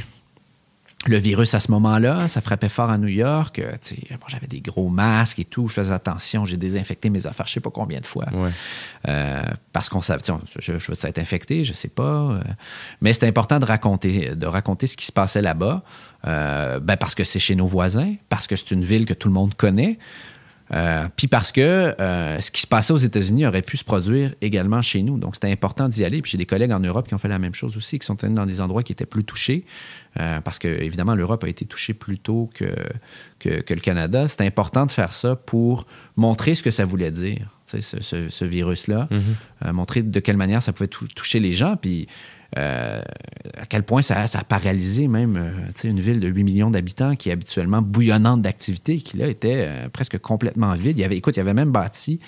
[1.09, 3.59] le virus à ce moment-là, ça frappait fort à New York.
[3.59, 3.73] Euh,
[4.11, 5.69] bon, J'avais des gros masques et tout.
[5.69, 6.45] Je faisais attention.
[6.45, 8.27] J'ai désinfecté mes affaires, je sais pas combien de fois.
[8.33, 8.51] Ouais.
[9.09, 9.43] Euh,
[9.73, 10.23] parce qu'on savait,
[10.59, 12.03] je, je veux être infecté, je sais pas.
[12.03, 12.43] euh,
[13.01, 15.83] mais c'était important de raconter, de raconter ce qui se passait là-bas.
[16.25, 19.35] Ben parce que c'est chez nos voisins, parce que c'est une ville que tout le
[19.35, 19.99] monde connaît.
[20.75, 21.61] Euh, puis parce que
[22.01, 25.17] euh, ce qui se passait aux États-Unis aurait pu se produire également chez nous.
[25.17, 26.23] Donc, c'était important d'y aller.
[26.23, 28.23] Puis j'ai des collègues en Europe qui ont fait la même chose aussi, qui sont
[28.25, 29.65] allés dans des endroits qui étaient plus touchés.
[30.19, 32.65] Euh, parce que, évidemment, l'Europe a été touchée plus tôt que,
[33.39, 34.27] que, que le Canada.
[34.29, 35.87] C'était important de faire ça pour
[36.17, 39.09] montrer ce que ça voulait dire, ce, ce- ce virus-là.
[39.65, 41.77] Euh, montrer de quelle manière ça pouvait tou- toucher les gens.
[41.77, 42.09] Puis
[42.57, 43.01] euh,
[43.59, 47.15] à quel point ça, ça a paralysé même euh, une ville de 8 millions d'habitants
[47.17, 50.99] qui est habituellement bouillonnante d'activité, qui là était euh, presque complètement vide.
[50.99, 52.21] Il y avait, écoute, il y avait même bâti,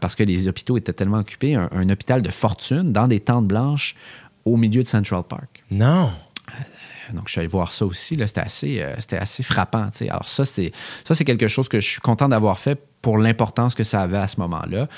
[0.00, 3.46] parce que les hôpitaux étaient tellement occupés, un, un hôpital de fortune dans des tentes
[3.46, 3.94] blanches
[4.46, 5.64] au milieu de Central Park.
[5.70, 6.12] Non.
[7.12, 8.16] Donc, je suis allé voir ça aussi.
[8.26, 9.90] C'était assez, frappant.
[10.08, 10.72] Alors, ça, c'est
[11.24, 14.40] quelque chose que je suis content d'avoir fait pour l'importance que ça avait à ce
[14.40, 14.88] moment-là.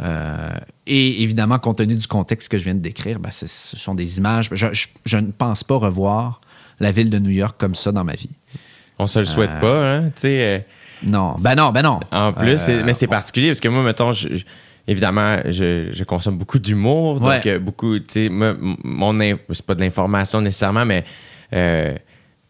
[0.00, 0.50] Euh,
[0.86, 4.18] et évidemment, compte tenu du contexte que je viens de décrire, ben, ce sont des
[4.18, 4.48] images.
[4.52, 6.40] Je, je- je ne pense pas revoir
[6.80, 8.30] la ville de New York comme ça dans ma vie.
[8.98, 10.10] On se le souhaite pas, hein.
[10.24, 10.58] Euh,
[11.04, 12.00] Non, ben non, ben non.
[12.12, 14.28] En plus, Euh, mais c'est particulier parce que moi, mettons, je-
[14.88, 17.20] évidemment, je, consomme beaucoup d'humour.
[17.20, 17.42] Donc, Ouais.
[17.46, 19.20] euh, beaucoup, tu sais, mon.
[19.20, 21.04] in- C'est pas de l'information nécessairement, mais.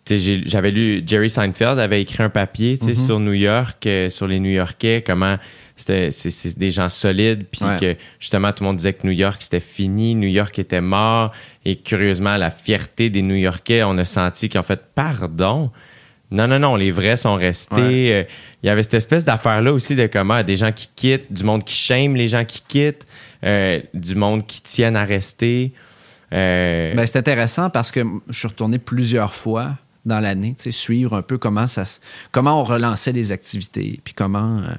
[0.09, 3.07] J'avais lu Jerry Seinfeld avait écrit un papier Mm-hmm.
[3.07, 5.39] sur New York, euh, sur les New Yorkais, comment
[5.77, 7.77] c'était c'est, des gens solides, puis Ouais.
[7.81, 11.33] que justement tout le monde disait que New York c'était fini, New York était mort,
[11.65, 15.71] et curieusement la fierté des New Yorkais, on a senti qu'ils ont fait pardon?
[16.31, 17.75] Non, non, non, les vrais sont restés.
[17.77, 18.11] Ouais.
[18.13, 21.45] Euh, Il y avait cette espèce d'affaire-là aussi de comment des gens qui quittent, du
[21.45, 23.07] monde qui shame les gens qui quittent,
[23.45, 25.73] euh, du monde qui tiennent à rester.
[26.33, 29.77] Ben, c'est intéressant parce que je suis retourné plusieurs fois
[30.07, 31.85] dans l'année, tu sais, suivre un peu comment ça
[32.31, 34.75] comment on relançait les activités, puis comment euh,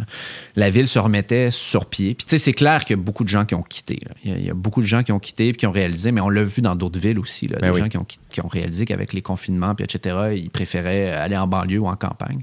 [0.56, 2.16] la ville se remettait sur pied.
[2.16, 4.00] Puis tu sais, c'est clair qu'il y a beaucoup de gens qui ont quitté.
[4.24, 5.72] Il, y a, il y a beaucoup de gens qui ont quitté puis qui ont
[5.72, 7.80] réalisé, mais on l'a vu dans d'autres villes aussi, là, Ben des oui.
[7.80, 11.48] gens qui ont, qui, ont réalisé qu'avec les confinements, puis etc., ils préféraient aller en
[11.48, 12.42] banlieue ou en campagne.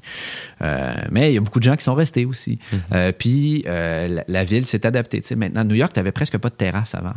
[0.62, 2.58] Euh, mais il y a beaucoup de gens qui sont restés aussi.
[2.58, 2.78] Mm-hmm.
[2.92, 5.20] Euh, puis la, la ville s'est adaptée.
[5.20, 7.14] Tu sais, maintenant, New York, tu n'avais presque pas de terrasse avant.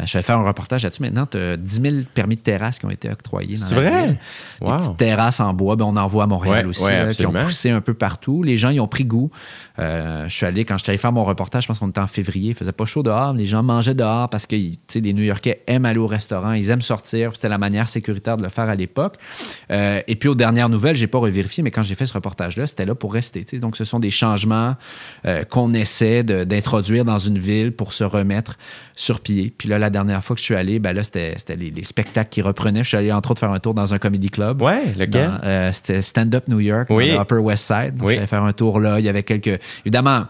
[0.00, 1.02] Euh, je vais faire un reportage là-dessus.
[1.02, 3.56] Maintenant, tu as 10 000 permis de terrasse qui ont été octroyés.
[3.56, 4.06] C'est vrai?
[4.06, 4.16] ville.
[4.60, 4.72] Wow.
[4.72, 7.14] Des petites terrasses en bois, ben, on en voit à Montréal Ouais, aussi, ouais, là,
[7.14, 8.42] qui ont poussé un peu partout.
[8.42, 9.30] Les gens, ils ont pris goût.
[9.78, 12.00] Euh, je suis allé, quand je suis allé faire mon reportage, je pense qu'on était
[12.00, 15.12] en février, il faisait pas chaud dehors, mais les gens mangeaient dehors parce que les
[15.12, 17.32] New-Yorkais aiment aller au restaurant, ils aiment sortir.
[17.34, 19.16] C'était la manière sécuritaire de le faire à l'époque.
[19.70, 22.66] Euh, et puis, aux dernières nouvelles, j'ai pas revérifié, mais quand j'ai fait ce reportage-là,
[22.66, 23.44] c'était là pour rester.
[23.58, 24.74] Donc, ce sont des changements
[25.26, 28.58] euh, qu'on essaie d'introduire dans une ville pour se remettre
[28.94, 29.52] sur pied.
[29.56, 32.30] Puis là, la dernière fois que je suis allé, ben là, c'était les, les spectacles
[32.30, 32.82] qui reprenaient.
[32.82, 34.62] Je suis allé, entre autres, faire un tour dans un comedy club.
[34.62, 35.30] Ouais, lequel?
[35.44, 37.08] Euh, c'était Stand Up New York, Oui.
[37.08, 37.94] dans le Upper West Side.
[38.02, 38.14] Oui.
[38.14, 38.98] J'allais faire un tour là.
[38.98, 39.60] Il y avait quelques.
[39.84, 40.24] Évidemment,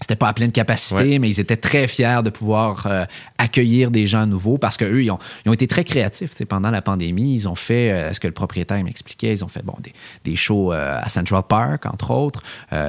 [0.00, 1.18] c'était pas à pleine capacité, Ouais.
[1.18, 3.04] mais ils étaient très fiers de pouvoir euh,
[3.36, 6.30] accueillir des gens nouveaux parce qu'eux, ils ont, ils ont été très créatifs.
[6.48, 9.32] Pendant la pandémie, ils ont fait euh, ce que le propriétaire m'expliquait.
[9.32, 9.92] Ils ont fait bon, des,
[10.22, 12.42] des shows euh, à Central Park, entre autres,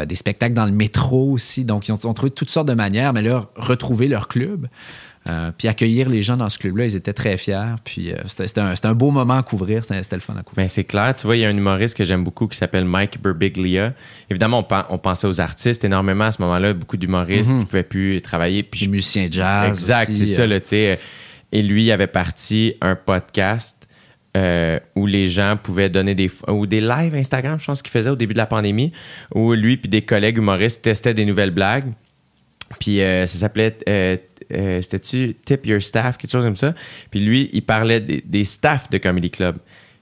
[0.07, 1.65] des spectacles dans le métro aussi.
[1.65, 4.67] Donc, ils ont, ont trouvé toutes sortes de manières, mais là, retrouver leur club.
[5.29, 7.75] Euh, puis accueillir les gens dans ce club-là, ils étaient très fiers.
[7.83, 9.83] Puis euh, c'était c'était un, c'était un beau moment à couvrir.
[9.83, 10.65] C'était le fun à couvrir.
[10.65, 11.13] Ben, c'est clair.
[11.15, 13.93] Tu vois, il y a un humoriste que j'aime beaucoup qui s'appelle Mike Birbiglia.
[14.29, 16.73] Évidemment, on, pen- on pensait aux artistes énormément à ce moment-là.
[16.73, 18.63] Beaucoup d'humoristes qui ne pouvaient plus travailler.
[18.63, 19.67] Puis je- musiciens jazz.
[19.67, 20.99] exact, c'est ça, euh, tu sais.
[21.51, 23.87] Et lui, il avait parti un podcast
[24.37, 26.29] euh, où les gens pouvaient donner des...
[26.47, 28.91] ou des lives Instagram, je pense qu'il faisait au début de la pandémie,
[29.33, 31.91] où lui puis des collègues humoristes testaient des nouvelles blagues.
[32.79, 34.17] Puis euh, ça s'appelait, euh,
[34.53, 36.73] euh, c'était-tu Tip Your Staff, quelque chose comme ça?
[37.11, 39.57] Puis lui, il parlait des, des staffs de Comedy Club.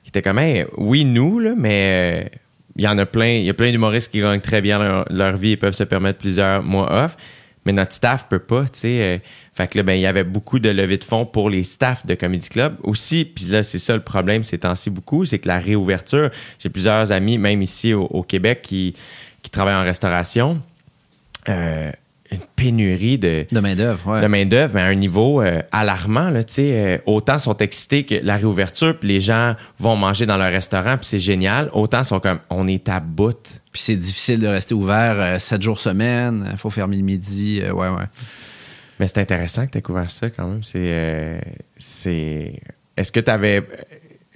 [0.05, 2.37] Il était comme, Hey, oui, nous, là, mais, euh,
[2.77, 5.35] il y en a plein, il y a plein d'humoristes qui gagnent très bien leur,
[5.35, 7.17] vie et peuvent se permettre plusieurs mois off.
[7.65, 9.01] Mais notre staff peut pas, tu sais.
[9.01, 9.17] euh,
[9.53, 12.05] fait que là, ben, il y avait beaucoup de levées de fonds pour les staffs
[12.05, 13.25] de Comedy Club aussi.
[13.25, 16.29] Puis là, c'est ça le problème ces temps-ci beaucoup, c'est que la réouverture,
[16.59, 18.93] j'ai plusieurs amis, même ici au, Québec, qui,
[19.41, 20.61] qui travaillent en restauration.
[22.31, 24.21] Une pénurie de, De main-d'œuvre, ouais.
[24.21, 26.29] de main-d'œuvre, mais à un niveau euh, alarmant.
[26.29, 30.51] Là, euh, autant sont excités que la réouverture, puis les gens vont manger dans leur
[30.51, 31.69] restaurant, puis c'est génial.
[31.73, 33.61] Autant sont comme, on est à bout.
[33.71, 36.47] Puis c'est difficile de rester ouvert 7 jours semaine.
[36.51, 37.61] Il faut fermer le midi.
[37.63, 38.05] euh, ouais, ouais.
[38.99, 40.63] Mais c'est intéressant que tu aies couvert ça quand même.
[40.63, 40.79] C'est.
[40.79, 41.39] euh,
[41.77, 42.59] c'est...
[42.95, 43.63] Est-ce que tu avais.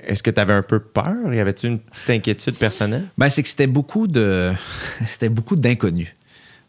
[0.03, 1.33] Est-ce que tu avais un peu peur?
[1.33, 3.05] Y avait-tu une petite inquiétude personnelle?
[3.17, 4.51] Ben, c'est que c'était beaucoup de
[5.05, 6.15] c'était beaucoup d'inconnus.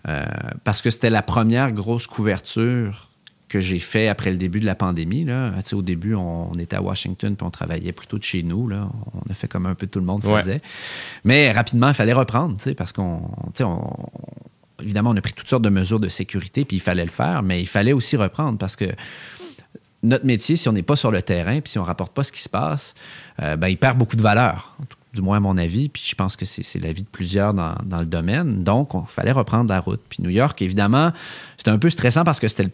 [0.09, 0.25] Euh,
[0.65, 3.09] parce que c'était la première grosse couverture
[3.49, 5.25] que j'ai fait après le début de la pandémie.
[5.25, 5.53] Là.
[5.57, 8.43] Tu sais, au début, on, on était à Washington puis on travaillait plutôt de chez
[8.43, 8.67] nous.
[8.67, 8.89] Là.
[9.15, 10.41] On a fait comme un peu tout le monde Ouais.
[10.41, 10.63] faisait.
[11.25, 13.95] Mais rapidement, il fallait reprendre, tu sais, parce qu'on, tu sais, on,
[14.83, 17.43] évidemment, on a pris toutes sortes de mesures de sécurité, puis il fallait le faire,
[17.43, 18.87] mais il fallait aussi reprendre parce que
[20.03, 22.33] notre métier, si on n'est pas sur le terrain, puis si on rapporte pas ce
[22.33, 22.95] qui se passe,
[23.41, 24.77] euh, ben, il perd beaucoup de valeur,
[25.15, 27.99] du moins à mon avis, puis je pense que c'est l'avis de plusieurs dans, dans
[27.99, 28.65] le domaine.
[28.65, 30.01] Donc, il fallait reprendre la route.
[30.09, 31.13] Puis New York, évidemment,
[31.59, 32.71] c'était un peu stressant parce que c'était le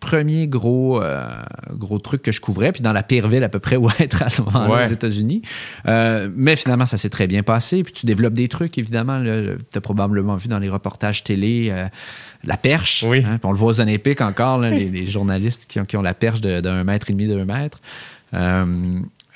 [0.00, 1.26] premier gros, euh,
[1.72, 4.22] gros truc que je couvrais, puis dans la pire ville à peu près où être
[4.22, 4.86] à ce moment-là Ouais.
[4.86, 5.40] aux États-unis.
[5.88, 7.82] Euh, mais finalement, ça s'est très bien passé.
[7.82, 9.20] Puis tu développes des trucs, évidemment.
[9.24, 11.86] Tu as probablement vu dans les reportages télé euh,
[12.44, 13.04] la perche.
[13.08, 13.18] Oui.
[13.26, 15.96] hein, puis on le voit aux Olympiques encore, là, les, les journalistes qui ont, qui
[15.96, 17.80] ont la perche de- d'un mètre et demi, deux mètres.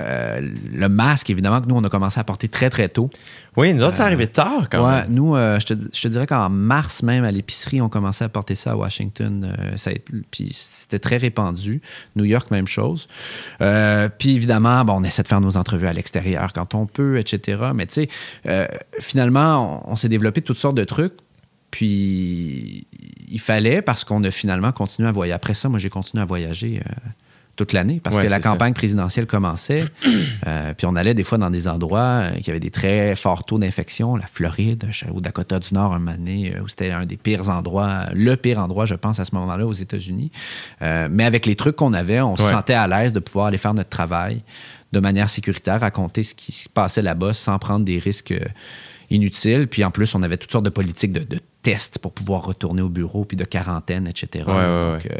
[0.00, 0.40] Euh, euh,
[0.72, 3.10] le masque, évidemment, que nous, on a commencé à porter très, très tôt.
[3.56, 5.10] Oui, nous autres, c'est arrivé tard quand Ouais, même.
[5.12, 8.28] nous, euh, je, te, je te dirais qu'en mars même, à l'épicerie, on commençait à
[8.28, 9.54] porter ça à Washington.
[9.58, 9.90] euh, ça
[10.30, 11.82] puis c'était très répandu.
[12.16, 13.08] New York, même chose.
[13.60, 17.18] Euh, puis évidemment, bon, on essaie de faire nos entrevues à l'extérieur quand on peut,
[17.18, 17.62] etc.
[17.74, 18.08] Mais tu sais,
[18.46, 18.66] euh,
[19.00, 21.14] finalement, on, on s'est développé toutes sortes de trucs.
[21.70, 22.86] Puis
[23.30, 25.34] il fallait, parce qu'on a finalement continué à voyager.
[25.34, 26.80] Après ça, moi, j'ai continué à voyager.
[26.86, 26.92] euh,
[27.58, 28.48] toute l'année parce Ouais, que la ça.
[28.48, 29.84] campagne présidentielle commençait.
[30.46, 33.44] Euh, puis on allait des fois dans des endroits euh, qui avaient des très forts
[33.44, 37.04] taux d'infection, la Floride, au Dakota du Nord, un moment donné, euh, où c'était un
[37.04, 40.30] des pires endroits, le pire endroit, je pense, à ce moment-là aux États-Unis.
[40.80, 43.58] Euh, mais avec les trucs qu'on avait, on se sentait à l'aise de pouvoir aller
[43.58, 44.42] faire notre travail
[44.92, 48.34] de manière sécuritaire, raconter ce qui se passait là-bas sans prendre des risques
[49.10, 49.66] inutiles.
[49.68, 52.82] Puis en plus, on avait toutes sortes de politiques de, de tests pour pouvoir retourner
[52.82, 54.44] au bureau, puis de quarantaine, etc.
[54.46, 55.14] Ouais, ouais, donc, euh,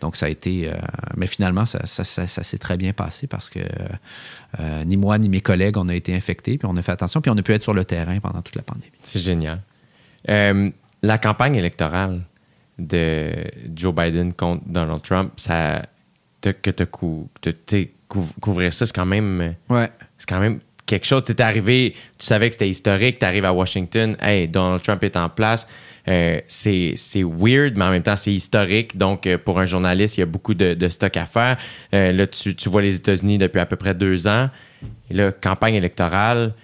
[0.00, 0.68] donc, ça a été.
[0.70, 0.74] euh,
[1.16, 3.60] mais finalement, ça, ça- ça- ça s'est très bien passé parce que
[4.60, 7.20] euh, ni moi ni mes collègues, on a été infectés, puis on a fait attention,
[7.20, 8.90] puis on a pu être sur le terrain pendant toute la pandémie.
[9.02, 9.60] C'est génial.
[11.02, 12.22] La campagne électorale
[12.78, 13.32] de
[13.74, 15.82] Joe Biden contre Donald Trump, ça,
[16.40, 17.86] que cou, te-
[18.40, 19.54] couvrir ça, c'est quand même.
[19.68, 19.90] Ouais.
[20.16, 21.22] c'est quand même quelque chose.
[21.24, 25.16] Tu arrivé, tu savais que c'était historique, tu arrives à Washington, hey, Donald Trump est
[25.16, 25.66] en place.
[26.08, 28.96] Euh, c'est weird, mais en même temps, c'est historique.
[28.96, 31.56] Donc, euh, pour un journaliste, il y a beaucoup de, de stock à faire.
[31.92, 34.48] Euh, là, tu, tu vois les États-Unis depuis à peu près deux ans.
[35.10, 36.54] Et là, campagne électorale,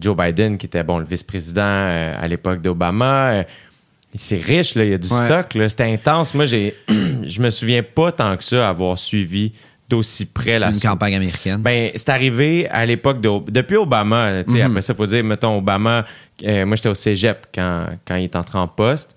[0.00, 3.44] Joe Biden, qui était bon, le vice-président à l'époque d'Obama,
[4.14, 5.24] c'est riche, là, il y a du Ouais.
[5.26, 5.56] stock.
[5.68, 6.34] C'était intense.
[6.34, 9.52] Moi, je me souviens pas tant que ça avoir suivi
[9.88, 11.60] d'aussi près la Une campagne américaine.
[11.60, 13.50] ben, c'est arrivé à l'époque de.
[13.50, 16.04] Depuis Obama, tu sais, après ça, il faut dire, mettons, Obama,
[16.44, 19.16] euh, moi, j'étais au cégep quand, quand il est entré en poste.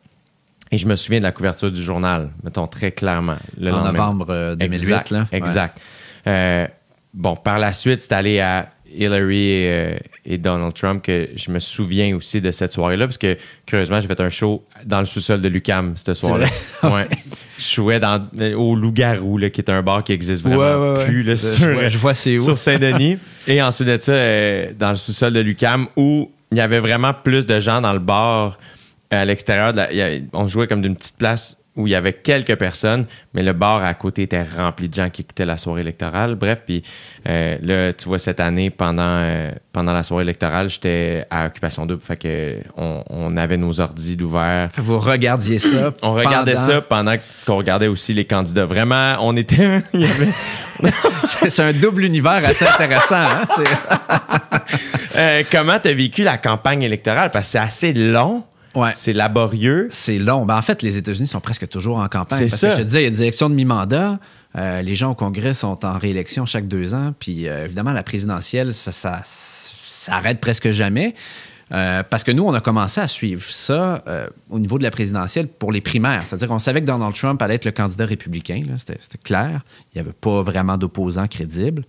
[0.72, 3.38] Et je me souviens de la couverture du journal, mettons, très clairement.
[3.60, 3.92] le en lendemain.
[3.92, 4.84] novembre euh, 2008.
[4.84, 5.12] Exact.
[5.12, 5.20] là.
[5.32, 5.38] Ouais.
[5.38, 5.82] exact.
[6.28, 6.68] Euh,
[7.14, 11.52] bon, par la suite, c'est allé à Hillary et, euh, et Donald Trump que je
[11.52, 15.06] me souviens aussi de cette soirée-là, parce que curieusement, j'ai fait un show dans le
[15.06, 16.48] sous-sol de Lucam cette soirée-là.
[16.84, 17.08] Ouais.
[17.58, 18.26] Je jouais dans,
[18.58, 21.06] au Loup-Garou, qui est un bar qui existe vraiment Ouais, ouais, ouais.
[21.06, 21.24] plus.
[21.24, 22.44] là, sur- je vois- je vois c'est où.
[22.44, 23.18] Sur Saint-Denis.
[23.48, 27.14] et ensuite de ça, euh, dans le sous-sol de Lucam, où il y avait vraiment
[27.14, 28.58] plus de gens dans le bar
[29.12, 29.74] à l'extérieur.
[29.74, 32.14] de la- il y a- on jouait comme d'une petite place où il y avait
[32.14, 35.82] quelques personnes, mais le bar à côté était rempli de gens qui écoutaient la soirée
[35.82, 36.36] électorale.
[36.36, 36.84] Bref, puis
[37.28, 41.86] euh, là, tu vois, cette année, pendant, euh, pendant la soirée électorale, j'étais à Occupation
[41.86, 42.02] Double.
[42.02, 44.70] Fait que on, on avait nos ordis d'ouvert.
[44.78, 45.94] Vous regardiez ça.
[46.02, 47.16] On regardait pendant- ça pendant
[47.46, 48.66] qu'on regardait aussi les candidats.
[48.66, 49.82] Vraiment, on était...
[49.94, 50.30] avait-
[51.50, 53.16] C'est un double univers assez intéressant.
[53.20, 53.46] Hein?
[55.16, 57.30] Euh, comment tu as vécu la campagne électorale?
[57.34, 58.44] Parce que c'est assez long,
[58.82, 58.92] Ouais.
[58.96, 59.88] c'est laborieux.
[59.90, 60.46] C'est long.
[60.46, 62.40] Ben, en fait, les États-Unis sont presque toujours en campagne.
[62.40, 62.68] C'est parce ça.
[62.70, 64.20] que je te disais, il y a des élections de mi-mandat.
[64.56, 67.14] Euh, les gens au Congrès sont en réélection chaque deux ans.
[67.20, 71.14] Puis euh, évidemment, la présidentielle, ça, ça, ça arrête presque jamais.
[71.72, 74.92] Euh, parce que nous, on a commencé à suivre ça euh, au niveau de la
[74.92, 76.24] présidentielle pour les primaires.
[76.26, 78.64] C'est-à-dire qu'on savait que Donald Trump allait être le candidat républicain.
[78.78, 79.62] C'était clair.
[79.94, 81.84] Il n'y avait pas vraiment d'opposant crédible.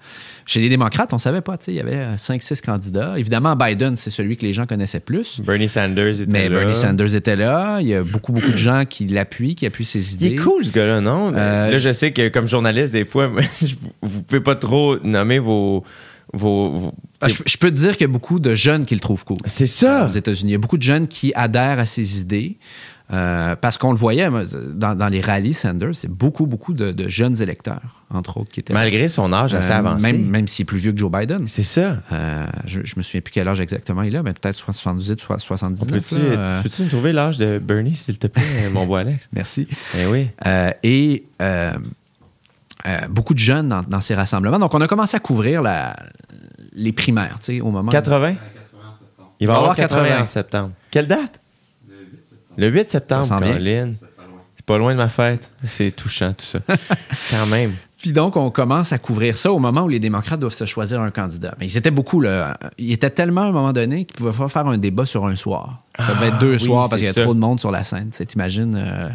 [0.45, 1.57] Chez les démocrates, on ne savait pas.
[1.67, 3.15] Il y avait 5-6 candidats.
[3.19, 5.41] Évidemment, Biden, c'est celui que les gens connaissaient plus.
[5.41, 6.59] Bernie Sanders était Mais là.
[6.59, 7.79] Bernie Sanders était là.
[7.81, 10.27] Il y a beaucoup, beaucoup de gens qui l'appuient, qui appuient ses idées.
[10.27, 11.33] Il est cool, ce gars-là, non?
[11.35, 13.31] Euh, là, je sais que comme journaliste, des fois,
[14.03, 15.85] vous pouvez pas trop nommer vos.
[16.33, 18.95] Vos, vos- Ah, je, je peux te dire qu'il y a beaucoup de jeunes qui
[18.95, 19.39] le trouvent cool.
[19.47, 20.07] c'est ça!
[20.07, 20.51] aux États-Unis.
[20.51, 22.59] Il y a beaucoup de jeunes qui adhèrent à ses idées.
[23.13, 24.29] euh, parce qu'on le voyait
[24.77, 28.61] dans, dans les rallyes Sanders, c'est beaucoup, beaucoup de, de jeunes électeurs, entre autres, qui
[28.61, 28.79] étaient là.
[28.79, 30.13] Malgré son âge assez Euh, avancé.
[30.13, 31.49] Même, même s'il est plus vieux que Joe Biden.
[31.49, 31.99] C'est ça.
[32.13, 35.41] Euh, je, je me souviens plus quel âge exactement il a, mais peut-être 78, soit
[35.41, 35.91] 79.
[36.09, 39.29] Peux-tu euh, peux-tu nous trouver l'âge de Bernie, s'il te plaît, mon beau Alex?
[39.33, 39.67] merci.
[39.99, 40.29] Eh oui.
[40.47, 41.25] Euh, et
[42.87, 44.59] euh, beaucoup de jeunes dans, dans ces rassemblements.
[44.59, 45.97] Donc, on a commencé à couvrir la-
[46.73, 47.91] les primaires, tu sais, au moment.
[47.91, 48.35] 80?
[49.41, 50.23] Il va y avoir 80, 80.
[50.23, 50.71] en septembre.
[50.91, 51.41] Quelle date?
[52.57, 53.25] Le 8 septembre.
[53.25, 53.53] Ça sent bien.
[53.53, 53.97] Caroline.
[54.57, 55.49] C'est pas loin de ma fête.
[55.65, 56.59] C'est touchant, tout ça.
[57.31, 57.73] Quand même.
[57.99, 61.01] Puis donc, on commence à couvrir ça au moment où les démocrates doivent se choisir
[61.01, 61.55] un candidat.
[61.59, 62.59] Mais ils étaient beaucoup, là.
[62.79, 65.37] Ils étaient tellement à un moment donné qu'ils pouvaient pas faire un débat sur un
[65.37, 65.83] soir.
[65.99, 67.23] Ça devait être deux oui, soirs parce qu'il y a ça.
[67.25, 68.09] trop de monde sur la scène.
[68.11, 69.09] Tu sais, T'imagines euh,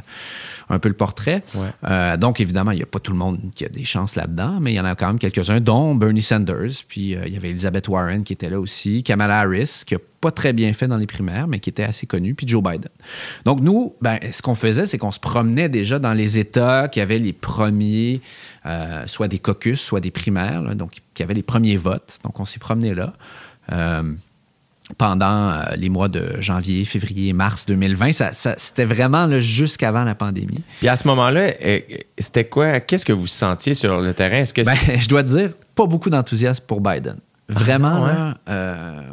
[0.70, 1.44] un peu le portrait.
[1.54, 1.68] Ouais.
[1.84, 4.60] Euh, donc, évidemment, il n'y a pas tout le monde qui a des chances là-dedans,
[4.60, 6.72] mais il y en a quand même quelques-uns, dont Bernie Sanders.
[6.88, 10.00] Puis euh, il y avait Elizabeth Warren qui était là aussi, Kamala Harris, qui a
[10.22, 12.90] pas très bien fait dans les primaires, mais qui était assez connue, puis Joe Biden.
[13.44, 17.00] Donc, nous, ben, ce qu'on faisait, c'est qu'on se promenait déjà dans les États qui
[17.00, 18.22] avaient les premiers,
[18.66, 22.18] euh, soit des caucus, soit des primaires, là, donc qui avaient les premiers votes.
[22.24, 23.14] Donc, on s'y promenait là.
[23.72, 24.14] Euh,
[24.98, 28.12] pendant euh, les mois de janvier, février, mars 2020.
[28.14, 30.62] Ça, ça- C'était vraiment jusqu'avant la pandémie.
[30.80, 31.80] Puis à ce moment-là, euh,
[32.20, 32.80] c'était quoi?
[32.80, 34.38] Qu'est-ce que vous sentiez sur le terrain?
[34.38, 37.18] Est-ce que Ben, je dois te dire, pas beaucoup d'enthousiasme pour Biden.
[37.50, 38.36] Vraiment, non, hein?
[38.48, 39.10] là, euh,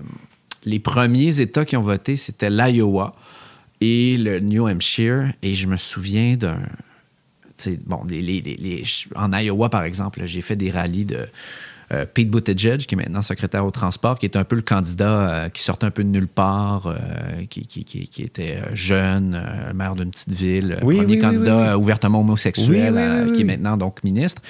[0.64, 3.14] les premiers États qui ont voté, c'était l'Iowa
[3.80, 5.32] et le New Hampshire.
[5.42, 6.58] Et je me souviens d'un.
[7.86, 11.28] Bon, les- les- les- les- en Iowa, par exemple, j'ai fait des rallyes de
[11.92, 15.10] euh, Pete Buttigieg, qui est maintenant secrétaire au transport, qui est un peu le candidat
[15.10, 16.96] euh, qui sortait un peu de nulle part, euh,
[17.50, 19.40] qui, qui- qui- qui était jeune,
[19.74, 24.02] maire d'une petite ville, Oui, premier oui, candidat oui, ouvertement homosexuel, qui est maintenant donc
[24.04, 24.40] ministre.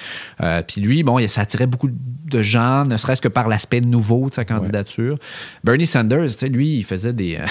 [0.67, 4.29] Puis lui, bon, il- ça attirait beaucoup de gens, ne serait-ce que par l'aspect nouveau
[4.29, 5.17] de sa candidature.
[5.63, 7.39] Bernie Sanders, tu sais, lui, il faisait des.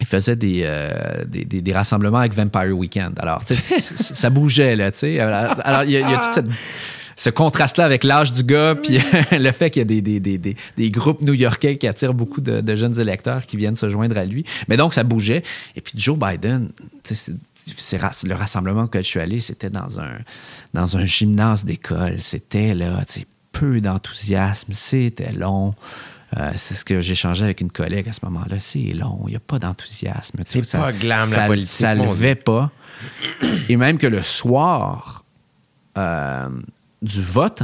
[0.00, 3.14] Il faisait des, euh, des, des- des rassemblements avec Vampire Weekend.
[3.20, 5.20] Alors, ça bougeait, là, tu sais.
[5.20, 6.46] Alors, il y y a tout cette-
[7.16, 8.98] ce contraste-là avec l'âge du gars, puis
[9.32, 12.40] le fait qu'il y a des, des, des, des, des groupes new-yorkais qui attirent beaucoup
[12.40, 14.44] de, de jeunes électeurs qui viennent se joindre à lui.
[14.68, 15.42] Mais donc, ça bougeait.
[15.76, 16.70] Et puis, Joe Biden,
[17.04, 17.32] c'est-
[18.26, 20.10] le rassemblement auquel je suis allé, c'était dans un,
[20.74, 22.20] dans un gymnase d'école.
[22.20, 23.00] C'était, là,
[23.52, 25.74] peu d'enthousiasme, c'était long.
[26.36, 28.58] Euh, c'est ce que j'ai changé avec une collègue à ce moment-là.
[28.58, 30.40] C'est long, il n'y a pas d'enthousiasme.
[30.44, 32.70] C'est pas glam, la ça, politique, Ça levait pas.
[33.68, 35.24] Et même que le soir
[35.96, 36.48] euh,
[37.04, 37.62] du vote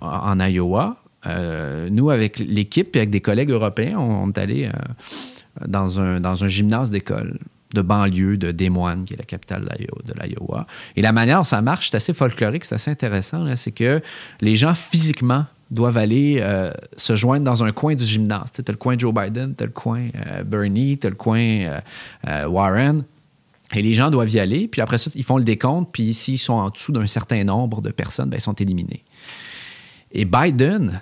[0.00, 0.96] en, Iowa,
[1.26, 4.70] euh, nous, avec l'équipe et avec des collègues européens, on, est allé euh,
[5.68, 7.38] dans, un, dans un gymnase d'école
[7.74, 10.66] de banlieue de Des Moines, qui est la capitale de l'Io- de l'Iowa.
[10.96, 13.44] Et la manière dont ça marche, c'est assez folklorique, c'est assez intéressant.
[13.54, 14.00] C'est que
[14.40, 18.52] les gens physiquement doivent aller euh, se joindre dans un coin du gymnase.
[18.52, 20.08] Tu as le coin Joe Biden, tu as le coin
[20.46, 21.80] Bernie, tu as le coin
[22.46, 23.02] Warren.
[23.74, 26.38] Et les gens doivent y aller, puis après ça, ils font le décompte, puis s'ils
[26.38, 29.02] sont en dessous d'un certain nombre de personnes, ben, ils sont éliminés.
[30.12, 31.00] Et Biden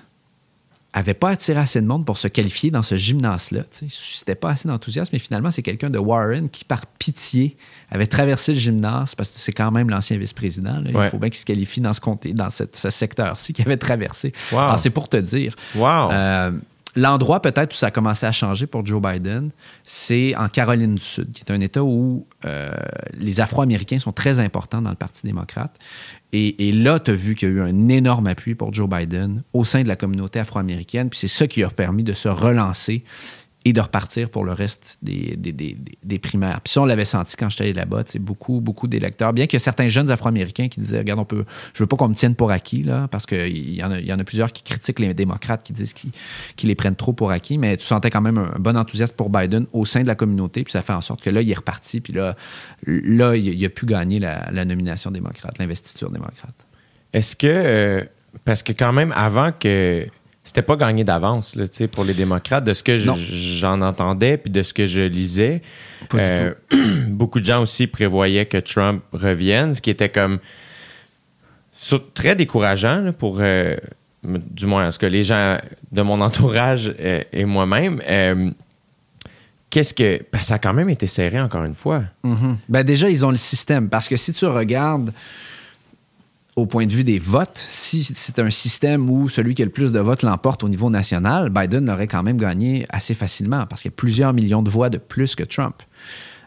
[0.94, 3.62] avait pas attiré assez de monde pour se qualifier dans ce gymnase-là.
[3.80, 7.56] Il suscitait pas assez d'enthousiasme, mais finalement, c'est quelqu'un de Warren qui, par pitié,
[7.90, 10.78] avait traversé le gymnase, parce que c'est quand même l'ancien vice-président.
[10.94, 11.06] Ouais.
[11.06, 13.78] Il faut bien qu'il se qualifie dans ce, comté, dans cette- ce secteur-ci qu'il avait
[13.78, 14.32] traversé.
[14.52, 14.58] Wow.
[14.58, 15.56] Alors, c'est pour te dire.
[15.74, 16.10] Wow.
[16.12, 16.52] Euh,
[16.94, 19.48] L'endroit peut-être où ça a commencé à changer pour Joe Biden,
[19.82, 22.72] c'est en Caroline du Sud, qui est un État où euh,
[23.14, 25.78] les Afro-Américains sont très importants dans le Parti démocrate.
[26.32, 28.88] Et, et là, tu as vu qu'il y a eu un énorme appui pour Joe
[28.88, 31.10] Biden au sein de la communauté afro-américaine.
[31.10, 33.04] Puis c'est ça qui a permis de se relancer
[33.64, 36.60] et de repartir pour le reste des, des, des- des- primaires.
[36.60, 39.32] Puis ça, on l'avait senti quand j'étais allé là-bas, c'est beaucoup, beaucoup d'électeurs.
[39.32, 41.44] Bien qu'il y ait certains jeunes Afro-Américains qui disaient, regarde, on peut,
[41.74, 44.12] je veux pas qu'on me tienne pour acquis, là, parce qu'il y, en a- y
[44.12, 47.58] en a plusieurs qui critiquent les démocrates, qui disent qu'ils les prennent trop pour acquis,
[47.58, 50.64] mais tu sentais quand même un, bon enthousiasme pour Biden au sein de la communauté,
[50.64, 52.36] puis ça fait en sorte que là, il est reparti, puis là,
[52.86, 56.66] là il, a pu gagner la, la nomination démocrate, l'investiture démocrate.
[57.12, 57.46] Est-ce que.
[57.46, 58.04] euh,
[58.44, 60.06] parce que quand même, avant que.
[60.44, 63.14] C'était pas gagné d'avance là, tu sais, pour les démocrates, de ce que Non.
[63.16, 65.62] j'en entendais puis de ce que je lisais.
[66.14, 66.52] euh,
[67.08, 70.40] beaucoup de gens aussi prévoyaient que Trump revienne, ce qui était comme
[71.74, 73.76] sur- très décourageant là, pour, euh,
[74.24, 75.58] du moins, ce que les gens
[75.92, 78.00] de mon entourage euh, et moi-même.
[79.70, 80.18] Qu'est-ce que.
[80.22, 82.02] Que ça a quand même été serré, encore une fois.
[82.68, 83.88] Ben déjà, ils ont le système.
[83.88, 85.12] Parce que si tu regardes
[86.54, 89.70] au point de vue des votes, si c'est un système où celui qui a le
[89.70, 93.82] plus de votes l'emporte au niveau national, Biden aurait quand même gagné assez facilement parce
[93.82, 95.82] qu'il y a plusieurs millions de voix de plus que Trump.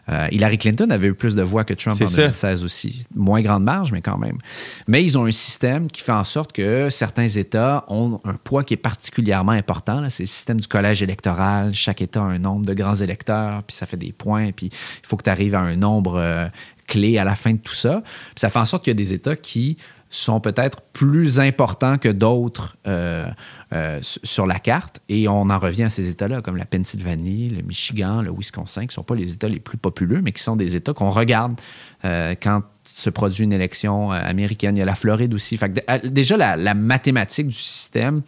[0.08, 2.22] Euh, Hillary Clinton avait eu plus de voix que Trump en ça.
[2.22, 3.06] 2016 aussi.
[3.16, 4.38] Moins grande marge, mais quand même.
[4.86, 8.62] Mais ils ont un système qui fait en sorte que certains États ont un poids
[8.62, 10.08] qui est particulièrement important.
[10.08, 11.74] C'est le système du collège électoral.
[11.74, 15.06] Chaque État a un nombre de grands électeurs, puis ça fait des points, puis il
[15.06, 16.46] faut que tu arrives à un nombre euh,
[16.86, 18.02] clé à la fin de tout ça.
[18.04, 19.76] Puis ça fait en sorte qu'il y a des États qui
[20.08, 23.28] sont peut-être plus importants que d'autres euh,
[23.72, 25.00] euh, sur la carte.
[25.08, 28.88] Et on en revient à ces États-là, comme la Pennsylvanie, le Michigan, le Wisconsin, qui
[28.88, 31.60] ne sont pas les États les plus populeux, mais qui sont des États qu'on regarde
[32.04, 34.76] euh, quand se produit une élection américaine.
[34.76, 35.58] Il y a la Floride aussi.
[36.04, 38.22] Déjà, la, mathématique du système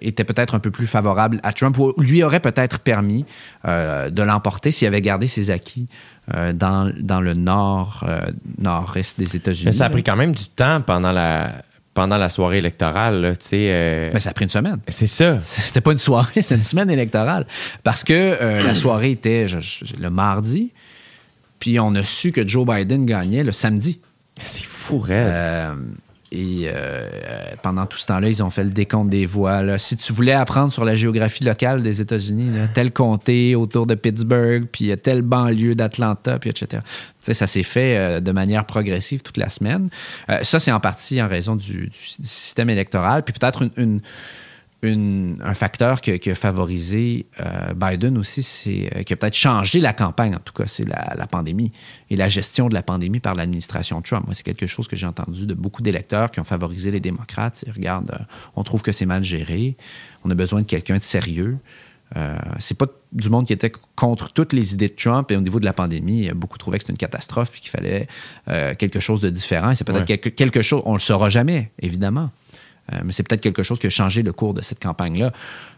[0.00, 3.24] était peut-être un peu plus favorable à Trump, ou lui aurait peut-être permis
[3.64, 5.86] de l'emporter s'il avait gardé ses acquis
[6.34, 8.20] euh, dans, dans le nord, euh,
[8.58, 9.66] nord-est des États-Unis.
[9.66, 11.62] Mais ça a pris quand même du temps pendant la,
[11.94, 14.78] pendant la soirée électorale, là, euh, Mais ça a pris une semaine.
[14.88, 15.38] c'est ça.
[15.42, 17.44] C'était pas une soirée, c'était une semaine électorale.
[17.82, 20.70] Parce que la soirée était je- je- le mardi,
[21.58, 24.00] puis on a su que Joe Biden gagnait le samedi.
[24.40, 25.32] C'est fou, raide.
[26.34, 27.06] Et euh,
[27.62, 29.60] pendant tout ce temps-là, ils ont fait le décompte des voix.
[29.60, 29.76] là.
[29.76, 34.64] Si tu voulais apprendre sur la géographie locale des États-Unis, tel comté autour de Pittsburgh,
[34.72, 36.82] puis telle banlieue d'Atlanta, puis etc.
[37.20, 39.90] Ça s'est fait euh, de manière progressive toute la semaine.
[40.30, 41.90] Euh, ça, c'est en partie en raison du
[42.22, 44.00] système électoral, puis peut-être une, une-
[44.82, 49.16] une- un facteur qui, a- qui a favorisé euh, Biden aussi, c'est euh, qui a
[49.16, 51.70] peut-être changé la campagne, en tout cas, c'est la, la pandémie
[52.10, 54.24] et la gestion de la pandémie par l'administration Trump.
[54.26, 57.64] Moi, c'est quelque chose que j'ai entendu de beaucoup d'électeurs qui ont favorisé les démocrates.
[57.72, 58.24] Regarde, euh,
[58.56, 59.76] on trouve que c'est mal géré,
[60.24, 61.58] on a besoin de quelqu'un de sérieux.
[62.16, 65.40] Euh, c'est pas du monde qui était contre toutes les idées de Trump et au
[65.40, 68.06] niveau de la pandémie, beaucoup trouvaient que c'était une catastrophe puis qu'il fallait
[68.78, 69.74] quelque chose de différent.
[69.74, 70.18] C'est peut-être Ouais.
[70.18, 72.30] quelque, quelque chose, on le saura jamais, évidemment.
[72.92, 75.32] Euh, mais c'est peut-être quelque chose qui a changé le cours de cette campagne-là.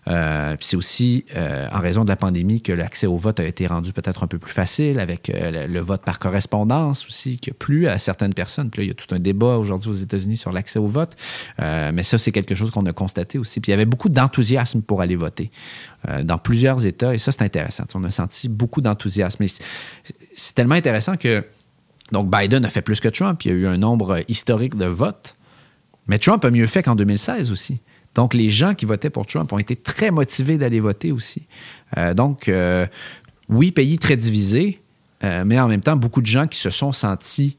[0.07, 3.67] Euh, c'est aussi euh, en raison de la pandémie que l'accès au vote a été
[3.67, 7.89] rendu peut-être un peu plus facile avec le, vote par correspondance aussi, qui a plu
[7.89, 8.71] à certaines personnes.
[8.71, 11.17] Puis là, il y a tout un débat aujourd'hui aux États-Unis sur l'accès au vote.
[11.59, 13.61] Mais ça, c'est quelque chose qu'on a constaté aussi.
[13.61, 15.51] Puis il y avait beaucoup d'enthousiasme pour aller voter
[16.23, 17.15] dans plusieurs États.
[17.15, 17.85] Et ça, c'est intéressant.
[17.95, 19.45] On a senti beaucoup d'enthousiasme.
[20.35, 21.45] C'est tellement intéressant que
[22.13, 23.43] donc Biden a fait plus que Trump.
[23.45, 25.37] Il y a eu un nombre historique de votes.
[26.09, 27.81] Mais Trump a mieux fait qu'en 2016 aussi.
[28.15, 31.43] Donc, les gens qui votaient pour Trump ont été très motivés d'aller voter aussi.
[31.97, 32.87] Euh, donc, euh,
[33.49, 34.81] oui, pays très divisé,
[35.25, 37.57] euh, mais en même temps, beaucoup de gens qui se sont sentis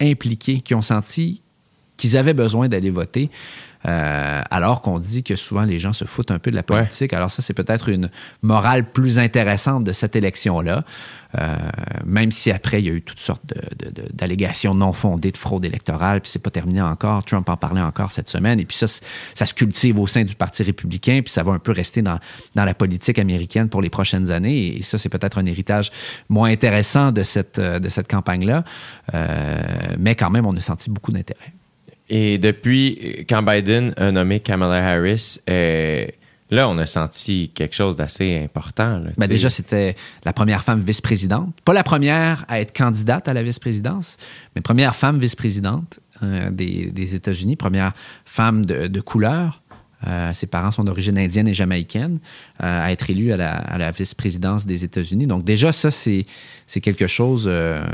[0.00, 1.42] impliqués, qui ont senti
[1.96, 3.30] qu'ils avaient besoin d'aller voter,
[3.86, 7.12] euh, alors qu'on dit que souvent les gens se foutent un peu de la politique.
[7.12, 8.10] Alors ça, c'est peut-être une
[8.42, 10.84] morale plus intéressante de cette élection-là,
[11.38, 11.56] euh,
[12.04, 13.42] même si après, il y a eu toutes sortes
[14.12, 17.24] d'allégations non fondées de fraude électorale, puis c'est pas terminé encore.
[17.24, 18.86] Trump en parlait encore cette semaine, et puis ça,
[19.34, 22.18] ça se cultive au sein du Parti républicain, puis ça va un peu rester dans,
[22.54, 25.90] dans la politique américaine pour les prochaines années, et ça, c'est peut-être un héritage
[26.28, 28.64] moins intéressant de cette, euh, de cette campagne-là,
[29.14, 31.52] Euh, mais quand même, on a senti beaucoup d'intérêt.
[32.08, 36.06] Et depuis quand Biden a nommé Kamala Harris, euh,
[36.50, 38.98] là, on a senti quelque chose d'assez important.
[38.98, 39.94] là, Ben déjà, c'était
[40.24, 41.54] la première femme vice-présidente.
[41.64, 44.16] Pas la première à être candidate à la vice-présidence,
[44.54, 47.92] mais première femme vice-présidente euh, des, des États-Unis, première
[48.24, 49.62] femme de, de couleur.
[50.06, 52.18] Euh, ses parents sont d'origine indienne et jamaïcaine,
[52.62, 55.26] euh, à être élue à la, vice-présidence des États-Unis.
[55.26, 56.26] Donc déjà, ça, c'est
[56.66, 57.84] c'est quelque chose euh,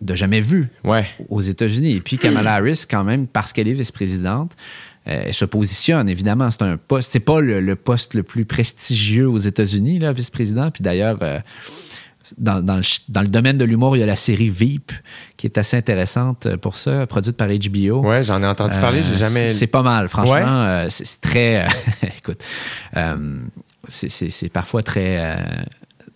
[0.00, 1.06] de jamais vu Ouais.
[1.28, 1.94] aux États-Unis.
[1.96, 4.52] Et puis Kamala Harris, quand même, parce qu'elle est vice-présidente,
[5.08, 6.50] euh, elle se positionne, évidemment.
[6.50, 10.70] C'est un poste, c'est pas le, le poste le plus prestigieux aux États-Unis, là, vice-président.
[10.70, 11.38] Puis d'ailleurs, euh,
[12.36, 14.92] dans, dans le, ch- dans le domaine de l'humour, il y a la série Veep,
[15.38, 18.06] qui est assez intéressante pour ça, produite par HBO.
[18.06, 19.48] Ouais, j'en ai entendu parler, j'ai Euh, jamais.
[19.48, 20.32] c'est- C'est pas mal, franchement.
[20.34, 20.42] Ouais.
[20.44, 21.66] euh, c'est très.
[22.18, 22.44] écoute,
[22.96, 23.38] euh,
[23.88, 25.38] c'est parfois très.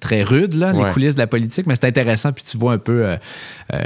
[0.03, 0.85] Très rude, là, Ouais.
[0.87, 3.17] les coulisses de la politique, mais c'est intéressant, puis tu vois un peu euh,
[3.73, 3.79] euh,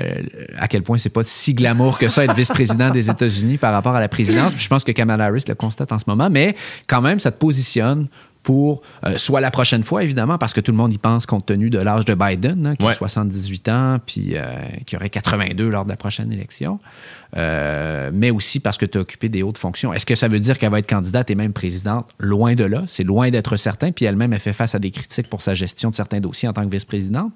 [0.58, 3.94] à quel point c'est pas si glamour que ça être vice-président des États-Unis par rapport
[3.94, 4.54] à la présidence.
[4.54, 6.54] Puis je pense que Kamala Harris le constate en ce moment, mais
[6.88, 8.08] quand même, ça te positionne
[8.47, 11.47] pour euh, soit la prochaine fois, évidemment, parce que tout le monde y pense compte
[11.47, 12.94] tenu de l'âge de Biden, hein, qui a Ouais.
[12.94, 14.44] 78 ans, puis euh,
[14.86, 16.78] qui aurait 82 lors de la prochaine élection,
[17.36, 19.92] Euh, mais aussi parce que tu as occupé des hautes fonctions.
[19.92, 22.09] Est-ce que ça veut dire qu'elle va être candidate et même présidente?
[22.20, 25.28] Loin de là, c'est loin d'être certain, puis elle-même, elle fait face à des critiques
[25.28, 27.32] pour sa gestion de certains dossiers en tant que vice-présidente.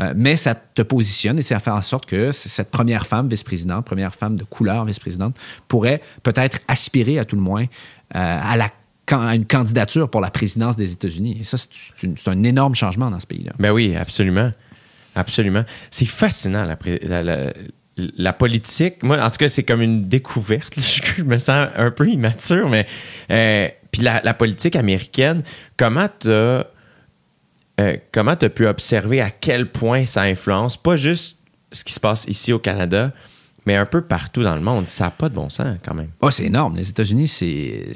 [0.00, 3.84] Euh, mais ça te positionne et ça fait en sorte que cette première femme vice-présidente,
[3.84, 5.36] première femme de couleur vice-présidente,
[5.68, 7.66] pourrait peut-être aspirer à tout le moins
[8.14, 8.70] à la
[9.12, 11.38] à une candidature pour la présidence des États-Unis.
[11.40, 13.52] Et ça, c'est un énorme changement dans ce pays-là.
[13.58, 14.52] Ben oui, absolument.
[15.14, 15.64] Absolument.
[15.90, 16.64] C'est fascinant,
[17.96, 19.02] la, politique.
[19.02, 20.74] Moi, en tout cas, c'est comme une découverte.
[21.16, 22.86] Je me sens un peu immature, mais.
[23.30, 25.42] Euh, puis la, politique américaine,
[25.76, 26.66] comment tu as.
[27.80, 31.38] Euh, comment tu as pu observer à quel point ça influence, pas juste
[31.70, 33.12] ce qui se passe ici au Canada,
[33.66, 34.88] mais un peu partout dans le monde?
[34.88, 36.10] Ça n'a pas de bon sens quand même.
[36.20, 36.76] Oh, c'est énorme.
[36.76, 37.92] Les États-Unis, c'est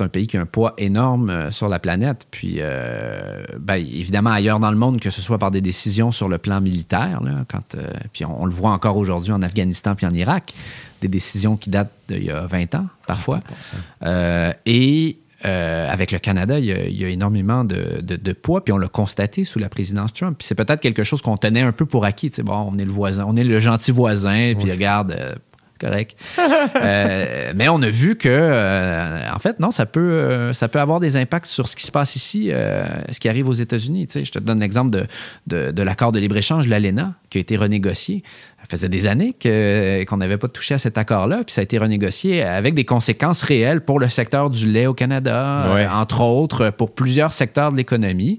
[0.00, 2.26] c'est un pays qui a un poids énorme euh, sur la planète.
[2.30, 6.28] Puis, euh, ben, évidemment, ailleurs dans le monde, que ce soit par des décisions sur
[6.28, 10.14] le plan militaire, quand, euh, puis on, le voit encore aujourd'hui en Afghanistan puis en
[10.14, 10.54] Irak,
[11.02, 13.40] des décisions qui datent d'il y a 20 ans, parfois.
[14.66, 19.58] et avec le Canada, il y a, énormément de, poids, puis on l'a constaté sous
[19.58, 20.36] la présidence Trump.
[20.38, 22.30] Puis c'est peut-être quelque chose qu'on tenait un peu pour acquis.
[22.42, 25.38] Bon, on est le voisin, on est le gentil voisin, puis regarde,
[25.80, 26.16] correct.
[26.76, 30.78] Euh, mais on a vu que, euh, en fait, non, ça peut, euh, ça peut
[30.78, 34.06] avoir des impacts sur ce qui se passe ici, ce qui arrive aux États-Unis.
[34.06, 35.06] Tu sais, je te donne l'exemple de,
[35.46, 38.22] de, de l'accord de libre-échange, l'ALENA, qui a été renégocié.
[38.60, 39.34] Ça faisait des années
[40.06, 43.42] qu'on n'avait pas touché à cet accord-là, puis ça a été renégocié avec des conséquences
[43.42, 48.38] réelles pour le secteur du lait au Canada, entre autres, pour plusieurs secteurs de l'économie.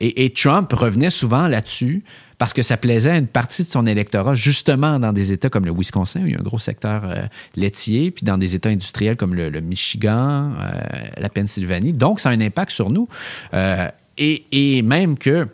[0.00, 2.04] Et, et Trump revenait souvent là-dessus
[2.38, 5.66] parce que ça plaisait à une partie de son électorat, justement dans des États comme
[5.66, 7.24] le Wisconsin, où il y a un gros secteur euh,
[7.56, 11.92] laitier, puis dans des États industriels comme le, Michigan, euh, la Pennsylvanie.
[11.92, 13.08] Donc, ça a un impact sur nous.
[13.54, 15.48] Euh, et, et, même que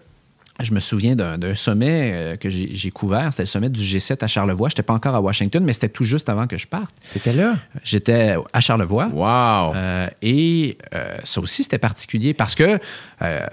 [0.61, 4.28] je me souviens d'un sommet euh, que j'ai couvert, c'était le sommet du G7 à
[4.28, 4.68] Charlevoix.
[4.68, 6.94] Je n'étais pas encore à Washington, mais c'était tout juste avant que je parte.
[7.12, 7.57] C'était là?
[7.82, 9.09] J'étais à Charlevoix.
[9.09, 9.74] Wow!
[9.74, 12.78] Euh, et euh, ça aussi, c'était particulier parce que,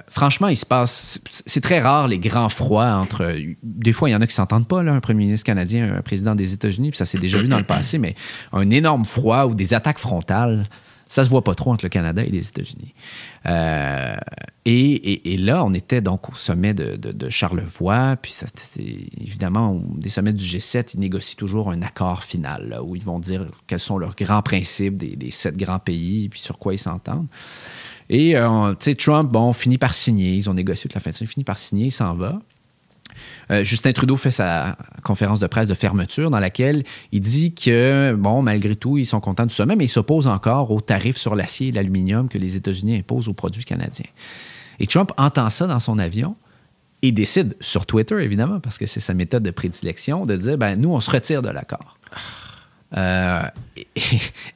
[0.10, 1.20] franchement, il se passe...
[1.45, 3.36] C'est très rare, les grands froids entre...
[3.64, 6.02] Des fois, il y en a qui s'entendent pas, là, un premier ministre canadien, un
[6.02, 8.16] président des États-Unis, puis ça s'est déjà vu dans le passé, mais
[8.54, 10.68] un énorme froid ou des attaques frontales
[11.12, 12.93] ça se voit pas trop entre le Canada et les États-Unis.
[13.45, 14.16] Euh,
[14.64, 18.45] et, là, on était donc au sommet de, Charlevoix, puis ça,
[19.20, 23.45] évidemment, des sommets du G7, ils négocient toujours un accord final, où ils vont dire
[23.68, 27.28] quels sont leurs grands principes des, sept grands pays, puis sur quoi ils s'entendent.
[28.09, 31.09] Et, euh, tu sais, Trump, bon, finit par signer, ils ont négocié toute la fin
[31.09, 32.39] de semaine, finit par signer, il s'en va.
[33.51, 38.16] Euh, Justin Trudeau fait sa conférence de presse de fermeture dans laquelle il dit que,
[38.18, 41.36] bon, malgré tout, ils sont contents du sommet, mais ils s'opposent encore aux tarifs sur
[41.36, 44.09] l'acier et l'aluminium que les États-Unis imposent aux produits canadiens.
[44.80, 46.36] Et Trump entend ça dans son avion
[47.01, 50.80] et décide, sur Twitter évidemment, parce que c'est sa méthode de prédilection, de dire, ben
[50.80, 51.97] nous, on se retire de l'accord.
[52.97, 53.41] Euh,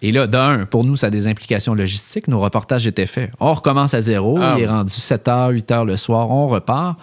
[0.02, 2.28] et, là, d'un, pour nous, ça a des implications logistiques.
[2.28, 3.32] Nos reportages étaient faits.
[3.40, 4.38] On recommence à zéro.
[4.42, 6.30] Ah il est rendu 7 h, 8 h le soir.
[6.30, 7.00] On repart.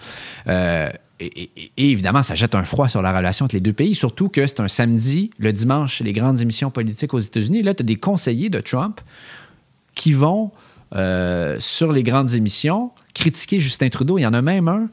[0.47, 0.89] Euh,
[1.25, 4.45] et, évidemment, ça jette un froid sur la relation entre les deux pays, surtout que
[4.47, 7.63] c'est un samedi, le dimanche, les grandes émissions politiques aux États-Unis.
[7.63, 9.01] Là, tu as des conseillers de Trump
[9.95, 10.51] qui vont
[10.95, 14.17] euh, sur les grandes émissions critiquer Justin Trudeau.
[14.17, 14.89] Il y en a même un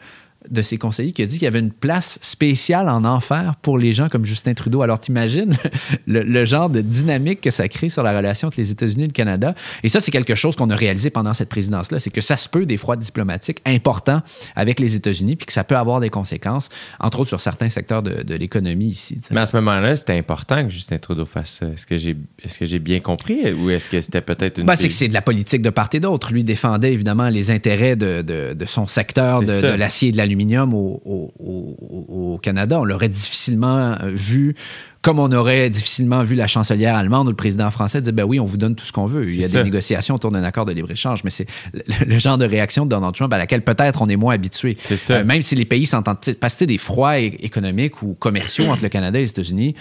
[0.49, 3.79] de ses conseillers qui a dit qu'il y avait une place spéciale en enfer pour
[3.79, 4.83] les gens comme Justin Trudeau.
[4.83, 5.57] Alors, t'imagines
[6.07, 9.09] le, le genre de dynamique que ça crée sur la relation entre les États-Unis et
[9.09, 9.55] le Canada.
[9.83, 12.49] Et ça, c'est quelque chose qu'on a réalisé pendant cette présidence-là, c'est que ça se
[12.49, 14.23] peut des froids diplomatiques importants
[14.57, 16.69] avec les États-Unis, puis que ça peut avoir des conséquences,
[16.99, 19.21] entre autres sur certains secteurs de, l'économie ici.
[19.31, 21.67] Mais à ce moment-là, c'était important que Justin Trudeau fasse ça.
[21.67, 24.67] Est-ce que j'ai est-ce que j'ai bien compris ou est-ce que c'était peut-être une...
[24.67, 26.33] Ben, c'est que c'est de la politique de part et d'autre.
[26.33, 32.39] Lui défendait évidemment les intérêts de, de son secteur de, l'acier et de l'aluminium au,
[32.43, 32.81] Canada.
[32.81, 34.55] On l'aurait difficilement vu,
[35.03, 38.41] comme on aurait difficilement vu la chancelière allemande ou le président français dire ben oui,
[38.41, 39.29] on vous donne tout ce qu'on veut.
[39.29, 42.47] Il y a des négociations autour d'un accord de libre-échange, mais c'est le, genre de
[42.47, 44.77] réaction de Donald Trump à laquelle peut-être on est moins habitué.
[45.11, 48.89] Euh, même si les pays s'entendent, parce que des froids économiques ou commerciaux entre le
[48.89, 49.75] Canada et les États-Unis,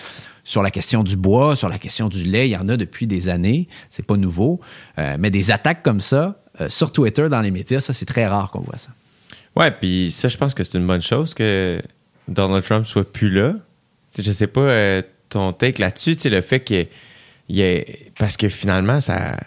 [0.44, 3.06] sur la question du bois, sur la question du lait, il y en a depuis
[3.06, 3.68] des années.
[3.90, 4.60] C'est pas nouveau.
[4.98, 8.26] Euh, mais des attaques comme ça, euh, sur Twitter, dans les médias, ça, c'est très
[8.26, 8.90] rare qu'on voit ça.
[9.60, 11.82] Ouais, puis ça, je pense que c'est une bonne chose que
[12.30, 13.56] Donald Trump soit plus là.
[14.18, 16.88] Je je sais pas euh, ton take là-dessus, le fait qu'il
[17.50, 18.12] y ait.
[18.18, 19.38] Parce que finalement, ça.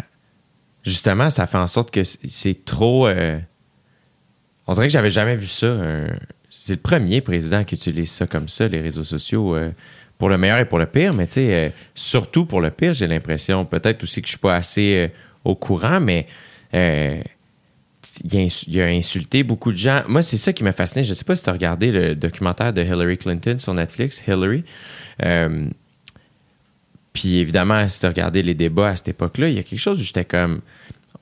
[0.84, 3.06] Justement, ça fait en sorte que c'est trop.
[3.06, 3.38] Euh,
[4.66, 5.78] on dirait que j'avais jamais vu ça.
[6.50, 9.70] C'est le premier président qui utilise ça comme ça, les réseaux sociaux, euh,
[10.18, 13.06] pour le meilleur et pour le pire, mais tu sais, surtout pour le pire, j'ai
[13.06, 13.64] l'impression.
[13.64, 15.10] Peut-être aussi que je suis pas assez
[15.44, 16.26] au courant, mais
[18.24, 20.02] il a, insulté beaucoup de gens.
[20.08, 21.04] Moi, c'est ça qui m'a fasciné.
[21.04, 24.22] Je ne sais pas si tu as regardé le documentaire de Hillary Clinton sur Netflix,
[24.26, 24.64] Hillary.
[25.22, 25.68] Euh,
[27.12, 29.78] puis évidemment, si tu as regardé les débats à cette époque-là, il y a quelque
[29.78, 30.60] chose où j'étais comme.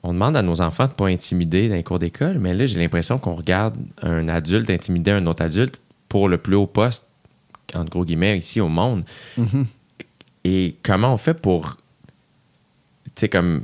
[0.03, 2.65] On demande à nos enfants de ne pas intimider dans les cours d'école, mais là,
[2.65, 5.79] j'ai l'impression qu'on regarde un adulte intimider un autre adulte
[6.09, 7.05] pour le plus haut poste,
[7.75, 9.03] entre gros guillemets, ici au monde.
[9.37, 9.65] Mm-hmm.
[10.45, 11.77] Et comment on fait pour.
[13.13, 13.63] Tu sais, comme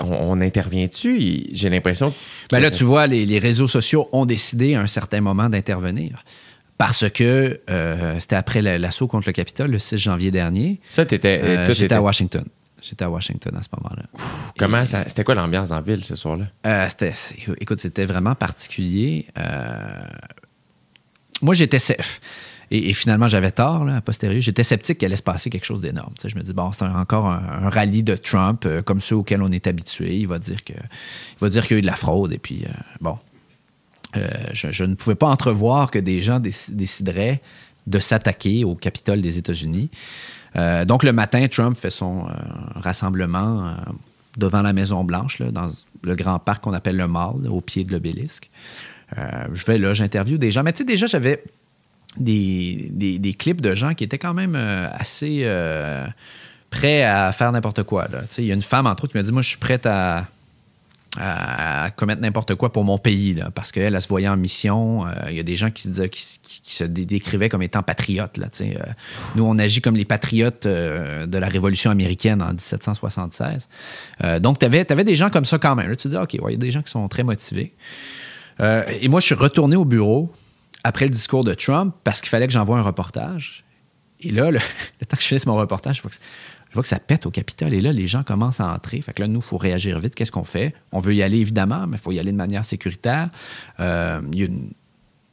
[0.00, 1.18] on, on intervient-tu?
[1.20, 2.10] Il- J'ai l'impression.
[2.10, 2.16] que-
[2.50, 6.24] Ben là, tu vois, les, les réseaux sociaux ont décidé à un certain moment d'intervenir.
[6.78, 10.80] Parce que euh, c'était après la- l'assaut contre le Capitole, le 6 janvier dernier.
[10.88, 11.40] Ça, t'étais.
[11.42, 12.44] Euh, J'étais à Washington.
[12.80, 14.02] J'étais à Washington à ce moment-là.
[14.58, 15.04] Comment ça.
[15.06, 16.46] C'était quoi l'ambiance en ville ce soir-là?
[16.66, 17.12] Euh, c'était-
[17.60, 19.26] écoute, c'était vraiment particulier.
[19.38, 20.02] Euh,
[21.40, 21.78] moi, j'étais.
[22.74, 24.40] Et, finalement, j'avais tort, là, a posteriori.
[24.40, 26.14] J'étais sceptique qu'il allait se passer quelque chose d'énorme.
[26.24, 29.48] Je me dis, bon, c'est encore un, rallye de Trump, euh, comme ceux auxquels on
[29.48, 30.16] est habitué.
[30.16, 32.32] Il va dire que, il va dire qu'il y a eu de la fraude.
[32.32, 32.72] Et puis, euh,
[33.02, 33.18] bon.
[34.16, 37.42] Euh, je, ne pouvais pas entrevoir que des gens déc- décideraient
[37.86, 39.90] de s'attaquer au Capitole des États-Unis.
[40.86, 42.26] Donc, le matin, Trump fait son
[42.76, 43.74] rassemblement
[44.36, 45.66] devant la Maison-Blanche, dans
[46.02, 48.50] le grand parc qu'on appelle le Mall, au pied de l'obélisque.
[49.16, 50.62] Je vais là, j'interviewe des gens.
[50.62, 51.42] Mais tu sais, déjà, j'avais
[52.16, 56.06] des, des- clips de gens qui étaient quand même euh, assez euh,
[56.70, 58.08] prêts à faire n'importe quoi.
[58.38, 60.26] Il y a une femme, entre autres, qui m'a dit Moi, je suis prête à,
[61.96, 65.06] commettre n'importe quoi pour mon pays, là, parce qu'elle, elle se voyait en mission.
[65.06, 68.38] Euh, Il y a des gens qui se, décrivaient comme étant patriotes.
[68.38, 68.48] Là,
[69.34, 73.68] nous, on agit comme les patriotes de la Révolution américaine en 1776.
[74.24, 75.90] Euh, donc, tu avais, des gens comme ça quand même.
[75.96, 77.72] Tu te dis, OK, il y a des gens qui sont très motivés.
[79.00, 80.32] Et moi, je suis retourné au bureau
[80.84, 83.64] après le discours de Trump parce qu'il fallait que j'envoie un reportage.
[84.20, 84.58] Et là, le,
[85.00, 86.16] le temps que je finisse mon reportage, je vois, que,
[86.70, 87.74] je vois que ça pète au Capitole.
[87.74, 89.00] Et là, les gens commencent à entrer.
[89.02, 90.14] Fait que là, nous, il faut réagir vite.
[90.14, 90.74] Qu'est-ce qu'on fait?
[90.92, 93.30] On veut y aller, évidemment, mais il faut y aller de manière sécuritaire.
[93.80, 94.70] Euh, il y a une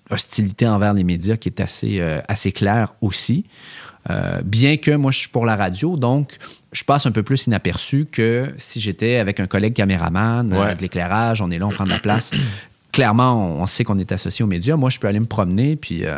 [0.10, 3.46] hostilité envers les médias qui est assez, euh, assez claire aussi.
[4.10, 6.38] Euh, bien que moi, je suis pour la radio, donc
[6.72, 10.60] je passe un peu plus inaperçu que si j'étais avec un collègue caméraman, Ouais.
[10.60, 12.32] avec de l'éclairage, on est là, on prend de la place.
[12.92, 14.76] Clairement, on, on sait qu'on est associé aux médias.
[14.76, 16.18] Moi, je peux aller me promener, puis euh,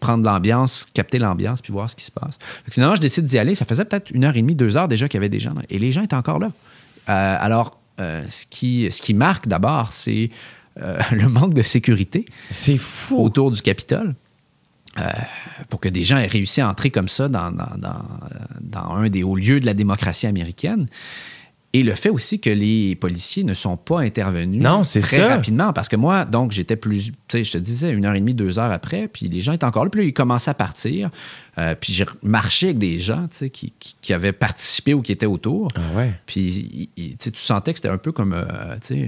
[0.00, 2.38] prendre l'ambiance, capter l'ambiance, puis voir ce qui se passe.
[2.70, 3.54] Finalement, je décide d'y aller.
[3.54, 5.54] Ça faisait peut-être une heure et demie, deux heures déjà qu'il y avait des gens.
[5.54, 5.62] là.
[5.68, 6.52] Et les gens étaient encore là.
[7.08, 10.30] Euh, alors, euh, ce, qui, ce qui marque d'abord, c'est
[11.10, 13.18] le manque de sécurité C'est fou.
[13.22, 14.14] autour du Capitole.
[14.98, 15.02] Euh,
[15.68, 18.02] pour que des gens aient réussi à entrer comme ça dans, dans- dans,
[18.60, 20.86] dans un des hauts lieux de la démocratie américaine.
[21.72, 25.28] Et le fait aussi que les policiers ne sont pas intervenus Non, c'est très ça.
[25.28, 25.72] rapidement.
[25.72, 28.34] Parce que moi, donc, j'étais plus, tu sais, je te disais, une heure et demie,
[28.34, 31.10] deux heures après, puis les gens étaient encore là, puis ils commençaient à partir.
[31.60, 35.26] Euh, puis j'ai marché avec des gens, qui, qui- qui avaient participé ou qui étaient
[35.26, 35.68] autour.
[35.76, 36.14] Ah ouais.
[36.26, 38.44] Puis il- il- tu sentais que c'était un peu comme, euh,
[38.90, 39.06] euh,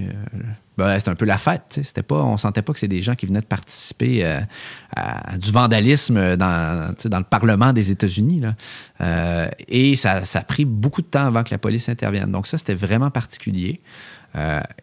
[0.77, 1.79] ben, c'était un peu la fête.
[1.83, 4.39] C'était pas, on sentait pas que c'est des gens qui venaient de participer euh,
[4.95, 8.41] à, du vandalisme dans, dans le Parlement des États-Unis.
[9.67, 12.31] et ça, ça a pris beaucoup de temps avant que la police intervienne.
[12.31, 13.81] Donc ça, c'était vraiment particulier.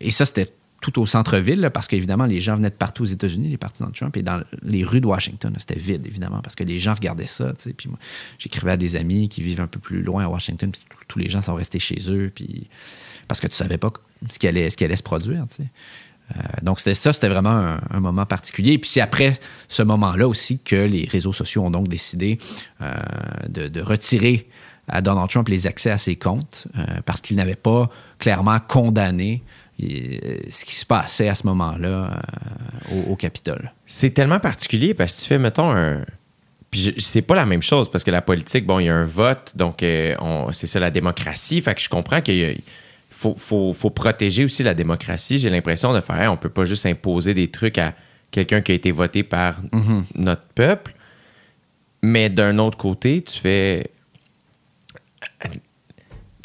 [0.01, 3.49] Et ça, c'était tout au centre-ville, parce qu'évidemment, les gens venaient de partout aux États-Unis,
[3.49, 6.65] les partisans de Trump, et dans les rues de Washington, c'était vide, évidemment, parce que
[6.65, 7.53] les gens regardaient ça.
[7.77, 7.99] Puis moi,
[8.39, 11.29] j'écrivais à des amis qui vivent un peu plus loin à Washington, puis tous les
[11.29, 12.69] gens sont restés chez eux, puis
[13.29, 13.93] parce que tu savais pas
[14.29, 15.47] ce qui allait, ce allait se produire.
[16.37, 18.79] Euh, donc, c'était ça, c'était vraiment un, moment particulier.
[18.79, 19.39] Puis, c'est après
[19.69, 22.39] ce moment-là aussi que les réseaux sociaux ont donc décidé
[22.83, 22.95] euh,
[23.49, 24.49] de, retirer
[24.89, 27.89] à Donald Trump les accès à ses comptes euh, parce qu'il n'avait pas
[28.19, 29.43] clairement condamné
[30.49, 32.23] ce qui se passait à ce moment-là
[32.93, 33.73] euh, au, au Capitole.
[33.87, 36.05] C'est tellement particulier parce que tu fais, mettons, un.
[36.71, 39.05] Puis c'est pas la même chose parce que la politique, bon, il y a un
[39.05, 41.61] vote, donc euh, on- c'est ça la démocratie.
[41.63, 42.61] Fait que je comprends qu'il
[43.11, 45.39] faut, faut, faut protéger aussi la démocratie.
[45.39, 47.95] J'ai l'impression de faire, hey, on peut pas juste imposer des trucs à
[48.31, 49.61] quelqu'un qui a été voté par
[50.15, 50.95] notre peuple.
[52.03, 53.91] Mais d'un autre côté, tu fais.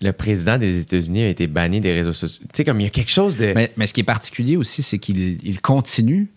[0.01, 2.43] Le président des États-Unis a été banni des réseaux sociaux.
[2.47, 3.53] Tu sais, comme il y a quelque chose de.
[3.55, 6.31] Mais, ce qui est particulier aussi, c'est qu'il il continue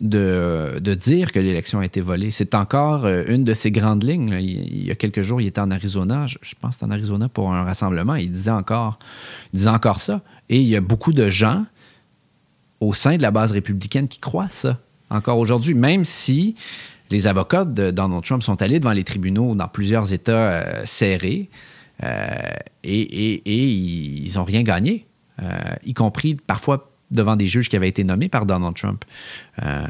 [0.00, 2.30] de, de dire que l'élection a été volée.
[2.30, 4.36] C'est encore euh, une de ses grandes lignes.
[4.40, 6.26] Il, y a quelques jours, il était en Arizona.
[6.26, 8.14] Je, pense que en Arizona pour un rassemblement.
[8.14, 8.98] Il disait encore,
[9.52, 10.22] il disait encore ça.
[10.48, 11.64] Et il y a beaucoup de gens
[12.80, 14.78] au sein de la base républicaine qui croient ça
[15.10, 16.54] encore aujourd'hui, même si
[17.10, 21.50] les avocats de Donald Trump sont allés devant les tribunaux dans plusieurs États euh, serrés
[22.02, 22.28] euh,
[22.84, 25.06] et, et- et ils n'ont rien gagné,
[25.42, 25.46] euh,
[25.84, 29.04] y compris parfois devant des juges qui avaient été nommés par Donald Trump.
[29.64, 29.82] Euh,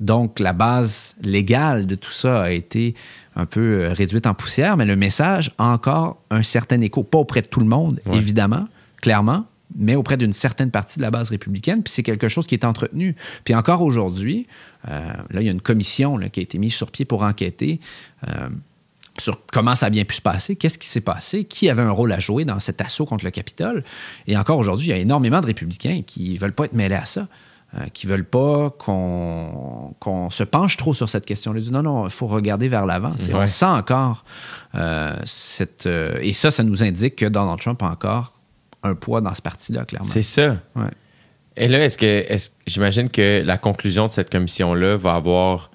[0.00, 2.94] donc, la base légale de tout ça a été
[3.36, 7.42] un peu réduite en poussière, mais le message a encore un certain écho, pas auprès
[7.42, 8.16] de tout le monde, Ouais.
[8.16, 8.66] évidemment,
[9.00, 9.46] clairement,
[9.76, 11.82] mais auprès d'une certaine partie de la base républicaine.
[11.84, 13.14] Puis c'est quelque chose qui est entretenu.
[13.44, 14.46] Puis encore aujourd'hui,
[14.88, 17.78] là, il y a une commission là, qui a été mise sur pied pour enquêter
[19.18, 21.90] sur comment ça a bien pu se passer, qu'est-ce qui s'est passé, qui avait un
[21.90, 23.82] rôle à jouer dans cet assaut contre le Capitole.
[24.26, 26.94] Et encore aujourd'hui, il y a énormément de républicains qui ne veulent pas être mêlés
[26.94, 27.28] à ça.
[27.74, 31.58] euh, qui veulent pas qu'on qu'on se penche trop sur cette question-là.
[31.58, 33.12] Ils disent non, non, il faut regarder vers l'avant.
[33.12, 33.34] Ouais.
[33.34, 34.24] On sent encore
[34.74, 35.86] euh, cette...
[35.86, 38.34] euh, et ça, ça nous indique que Donald Trump a encore
[38.82, 40.06] un poids dans ce parti-là, clairement.
[40.08, 40.58] C'est ça.
[40.76, 40.90] Ouais.
[41.56, 45.70] Et là, est-ce que est-ce- j'imagine que la conclusion de cette commission-là va avoir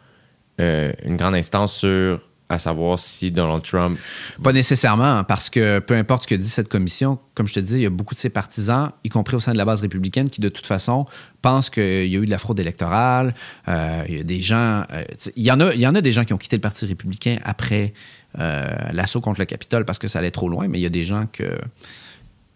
[0.59, 2.19] une grande instance sur
[2.49, 3.99] à savoir si Donald Trump.
[4.41, 7.73] Pas nécessairement, parce que peu importe ce que dit cette commission, comme je te dis,
[7.73, 10.29] il y a beaucoup de ses partisans, y compris au sein de la base républicaine,
[10.29, 11.05] qui de toute façon
[11.41, 13.35] pensent qu'il y a eu de la fraude électorale.
[13.67, 15.03] Euh, il y a des gens, euh,
[15.35, 16.85] il y en a, il y en a des gens qui ont quitté le Parti
[16.85, 17.93] républicain après
[18.39, 20.89] euh, l'assaut contre le Capitole parce que ça allait trop loin, mais il y a
[20.89, 21.53] des gens que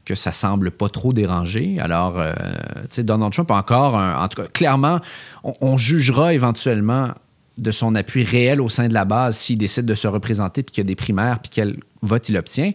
[0.04, 1.80] que ça semble pas trop déranger.
[1.80, 5.00] Alors, tu sais, Donald Trump a encore, un- en tout cas, clairement,
[5.44, 7.10] on jugera éventuellement
[7.58, 10.74] de son appui réel au sein de la base s'il décide de se représenter puis
[10.74, 12.72] qu'il y a des primaires puis quel vote il obtient.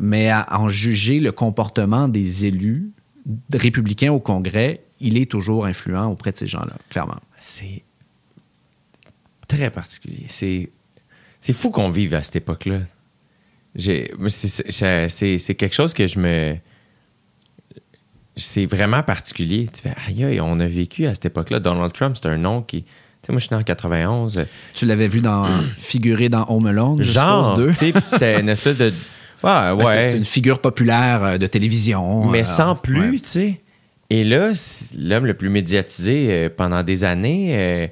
[0.00, 2.90] Mais à en juger le comportement des élus
[3.52, 7.20] républicains au Congrès, il est toujours influent auprès de ces gens-là, clairement.
[7.40, 7.82] C'est
[9.46, 10.26] très particulier.
[10.28, 12.80] C'est fou qu'on vive à cette époque-là.
[13.76, 14.10] C'est
[15.56, 16.56] quelque chose que je me.
[18.36, 19.68] C'est vraiment particulier.
[19.72, 21.60] Tu fais, aïe, aïe, on a vécu à cette époque-là.
[21.60, 22.84] Donald Trump, c'est un nom qui.
[23.24, 24.44] Sais, moi, je suis né en 91.
[24.74, 25.46] Tu l'avais vu dans,
[25.76, 28.92] figurer dans Home Alone, Genre, tu sais, c'était une espèce de.
[29.42, 30.02] Ouais, c'était-.
[30.02, 32.24] C'est une figure populaire euh, de télévision.
[32.26, 33.18] mais euh, sans plus, ouais.
[33.18, 33.60] tu sais.
[34.10, 37.90] Et là, c'est l'homme le plus médiatisé euh, pendant des années.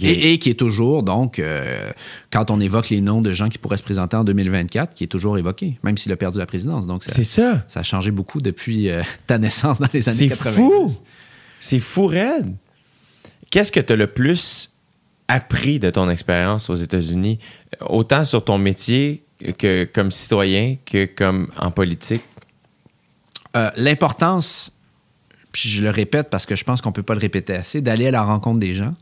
[0.00, 1.90] Et, et qui est toujours, donc, euh,
[2.30, 5.08] quand on évoque les noms de gens qui pourraient se présenter en 2024, qui est
[5.08, 6.86] toujours évoqué, même s'il a perdu la présidence.
[6.86, 7.64] Donc, c'est ça.
[7.68, 10.56] ça a changé beaucoup depuis euh, ta naissance dans les années C'est 90.
[10.56, 10.92] fou!
[11.60, 12.54] C'est fou raide.
[13.50, 14.70] Qu'est-ce que tu as le plus
[15.28, 17.38] appris de ton expérience aux États-Unis,
[17.80, 19.24] autant sur ton métier
[19.58, 22.22] que comme citoyen que comme en politique?
[23.56, 24.72] Euh, L'importance,
[25.52, 27.80] puis je le répète parce que je pense qu'on ne peut pas le répéter assez,
[27.80, 28.94] d'aller à la rencontre des gens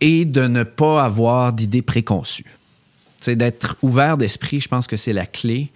[0.00, 2.56] et de ne pas avoir d'idées préconçues.
[3.20, 5.72] Sais, d'être ouvert d'esprit, je pense que c'est la clé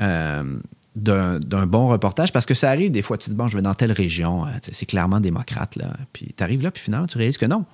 [0.00, 0.58] euh,
[0.96, 3.62] d'un bon reportage parce que ça arrive des fois, tu te dis, bon, je vais
[3.62, 5.94] dans telle région, euh, c'est clairement démocrate, là.
[6.12, 7.64] Puis tu arrives là, puis finalement, tu réalises que non.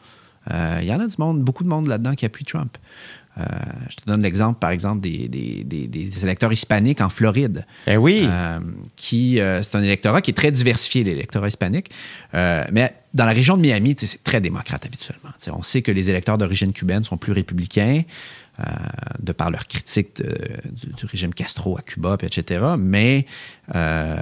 [0.53, 2.78] Euh, Il y en a du monde, beaucoup de monde là-dedans qui appuie Trump.
[3.39, 3.45] Euh,
[3.90, 7.66] je te donne l'exemple, par exemple, des, des- des- des électeurs hispaniques en Floride.
[7.86, 8.27] Ben oui.
[8.28, 8.59] Euh,
[8.97, 11.90] qui euh, c'est un électorat qui est très diversifié, l'électorat hispanique.
[12.35, 15.31] Euh, mais dans la région de Miami, c'est très démocrate habituellement.
[15.53, 18.03] On sait que les électeurs d'origine cubaine sont plus républicains,
[18.60, 18.64] euh,
[19.20, 22.74] de par leur critique du, régime Castro à Cuba, etc.
[22.78, 23.26] Mais,
[23.74, 24.16] euh,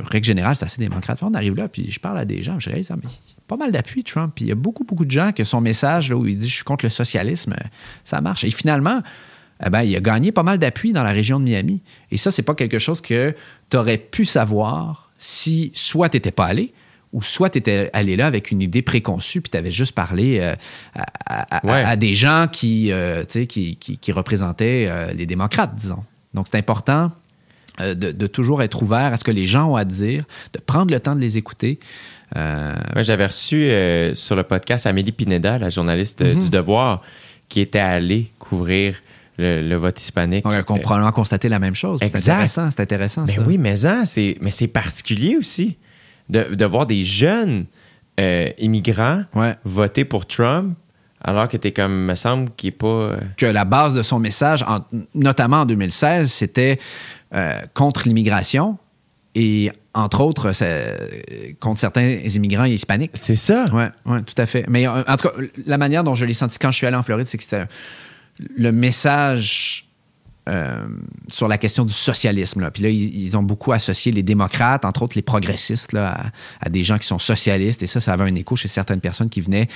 [0.00, 1.18] règle générale, c'est assez démocrate.
[1.22, 3.08] On arrive là, puis je parle à des gens, je réalise, ah, mais
[3.46, 4.32] pas mal d'appui, Trump.
[4.34, 6.48] Puis il y a beaucoup, beaucoup de gens que son message, là, où il dit
[6.50, 7.56] «je suis contre le socialisme»,
[8.04, 8.44] ça marche.
[8.44, 9.02] Et finalement,
[9.64, 11.82] eh ben, il a gagné pas mal d'appui dans la région de Miami.
[12.10, 13.34] Et ça, c'est pas quelque chose que
[13.70, 16.72] tu aurais pu savoir si soit tu n'étais pas allé,
[17.12, 20.38] ou soit tu étais allé là avec une idée préconçue, puis tu avais juste parlé
[20.40, 20.54] euh,
[20.94, 21.84] à, à- à- Ouais.
[21.84, 26.04] à des gens qui, euh, qui, qui- qui représentaient euh, les démocrates, disons.
[26.34, 27.10] Donc, c'est important
[27.80, 30.90] de, de toujours être ouvert à ce que les gens ont à dire, de prendre
[30.92, 31.78] le temps de les écouter.
[32.96, 33.70] J'avais reçu
[34.14, 37.02] sur le podcast Amélie Pineda, la journaliste du Devoir,
[37.48, 38.96] qui était allée couvrir
[39.38, 40.44] le, le vote hispanique.
[40.44, 42.00] on peut probablement constater la même chose.
[42.02, 43.24] C'est intéressant, c'est intéressant.
[43.24, 43.42] Ben ça.
[43.46, 43.74] oui, mais
[44.40, 45.76] mais c'est particulier aussi
[46.28, 47.66] de, de voir des jeunes
[48.20, 49.56] euh, immigrants Ouais.
[49.64, 50.76] voter pour Trump
[51.20, 52.86] alors que t'es comme, me semble, qu'il est pas.
[52.86, 54.84] euh, que la base de son message, en-
[55.14, 56.78] notamment en 2016, c'était
[57.34, 58.78] euh, contre l'immigration
[59.34, 60.66] et, entre autres, ça-
[61.58, 63.10] contre certains immigrants hispaniques.
[63.14, 63.64] C'est ça.
[63.72, 64.64] Oui, ouais, tout à fait.
[64.68, 65.34] Mais en tout cas,
[65.66, 67.64] la manière dont je l'ai senti quand je suis allé en Floride, c'est que c'était
[68.56, 69.87] le message
[70.48, 70.86] euh,
[71.28, 72.60] sur la question du socialisme.
[72.60, 72.70] Là.
[72.70, 76.66] Puis là, ils, ils ont beaucoup associé les démocrates, entre autres les progressistes, là, à,
[76.66, 77.82] à des gens qui sont socialistes.
[77.82, 79.68] Et ça, ça avait un écho chez certaines personnes qui venaient,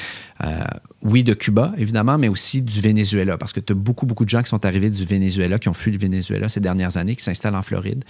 [0.43, 0.63] euh,
[1.03, 3.37] oui, de Cuba, évidemment, mais aussi du Venezuela.
[3.39, 5.75] Parce que tu as beaucoup, beaucoup de gens qui sont arrivés du Venezuela, qui ont
[5.75, 8.05] fui le Venezuela ces dernières années, qui s'installent en Floride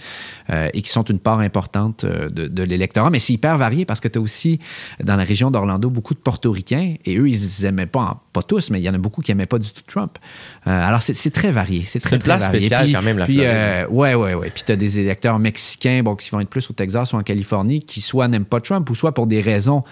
[0.49, 3.09] euh, et qui sont une part importante de, de l'électorat.
[3.09, 4.59] Mais c'est hyper varié parce que tu as aussi,
[5.03, 6.95] dans la région d'Orlando, beaucoup de portoricains.
[7.05, 9.45] Et eux, ils aimaient pas, pas tous, mais il y en a beaucoup qui n'aimaient
[9.45, 10.17] pas du tout Trump.
[10.65, 11.83] Alors, c'est très varié.
[11.85, 12.52] C'est très, très varié.
[12.59, 13.51] Spéciale Puis- quand même, la puis, Floride.
[13.53, 14.49] euh, ouais, ouais, ouais.
[14.53, 17.23] Puis tu as des électeurs mexicains, bon, qui vont être plus au Texas ou en
[17.23, 19.83] Californie, qui soit n'aiment pas Trump ou soit pour des raisons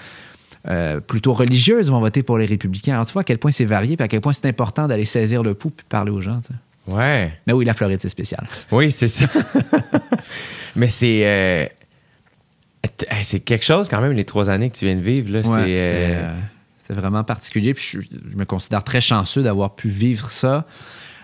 [0.69, 2.93] euh, plutôt religieuses vont voter pour les républicains.
[2.93, 5.05] Alors, tu vois à quel point c'est varié, puis à quel point c'est important d'aller
[5.05, 6.39] saisir le pouls puis parler aux gens.
[6.39, 6.95] tu sais.
[6.95, 7.31] Ouais.
[7.47, 8.47] Mais oui, la Floride, c'est spécial.
[8.71, 9.25] Oui, c'est ça.
[10.75, 11.21] mais c'est.
[11.25, 11.65] euh,
[13.21, 15.31] c'est quelque chose quand même, les trois années que tu viens de vivre.
[15.31, 16.33] Là, Ouais, c'est, euh,
[16.89, 17.73] vraiment particulier.
[17.73, 20.65] Puis je, je me considère très chanceux d'avoir pu vivre ça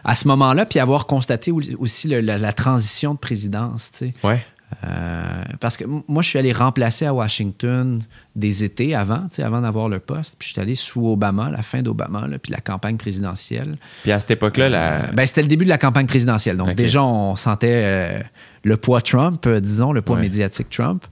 [0.08, 3.92] à ce moment-là, puis avoir constaté au- aussi le- la, la transition de présidence.
[3.92, 4.14] tu sais.
[4.24, 4.44] ouais.
[4.86, 8.02] Euh, parce que moi, je suis allé remplacer à Washington
[8.36, 10.36] des étés avant, avant d'avoir le poste.
[10.38, 13.76] Puis je suis allé sous Obama, la fin d'Obama, puis la campagne présidentielle.
[14.04, 14.94] Puis à cette époque-là, la...
[14.94, 16.58] Euh, ben, c'était le début de la campagne présidentielle.
[16.58, 18.20] Donc, déjà, on sentait euh,
[18.66, 20.24] le poids Trump, disons, le poids Ouais.
[20.24, 21.06] médiatique Trump.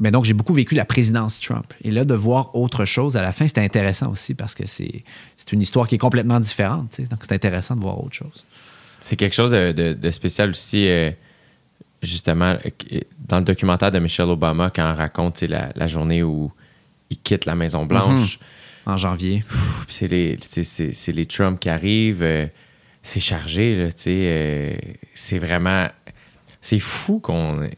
[0.00, 1.72] Mais donc, j'ai beaucoup vécu la présidence Trump.
[1.84, 5.04] Et là, de voir autre chose à la fin, c'était intéressant aussi parce que c'est
[5.52, 6.90] une histoire qui est complètement différente.
[6.90, 7.08] tu sais.
[7.08, 8.44] Donc, c'est intéressant de voir autre chose.
[9.02, 11.10] C'est quelque chose de, de- de spécial aussi, euh,
[12.02, 12.56] justement,
[12.92, 16.50] euh, dans le documentaire de Michelle Obama, quand elle raconte la, la journée où
[17.10, 18.38] il quitte la Maison-Blanche.
[18.86, 19.44] En janvier.
[19.88, 20.38] C'est les,
[21.08, 22.22] les Trump qui arrivent.
[22.22, 22.46] euh,
[23.02, 24.10] c'est chargé, là, tu sais.
[24.14, 24.76] euh,
[25.14, 25.88] c'est vraiment.
[26.62, 27.68] C'est fou qu'on.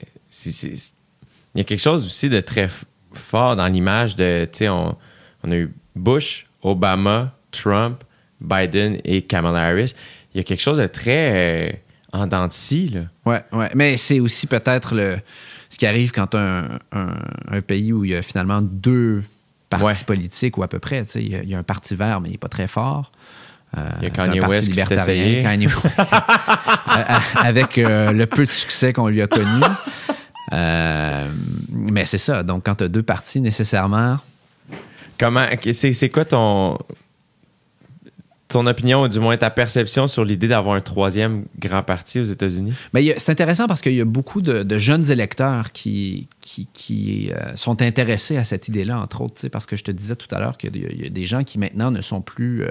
[1.55, 2.69] Il y a quelque chose aussi de très
[3.13, 4.49] fort dans l'image de.
[4.51, 4.97] Tu sais, on,
[5.45, 8.03] on a eu Bush, Obama, Trump,
[8.41, 9.95] Biden et Kamala Harris.
[10.35, 11.73] Il y a quelque chose de très euh,
[12.13, 13.01] en dents de scie, là.
[13.27, 13.71] Ouais, ouais.
[13.75, 15.19] Mais c'est aussi peut-être le
[15.69, 17.15] ce qui arrive quand un, un-
[17.51, 19.23] un pays où il y a finalement deux
[19.71, 19.95] partis Ouais.
[20.07, 21.03] politiques ou à peu près.
[21.05, 22.49] tu sais, Il y, a, il y a un parti vert, mais il n'est pas
[22.49, 23.11] très fort.
[23.77, 25.43] Euh, Il y a Kanye un West qui libertarien, essayé.
[25.43, 25.87] Kanye West,
[27.37, 29.47] avec euh, le peu de succès qu'on lui a connu.
[30.53, 31.29] Euh,
[31.71, 32.43] mais c'est ça.
[32.43, 34.19] Donc, quand tu as deux partis, nécessairement,
[35.19, 35.47] Comment.
[35.73, 36.79] C'est c'est quoi ton.
[38.49, 42.25] Ton opinion, ou du moins ta perception sur l'idée d'avoir un troisième grand parti aux
[42.25, 42.75] États-Unis?
[42.95, 47.31] A- c'est intéressant parce qu'il y a beaucoup de, de jeunes électeurs qui, qui, qui,
[47.33, 50.39] euh, sont intéressés à cette idée-là, entre autres, parce que je te disais tout à
[50.39, 52.65] l'heure qu'il y, a- il y a des gens qui maintenant ne sont plus...
[52.65, 52.71] euh,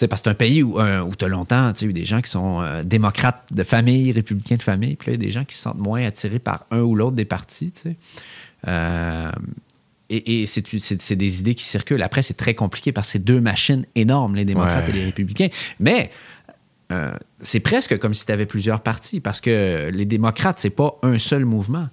[0.00, 1.92] sais, parce que c'est un pays où, euh, où tu as longtemps tu sais, eu
[1.92, 5.24] des gens qui sont euh, démocrates de famille, républicains de famille, puis là, il y
[5.24, 7.72] a des gens qui se sentent moins attirés par un ou l'autre des partis.
[8.68, 9.30] Euh,
[10.08, 12.02] et, et c'est, c'est- c'est des idées qui circulent.
[12.02, 14.90] Après, c'est très compliqué parce que c'est deux machines énormes, les démocrates Ouais.
[14.90, 15.48] et les républicains.
[15.78, 16.10] Mais
[16.92, 20.98] euh, c'est presque comme si tu avais plusieurs partis parce que les démocrates, c'est pas
[21.02, 21.88] un seul mouvement.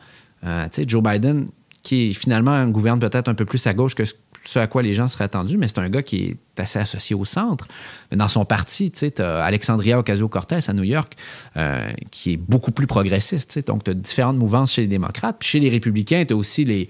[0.87, 1.45] Joe Biden,
[1.83, 4.13] qui finalement gouverne peut-être un peu plus à gauche que ce-
[4.47, 7.15] ce à quoi les gens seraient attendus, mais c'est un gars qui est assez associé
[7.15, 7.67] au centre.
[8.11, 11.13] Dans son parti, tu as Alexandria Ocasio-Cortez à New York,
[11.57, 13.51] euh, qui est beaucoup plus progressiste.
[13.51, 13.61] sais.
[13.61, 15.37] Donc, tu as différentes mouvances chez les démocrates.
[15.39, 16.87] Puis chez les républicains, tu as aussi les,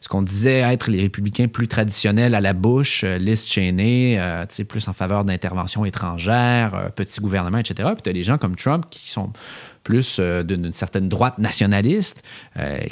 [0.00, 4.44] ce qu'on disait être les républicains plus traditionnels à la Bush, euh, Liz Cheney, euh,
[4.48, 7.88] sais, plus en faveur d'interventions étrangères, euh, petit gouvernement, etc.
[7.94, 9.32] Puis tu as des gens comme Trump qui sont
[9.82, 12.22] plus d'une certaine droite nationaliste,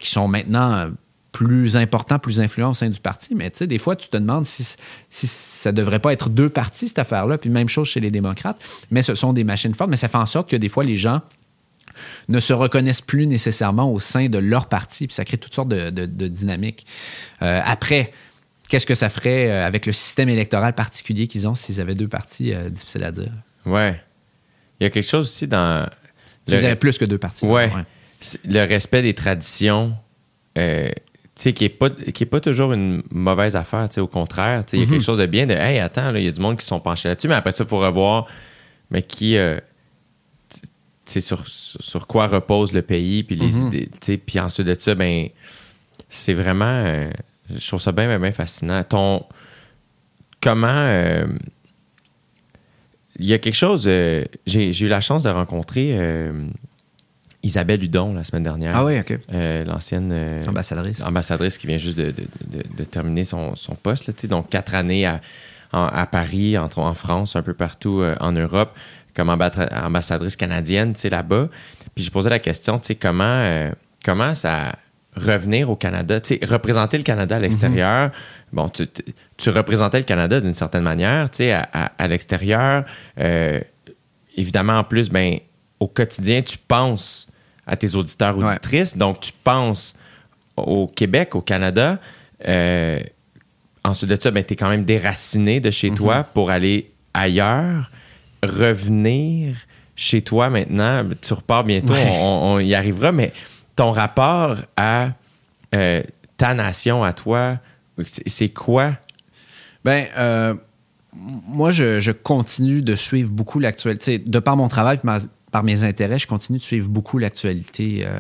[0.01, 0.91] qui sont maintenant
[1.33, 3.35] plus importants, plus influents au sein du parti.
[3.35, 4.65] Mais tu sais, des fois, tu te demandes si,
[5.11, 7.39] si ça devrait pas être deux partis, cette affaire-là.
[7.39, 8.59] Puis même chose chez les démocrates.
[8.91, 9.91] Mais ce sont des machines fortes.
[9.91, 11.21] Mais ça fait en sorte que des fois, les gens
[12.29, 15.69] ne se reconnaissent plus nécessairement au sein de leur parti, puis ça crée toutes sortes
[15.69, 16.87] de, de- de dynamiques.
[17.43, 18.13] Euh, après,
[18.69, 22.09] qu'est-ce que ça ferait euh, avec le système électoral particulier qu'ils ont s'ils avaient deux
[22.09, 22.55] partis?
[22.55, 23.31] euh, difficile à dire?
[23.67, 24.01] Ouais.
[24.81, 25.87] Il y a quelque chose aussi dans.
[26.47, 27.45] S'ils le- avaient plus que deux partis.
[27.45, 27.71] Ouais.
[28.45, 29.95] Le respect des traditions,
[30.59, 30.91] euh,
[31.43, 34.65] sais, qui n'est pas, qui est pas toujours une mauvaise affaire, tu sais, au contraire.
[34.67, 34.93] tu sais, Il y a Mhm.
[34.93, 37.09] quelque chose de bien de, hey, attends, il y a du monde qui sont penchés
[37.09, 38.27] là-dessus, mais après ça, il faut revoir,
[38.91, 39.59] mais qui, euh,
[40.51, 40.61] tu
[41.07, 43.67] sais, sur, sur quoi repose le pays, puis les Mhm.
[43.69, 45.29] idées, tu sais, puis ensuite de ça, ben,
[46.09, 47.11] c'est vraiment, euh,
[47.55, 48.83] je trouve ça bien, bien, bien fascinant.
[48.85, 49.25] Ton,
[50.41, 51.27] comment, euh,
[53.19, 55.93] il y a quelque chose, j'ai j'ai eu la chance de rencontrer
[57.43, 58.77] Isabelle Hudon la semaine dernière.
[58.77, 59.19] Ah oui, OK.
[59.33, 61.03] Euh, L'ancienne euh, Ambassadrice.
[61.03, 62.27] ambassadrice qui vient juste de, de-
[62.59, 64.07] de- de terminer son, son poste.
[64.09, 65.21] là, donc, quatre années à,
[65.73, 68.77] en- à Paris, entre, en France, un peu partout euh, en Europe,
[69.15, 71.49] comme ambassadrice canadienne là-bas.
[71.95, 73.71] Puis j'ai posé la question, comment,
[74.05, 74.75] comment ça
[75.17, 78.11] revenir au Canada, représenter le Canada à l'extérieur.
[78.53, 78.87] Bon, tu,
[79.37, 82.85] tu- représentais le Canada d'une certaine manière, tu sais, à, à- à l'extérieur.
[84.37, 85.39] Évidemment, en plus, ben,
[85.81, 87.27] au quotidien, tu penses
[87.67, 88.45] à tes auditeurs, Ouais.
[88.51, 88.97] auditrices.
[88.97, 89.95] Donc, tu penses
[90.57, 91.99] au Québec, au Canada.
[92.47, 93.01] Euh,
[93.85, 97.91] ensuite de ça, ben, tu es quand même déraciné de chez toi pour aller ailleurs,
[98.43, 99.57] revenir
[99.97, 101.05] chez toi maintenant.
[101.21, 102.09] Tu repars bientôt, Ouais.
[102.11, 103.33] on, on y arrivera, mais
[103.77, 105.11] ton rapport à
[105.75, 106.03] euh,
[106.37, 107.59] ta nation, à toi,
[108.05, 108.93] c'est quoi?
[109.85, 110.55] Ben, euh,
[111.15, 114.19] moi, je, je continue de suivre beaucoup l'actualité.
[114.19, 115.19] Tu sais, De par mon travail, puis ma-
[115.51, 118.19] par mes intérêts, je continue de suivre beaucoup l'actualité euh,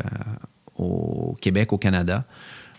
[0.76, 2.24] au Québec, au Canada.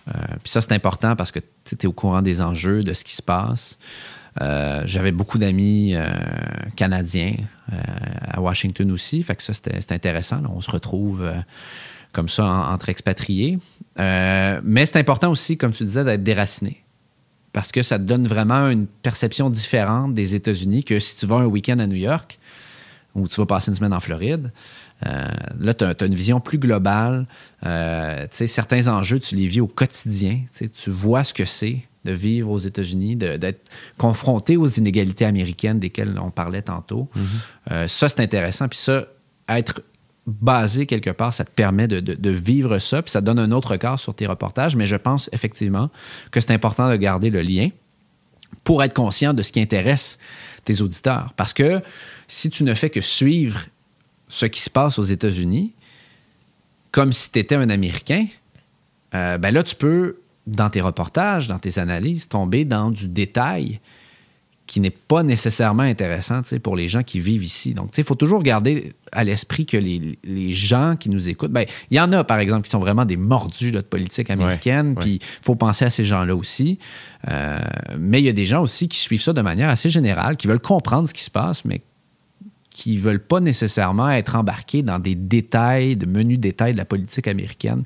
[0.08, 0.12] Euh,
[0.44, 3.16] puis ça, c'est important parce que tu es au courant des enjeux, de ce qui
[3.16, 3.78] se passe.
[4.42, 5.94] Euh, J'avais beaucoup d'amis
[6.76, 7.36] canadiens
[8.28, 9.22] à Washington aussi.
[9.24, 10.42] Fait que ça, c'était intéressant.
[10.54, 11.30] On se retrouve
[12.14, 13.60] comme ça en- entre expatriés.
[13.98, 16.84] Mais c'est important aussi, comme tu disais, d'être déraciné
[17.54, 21.36] parce que ça te donne vraiment une perception différente des États-Unis que si tu vas
[21.36, 22.40] un week-end à New York
[23.16, 24.52] ou tu vas passer une semaine en Floride.
[25.06, 25.28] Euh,
[25.60, 27.28] là, tu as, une vision plus globale.
[27.66, 30.42] Euh, certains enjeux, tu les vis au quotidien.
[30.58, 36.18] Tu vois ce que c'est de vivre aux États-Unis, d'être confronté aux inégalités américaines desquelles
[36.20, 37.08] on parlait tantôt.
[37.16, 37.22] Mm-hmm.
[37.72, 38.68] Euh, ça, c'est intéressant.
[38.68, 39.06] Puis ça,
[39.48, 39.82] être
[40.26, 43.72] basé quelque part, ça te permet de, de, vivre ça, puis ça donne un autre
[43.72, 44.76] regard sur tes reportages.
[44.76, 45.90] Mais je pense effectivement
[46.32, 47.70] que c'est important de garder le lien
[48.64, 50.18] pour être conscient de ce qui intéresse
[50.66, 51.34] tes auditeurs.
[51.36, 51.82] Parce que
[52.32, 53.66] si tu ne fais que suivre
[54.30, 55.74] ce qui se passe aux États-Unis,
[56.92, 58.26] comme si tu étais un Américain,
[59.14, 60.16] euh, ben là, tu peux,
[60.48, 63.82] dans tes reportages, dans tes analyses, tomber dans du détail
[64.66, 67.74] qui n'est pas nécessairement intéressant pour les gens qui vivent ici.
[67.74, 71.98] Donc, il faut toujours garder à l'esprit que les, gens qui nous écoutent, ben, il
[71.98, 75.46] y en a, par exemple, qui sont vraiment des mordus de politique américaine, puis il
[75.46, 76.80] faut penser à ces gens-là aussi.
[77.28, 77.60] Euh,
[78.00, 80.48] mais il y a des gens aussi qui suivent ça de manière assez générale, qui
[80.48, 81.82] veulent comprendre ce qui se passe, mais
[82.72, 87.28] qui veulent pas nécessairement être embarqués dans des détails, de menus détails de la politique
[87.28, 87.84] américaine.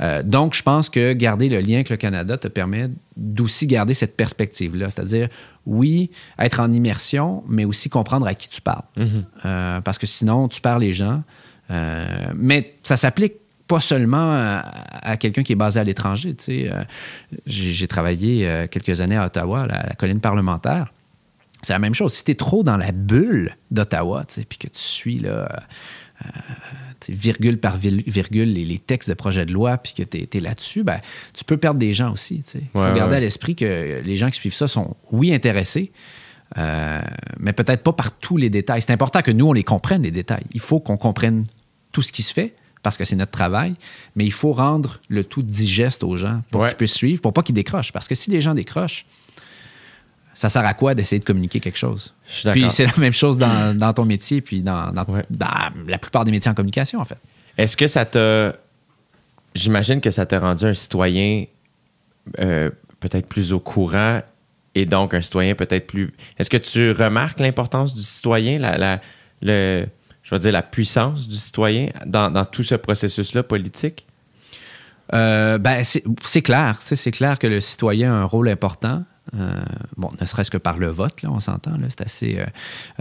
[0.00, 3.94] Euh, donc, je pense que garder le lien avec le Canada te permet d'aussi garder
[3.94, 4.90] cette perspective-là.
[4.90, 5.28] C'est-à-dire,
[5.66, 8.84] oui, être en immersion, mais aussi comprendre à qui tu parles.
[8.96, 9.24] Mhm.
[9.44, 11.22] Euh, parce que sinon, tu perds les gens.
[11.70, 13.34] Euh, mais ça s'applique
[13.66, 16.34] pas seulement à, quelqu'un qui est basé à l'étranger.
[17.44, 20.90] J'ai travaillé quelques années à Ottawa, à la colline parlementaire.
[21.62, 22.14] C'est la même chose.
[22.14, 25.48] Si tu es trop dans la bulle d'Ottawa, puis que tu suis là,
[26.24, 26.28] euh,
[27.08, 31.00] virgule par virgule les, textes de projet de loi, puis que tu es, là-dessus, ben,
[31.32, 32.42] tu peux perdre des gens aussi.
[32.54, 35.92] Il faut garder à l'esprit que les gens qui suivent ça sont, oui, intéressés,
[36.56, 37.00] euh,
[37.38, 38.82] mais peut-être pas par tous les détails.
[38.82, 40.44] C'est important que nous, on les comprenne, les détails.
[40.52, 41.46] Il faut qu'on comprenne
[41.92, 43.74] tout ce qui se fait, parce que c'est notre travail,
[44.16, 47.42] mais il faut rendre le tout digeste aux gens pour qu'ils puissent suivre, pour pas
[47.42, 47.92] qu'ils décrochent.
[47.92, 49.04] Parce que si les gens décrochent,
[50.38, 52.14] ça sert à quoi d'essayer de communiquer quelque chose?
[52.52, 56.54] Puis c'est la même chose dans, ton métier, puis dans, la plupart des métiers en
[56.54, 57.18] communication, en fait.
[57.56, 58.54] Est-ce que ça t'a.
[59.56, 61.46] J'imagine que ça t'a rendu un citoyen
[62.38, 62.70] euh,
[63.00, 64.20] peut-être plus au courant
[64.76, 66.14] et donc un citoyen peut-être plus.
[66.38, 69.00] Est-ce que tu remarques l'importance du citoyen, la,
[69.42, 69.86] le,
[70.22, 74.06] je veux dire la puissance du citoyen dans, tout ce processus-là politique?
[75.14, 76.76] Euh, ben, c'est clair.
[76.78, 79.02] C'est clair que le citoyen a un rôle important.
[79.34, 79.60] Euh,
[79.96, 82.38] bon, ne serait-ce que par le vote, là, on s'entend, c'est assez.
[82.38, 82.46] Euh,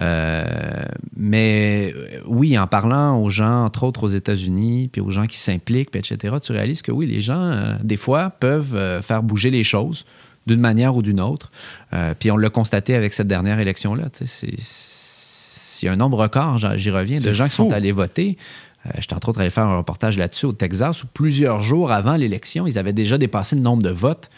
[0.02, 0.86] euh,
[1.16, 1.94] mais
[2.26, 6.36] oui, en parlant aux gens, entre autres aux États-Unis, puis aux gens qui s'impliquent, etc.,
[6.42, 10.06] tu réalises que oui, les gens, des fois, peuvent faire bouger les choses
[10.46, 11.52] d'une manière ou d'une autre.
[12.20, 14.08] puis on l'a constaté avec cette dernière élection-là.
[14.42, 18.38] Il y a un nombre record, j'y reviens, de gens qui sont allés voter.
[19.00, 22.68] J'étais entre autres allé faire un reportage là-dessus au Texas où plusieurs jours avant l'élection,
[22.68, 24.30] ils avaient déjà dépassé le nombre de votes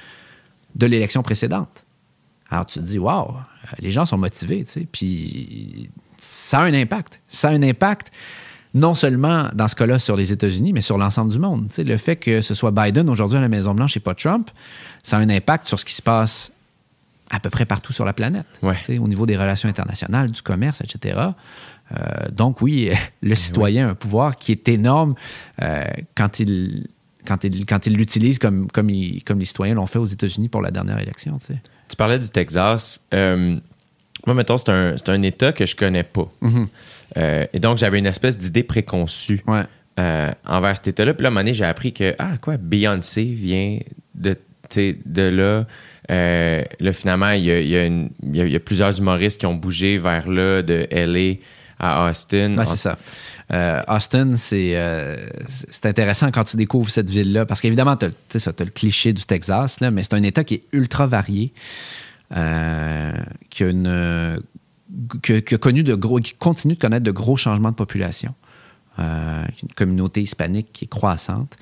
[0.75, 1.85] de l'élection précédente.
[2.49, 3.35] Alors tu te dis, waouh,
[3.79, 7.21] les gens sont motivés, tu sais, puis ça a un impact.
[7.27, 8.11] Ça a un impact
[8.73, 11.67] non seulement dans ce cas-là sur les États-Unis, mais sur l'ensemble du monde.
[11.69, 14.49] Tu sais, le fait que ce soit Biden aujourd'hui à la Maison-Blanche et pas Trump,
[15.03, 16.51] ça a un impact sur ce qui se passe
[17.31, 20.41] à peu près partout sur la planète, tu sais, au niveau des relations internationales, du
[20.41, 21.19] commerce, etc.
[21.91, 22.91] Euh, donc oui,
[23.21, 25.15] le citoyen a un pouvoir qui est énorme
[25.61, 25.85] euh,
[26.15, 26.87] quand il
[27.29, 28.89] quand il, quand il l'utilise comme, comme,
[29.23, 31.37] comme les citoyens l'ont fait aux États-Unis pour la dernière élection.
[31.37, 31.61] Tu, sais.
[31.87, 32.99] tu parlais du Texas.
[33.13, 33.55] Euh,
[34.25, 36.27] moi, mettons, c'est un, un, État que je connais pas.
[36.41, 36.67] Mm-hmm.
[37.17, 39.43] Euh, et donc, j'avais une espèce d'idée préconçue
[39.99, 41.13] euh, envers cet État-là.
[41.13, 43.77] Puis là, à un moment donné, j'ai appris que, ah, quoi, Beyoncé vient
[44.15, 44.35] de,
[44.75, 45.67] de là.
[46.09, 50.63] là, finalement, il y a, il y, a plusieurs humoristes qui ont bougé vers là,
[50.63, 51.37] de LA
[51.79, 52.63] à Austin.
[52.65, 52.97] c'est ça.
[53.51, 58.69] Euh, Austin, euh, c'est intéressant quand tu découvres cette ville-là, parce qu'évidemment, tu as, le
[58.69, 61.53] cliché du Texas, là, mais c'est un État qui est ultra varié,
[62.35, 63.11] euh,
[63.49, 64.39] qui, a une,
[65.59, 68.35] connu de gros, qui continue de connaître de gros changements de population,
[68.97, 71.55] une communauté hispanique qui est croissante.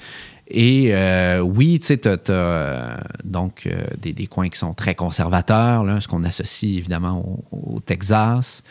[0.49, 0.93] Et
[1.41, 3.69] oui, tu sais, tu as, donc
[4.01, 8.61] des, coins qui sont très conservateurs, là, ce qu'on associe évidemment au Texas.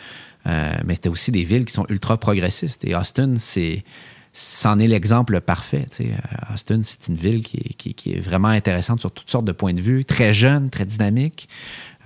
[0.46, 2.84] Euh, mais tu as aussi des villes qui sont ultra progressistes.
[2.84, 3.84] Et Austin, c'est
[4.32, 5.86] c'en est l'exemple parfait.
[6.00, 6.04] Euh,
[6.52, 10.04] Austin, c'est une ville qui est, vraiment intéressante sur toutes sortes de points de vue,
[10.04, 11.48] très jeune, très dynamique.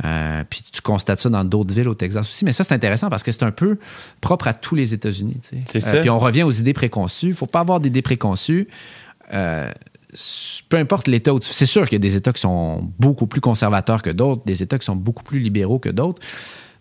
[0.04, 2.44] Euh, puis tu constates ça dans d'autres villes au Texas aussi.
[2.44, 3.78] Mais ça, c'est intéressant parce que c'est un peu
[4.20, 5.38] propre à tous les États-Unis.
[5.66, 5.98] C'est ça.
[5.98, 7.26] puis on revient aux idées préconçues.
[7.26, 8.68] Il ne faut pas avoir d'idées préconçues.
[9.28, 13.40] peu importe l'État où C'est sûr qu'il y a des États qui sont beaucoup plus
[13.40, 16.22] conservateurs que d'autres, des États qui sont beaucoup plus libéraux que d'autres.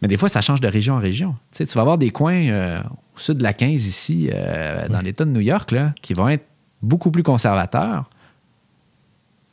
[0.01, 1.35] Mais des fois, ça change de région en région.
[1.51, 2.81] Tu, sais, tu vas avoir des coins euh,
[3.15, 6.29] au sud de la 15 ici, euh, dans l'État de New York, là, qui vont
[6.29, 6.45] être
[6.81, 8.09] beaucoup plus conservateurs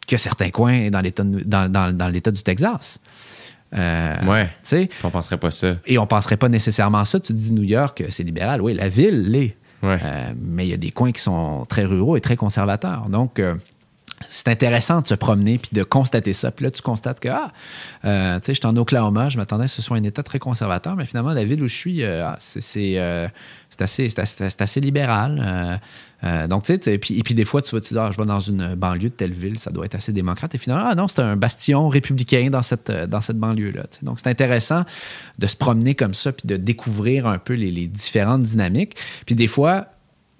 [0.07, 3.01] que certains coins dans l'État dans, dans, du Texas.
[3.77, 4.47] Euh, ouais.
[4.47, 5.77] Tu sais, on penserait pas ça.
[5.85, 7.19] Et on penserait pas nécessairement ça.
[7.19, 8.63] Tu dis New York, c'est libéral.
[8.63, 9.57] Oui, la ville l'est.
[9.83, 9.99] Ouais.
[10.41, 13.09] Mais il y a des coins qui sont très ruraux et très conservateurs.
[13.09, 13.41] Donc,
[14.29, 16.51] c'est intéressant de se promener puis de constater ça.
[16.51, 17.53] Puis là, tu constates que, ah,
[18.05, 20.97] euh, tu sais, j'étais en Oklahoma, je m'attendais que ce soit un État très conservateur,
[20.97, 22.39] mais finalement, la ville où je suis, euh, ah,
[22.77, 23.29] euh,
[23.71, 25.81] c'est assez, assez, assez libéral.
[26.49, 28.17] Donc, tu sais, et puis, et puis des fois, tu vas te dire, ah, je
[28.17, 30.55] vais dans une banlieue de telle ville, ça doit être assez démocrate.
[30.55, 33.85] Et finalement, ah non, c'est un bastion républicain dans cette, dans cette banlieue-là.
[34.03, 34.85] Donc, c'est intéressant
[35.39, 38.97] de se promener comme ça puis de découvrir un peu les, les différentes dynamiques.
[39.27, 39.89] Puis des fois,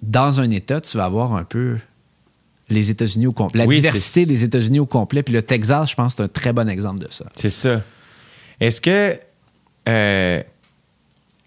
[0.01, 1.77] dans un État, tu vas avoir un peu
[2.69, 5.23] les États-Unis au complet, la Oui, diversité des États-Unis au complet.
[5.23, 7.25] Puis le Texas, je pense, c'est un très bon exemple de ça.
[7.35, 7.81] C'est ça.
[8.59, 9.17] Est-ce que.
[9.87, 10.43] euh,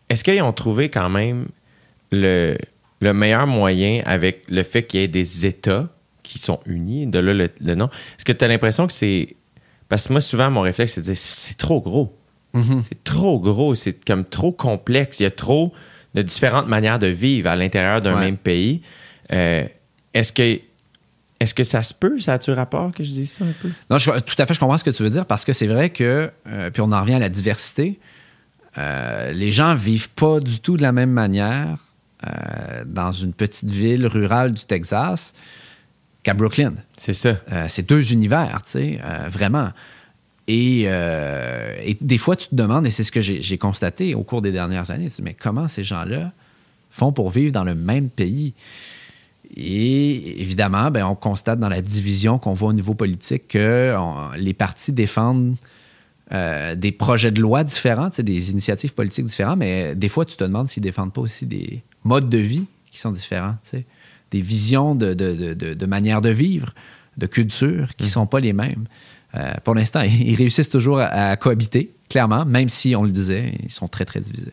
[0.09, 1.47] Est-ce qu'ils ont trouvé quand même
[2.11, 2.57] le,
[3.01, 5.89] le meilleur moyen avec le fait qu'il y ait des États
[6.23, 7.87] qui sont unis, de là le, le nom?
[8.17, 9.37] Est-ce que tu as l'impression que c'est.
[9.89, 12.17] Parce que moi, souvent, mon réflexe, c'est de dire c'est trop gros.
[12.55, 15.21] C'est trop gros, c'est comme trop complexe.
[15.21, 15.73] Il y a trop
[16.15, 18.21] de différentes manières de vivre à l'intérieur d'un Ouais.
[18.25, 18.83] même pays.
[19.33, 19.65] Euh,
[20.15, 20.61] est-ce que.
[21.41, 23.71] Est-ce que ça se peut, ça a-tu rapport que je dise ça un peu?
[23.89, 25.67] Non, je- tout à fait, je comprends ce que tu veux dire parce que c'est
[25.67, 27.99] vrai que, euh, puis on en revient à la diversité,
[28.77, 31.79] euh, les gens vivent pas du tout de la même manière
[32.27, 35.33] euh, dans une petite ville rurale du Texas
[36.23, 36.75] qu'à Brooklyn.
[36.99, 37.37] C'est ça.
[37.69, 39.01] C'est deux univers, tu sais,
[39.31, 39.71] vraiment.
[40.47, 44.43] Et, et des fois, tu te demandes, et c'est ce que j'ai constaté au cours
[44.43, 46.33] des dernières années, tu te dis, mais comment ces gens-là
[46.91, 48.53] font pour vivre dans le même pays?
[49.57, 54.31] Et évidemment, ben, on constate dans la division qu'on voit au niveau politique que on-
[54.37, 55.57] les partis défendent
[56.33, 60.45] euh, des projets de loi différents, des initiatives politiques différentes, mais des fois, tu te
[60.45, 63.57] demandes s'ils défendent pas aussi des modes de vie qui sont différents,
[64.31, 66.73] des visions de, de, de, de- de manière de vivre,
[67.17, 68.85] de culture qui sont pas les mêmes.
[69.35, 73.55] Euh, pour l'instant, ils réussissent toujours à, à cohabiter, clairement, même si, on le disait,
[73.65, 74.53] ils sont très, très divisés.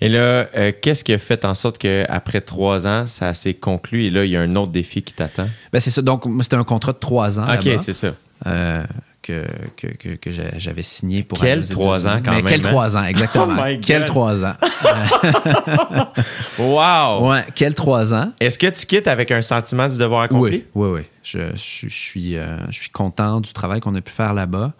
[0.00, 4.04] Et là, euh, qu'est-ce qui a fait en sorte qu'après trois ans, ça s'est conclu?
[4.04, 5.48] Et là, il y a un autre défi qui t'attend?
[5.72, 6.02] Ben, c'est ça.
[6.02, 7.46] Donc, c'était un contrat de trois ans.
[7.54, 8.12] OK, c'est ça.
[8.46, 8.84] euh,
[9.22, 9.44] que,
[9.76, 12.70] que, que, que j'a- j'avais signé pour Quel trois ans, quand Mais même, Quel hein?
[12.70, 13.56] trois ans, exactement?
[13.58, 14.54] Oh quel trois ans?
[16.58, 17.26] Wow!
[17.30, 18.32] Ouais, quel trois ans?
[18.40, 20.64] Est-ce que tu quittes avec un sentiment du devoir accompli?
[20.74, 21.02] Oui, oui, oui.
[21.22, 24.72] Je, je- je suis, euh, je suis content du travail qu'on a pu faire là-bas,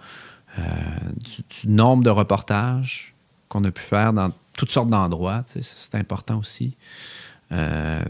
[0.58, 0.62] euh,
[1.16, 3.14] du, du nombre de reportages
[3.48, 5.44] qu'on a pu faire dans toutes sortes d'endroits.
[5.46, 6.76] C'est important aussi.
[7.52, 8.02] Euh,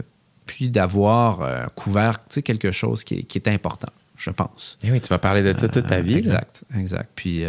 [0.45, 4.77] puis d'avoir euh, couvert quelque chose qui est, qui est important, je pense.
[4.81, 6.13] Eh oui, tu vas parler de ça toute ta Euh, vie.
[6.13, 6.17] là.
[6.19, 7.09] Exact, exact.
[7.15, 7.43] Puis,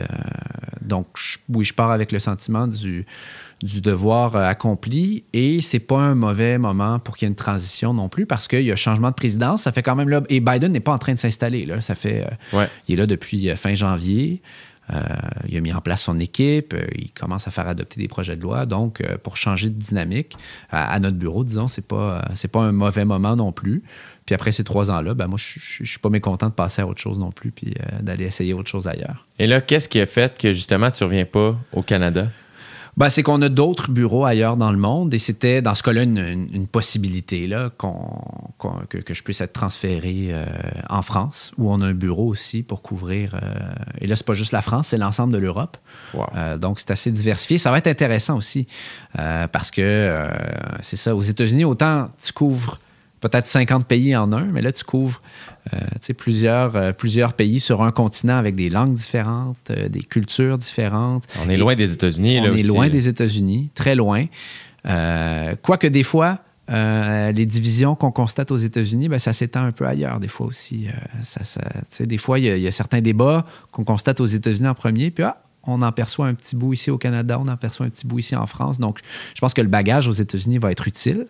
[0.82, 3.06] donc, je- oui, je pars avec le sentiment du,
[3.62, 7.94] du devoir accompli et c'est pas un mauvais moment pour qu'il y ait une transition
[7.94, 9.62] non plus parce qu'il y a changement de présidence.
[9.62, 10.22] Ça fait quand même là.
[10.28, 11.66] Et Biden n'est pas en train de s'installer.
[11.66, 11.80] Là.
[11.80, 12.26] Ça fait.
[12.52, 12.68] Ouais.
[12.88, 14.42] Il est là depuis fin janvier.
[14.92, 15.02] Euh,
[15.48, 16.74] il a mis en place son équipe.
[16.74, 18.66] euh, il commence à faire adopter des projets de loi.
[18.66, 20.36] Donc, euh, pour changer de dynamique
[20.70, 23.82] à, notre bureau, disons, c'est pas, c'est pas un mauvais moment non plus.
[24.26, 26.86] Puis après ces trois ans-là, ben moi, je je suis pas mécontent de passer à
[26.86, 29.24] autre chose non plus, puis d'aller essayer autre chose ailleurs.
[29.38, 32.28] Et là, qu'est-ce qui a fait que justement tu reviens pas au Canada?
[32.98, 36.02] Ben, c'est qu'on a d'autres bureaux ailleurs dans le monde et c'était dans ce cas-là
[36.02, 38.10] une, une- une possibilité là, qu'on,
[38.88, 40.44] que, que je puisse être transféré euh,
[40.90, 43.36] en France où on a un bureau aussi pour couvrir.
[43.36, 43.54] euh,
[44.00, 45.76] et là, c'est pas juste la France, c'est l'ensemble de l'Europe.
[46.12, 46.26] Wow.
[46.34, 47.56] Euh, donc, c'est assez diversifié.
[47.56, 48.66] Ça va être intéressant aussi
[49.16, 50.28] euh, parce que euh,
[50.80, 51.14] c'est ça.
[51.14, 52.80] Aux États-Unis, autant tu couvres
[53.20, 55.20] peut-être 50 pays en un, mais là, tu couvres
[55.74, 55.78] euh,
[56.16, 61.24] plusieurs, euh, plusieurs pays sur un continent avec des langues différentes, euh, des cultures différentes.
[61.44, 62.38] On est Et- loin des États-Unis.
[62.40, 62.90] on là, est aussi, loin là.
[62.90, 64.26] des États-Unis, très loin.
[65.62, 66.38] Quoique des fois,
[66.68, 70.86] les divisions qu'on constate aux États-Unis, ben, ça s'étend un peu ailleurs, des fois aussi.
[71.22, 74.26] Ça, ça- des fois, il y, a- il y a certains débats qu'on constate aux
[74.26, 77.48] États-Unis en premier, puis ah, on en perçoit un petit bout ici au Canada, on
[77.48, 78.78] en perçoit un petit bout ici en France.
[78.78, 79.00] Donc,
[79.34, 81.26] je pense que le bagage aux États-Unis va être utile.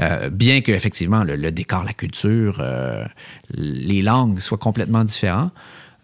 [0.00, 3.04] Euh, bien que effectivement le, le décor, la culture, euh,
[3.54, 5.50] les langues soient complètement différents.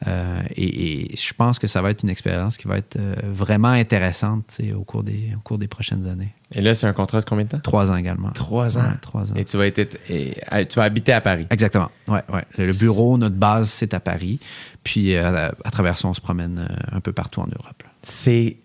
[0.06, 3.68] Euh, et, et je pense que ça va être une expérience qui va être vraiment
[3.70, 6.34] intéressante au cours, des, au cours des prochaines années.
[6.52, 7.60] Et là, c'est un contrat de combien de temps?
[7.60, 8.28] Trois ans également.
[8.32, 8.82] Trois ans?
[8.82, 9.36] Ouais, trois ans.
[9.36, 10.34] Et tu vas, être, et-
[10.68, 11.46] tu vas habiter à Paris?
[11.48, 11.90] Exactement.
[12.08, 12.44] Ouais, ouais.
[12.58, 14.38] Le bureau, notre base, c'est à Paris.
[14.84, 17.82] Puis euh, à travers ça, on se promène un peu partout en Europe.
[18.02, 18.58] C'est.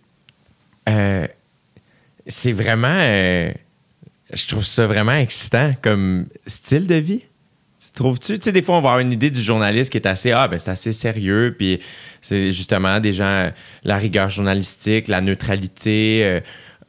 [2.28, 3.52] c'est vraiment.
[4.34, 7.22] Je trouve ça vraiment excitant comme style de vie.
[7.84, 8.38] Tu Trouves-tu?
[8.40, 10.32] Tu sais, des fois, on va avoir une idée du journaliste qui est assez.
[10.32, 11.56] Ah, ben, c'est assez sérieux.
[11.58, 11.80] Puis
[12.22, 13.52] c'est justement des gens.
[13.84, 16.22] La rigueur journalistique, la neutralité.
[16.24, 16.40] euh,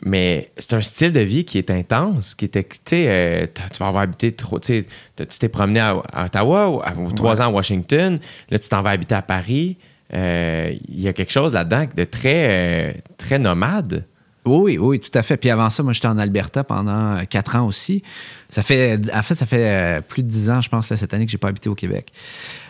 [0.05, 3.79] mais c'est un style de vie qui est intense, qui est, tu sais, euh, tu
[3.79, 4.87] vas avoir habité, trop- tu sais,
[5.17, 8.19] tu t'es promené à, à Ottawa, ou à- ou trois ans à Washington,
[8.51, 9.77] là tu t'en vas habiter à Paris.
[10.13, 14.05] Euh, Il y a quelque chose là-dedans de très, très nomade.
[14.45, 15.37] Oui, oui, tout à fait.
[15.37, 18.03] Puis avant ça, moi, j'étais en Alberta pendant euh, quatre ans aussi.
[18.49, 21.15] Ça fait, en fait, ça fait euh, plus de dix ans, je pense, là, cette
[21.15, 22.13] année que j'ai pas habité au Québec.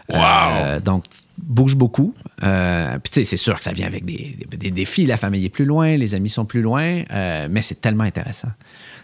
[0.08, 0.80] Wow!
[0.84, 1.04] donc,
[1.38, 2.14] bouge beaucoup.
[2.42, 5.06] Euh, puis, tu sais, c'est sûr que ça vient avec des, des- des défis.
[5.06, 8.48] La famille est plus loin, les amis sont plus loin, euh, mais c'est tellement intéressant.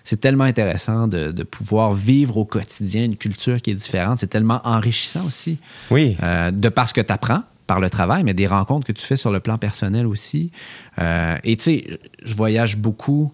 [0.04, 4.18] C'est tellement intéressant de, de pouvoir vivre au quotidien une culture qui est différente.
[4.18, 5.58] C'est tellement enrichissant aussi.
[5.90, 6.16] Oui.
[6.22, 9.04] Euh, de par ce que tu apprends par le travail, mais des rencontres que tu
[9.04, 10.50] fais sur le plan personnel aussi.
[10.98, 13.32] Euh, et tu sais, je voyage beaucoup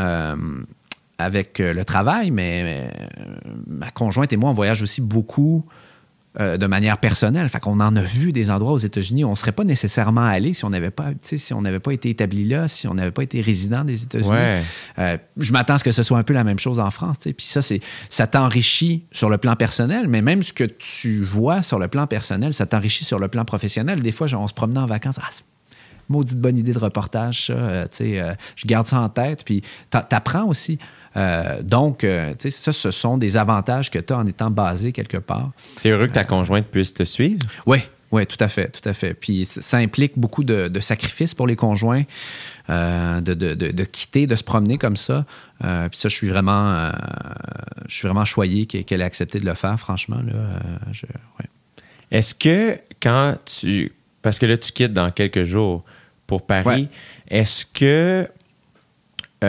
[0.00, 0.34] euh,
[1.18, 2.90] avec euh, le travail, mais,
[3.68, 5.64] ma conjointe et moi, on voyage aussi beaucoup
[6.40, 7.48] euh, de manière personnelle.
[7.48, 10.24] Fait qu'on en a vu des endroits aux États-Unis où on ne serait pas nécessairement
[10.24, 12.88] allé si on n'avait pas, tu sais, si on n'avait pas été établi là, si
[12.88, 14.30] on n'avait pas été résident des États-Unis.
[14.30, 14.62] Ouais.
[14.98, 17.18] Euh, je m'attends à ce que ce soit un peu la même chose en France.
[17.18, 21.62] Puis ça, c'est, ça t'enrichit sur le plan personnel, mais même ce que tu vois
[21.62, 24.00] sur le plan personnel, ça t'enrichit sur le plan professionnel.
[24.00, 25.18] Des fois, genre, on se promenait en vacances.
[25.22, 25.28] Ah,
[26.08, 27.52] maudite bonne idée de reportage, ça.
[27.54, 28.22] Euh, tu sais,
[28.56, 29.42] je garde ça en tête.
[29.44, 30.78] Puis t'a- t'apprends aussi.
[31.16, 34.50] Euh, donc, euh, tu sais, ça, ce sont des avantages que tu as en étant
[34.50, 35.50] basé quelque part.
[35.76, 37.38] C'est heureux que ta conjointe puisse te suivre.
[37.66, 37.78] Oui,
[38.10, 39.14] oui, tout à fait, tout à fait.
[39.14, 42.02] Puis ça, implique beaucoup de, de sacrifices pour les conjoints,
[42.70, 45.24] euh, de, de- de- de quitter, de se promener comme ça.
[45.64, 46.90] Euh, puis ça, je suis vraiment, euh,
[47.88, 50.18] je suis vraiment choyé qu'elle ait accepté de le faire, franchement.
[50.18, 51.46] Ouais.
[52.10, 53.92] Est-ce que quand tu.
[54.22, 55.84] Parce que là, tu quittes dans quelques jours
[56.26, 56.64] pour Paris.
[56.66, 56.88] Ouais.
[57.28, 58.28] Est-ce que
[59.40, 59.46] tu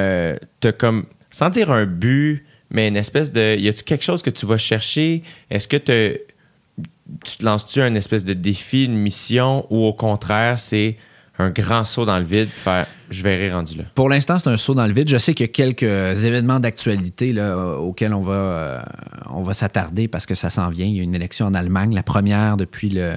[0.68, 1.06] as comme.
[1.36, 3.58] Sans dire un but, mais une espèce de.
[3.58, 5.22] Y a-tu quelque chose que tu vas chercher?
[5.50, 10.96] Est-ce que tu te lances-tu un espèce de défi, une mission, ou au contraire, c'est
[11.38, 13.84] un grand saut dans le vide, faire je verrai rendu là?
[13.96, 15.10] Pour l'instant, c'est un saut dans le vide.
[15.10, 15.84] Je sais qu'il y a quelques
[16.24, 17.36] événements d'actualité
[17.80, 18.82] auxquels on va, euh,
[19.30, 20.86] on va s'attarder parce que ça s'en vient.
[20.86, 23.14] Il y a une élection en Allemagne, la première depuis le.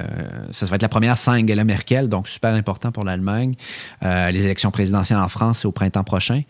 [0.51, 3.55] Ça va être la première sans Angela Merkel, donc super important pour l'Allemagne.
[4.03, 6.43] Euh, les élections présidentielles en France, c'est au printemps prochain.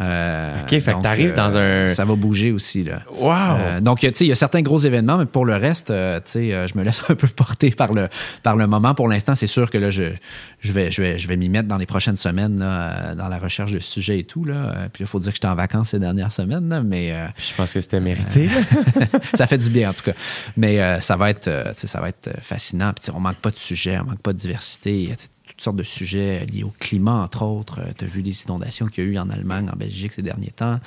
[0.00, 2.84] Euh, OK, fait que t'arrives dans un- Ça va bouger aussi.
[2.84, 3.00] Là.
[3.18, 3.30] Wow!
[3.32, 6.18] Euh, donc, tu sais, il y a certains gros événements, mais pour le reste, euh,
[6.24, 8.08] tu sais, euh, je me laisse un peu porter par le,
[8.42, 8.94] par le moment.
[8.94, 10.12] Pour l'instant, c'est sûr que là, je,
[10.60, 12.66] je vais, je vais, je vais m'y mettre dans les prochaines semaines, là,
[13.10, 14.44] euh, dans la recherche de sujets et tout.
[14.44, 14.54] Là.
[14.54, 17.26] Euh, Puis il faut dire que j'étais en vacances ces dernières semaines, là, mais euh,
[17.36, 18.48] Je pense que c'était mérité.
[19.34, 20.12] ça fait du bien en tout cas.
[20.56, 22.92] Mais euh, ça va être, euh, tu sais, ça va être euh, fascinant.
[22.92, 25.10] Puis on manque pas de sujets, on manque pas de diversité.
[25.58, 27.80] Toutes sortes de sujets liés au climat, entre autres.
[27.98, 30.52] tu as vu les inondations qu'il y a eu en Allemagne, en Belgique ces derniers
[30.52, 30.78] temps.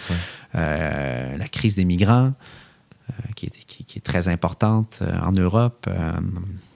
[0.55, 2.31] Euh, la crise des migrants,
[3.09, 5.87] euh, qui, est, qui- qui est très importante euh, en Europe.
[5.89, 6.13] Euh,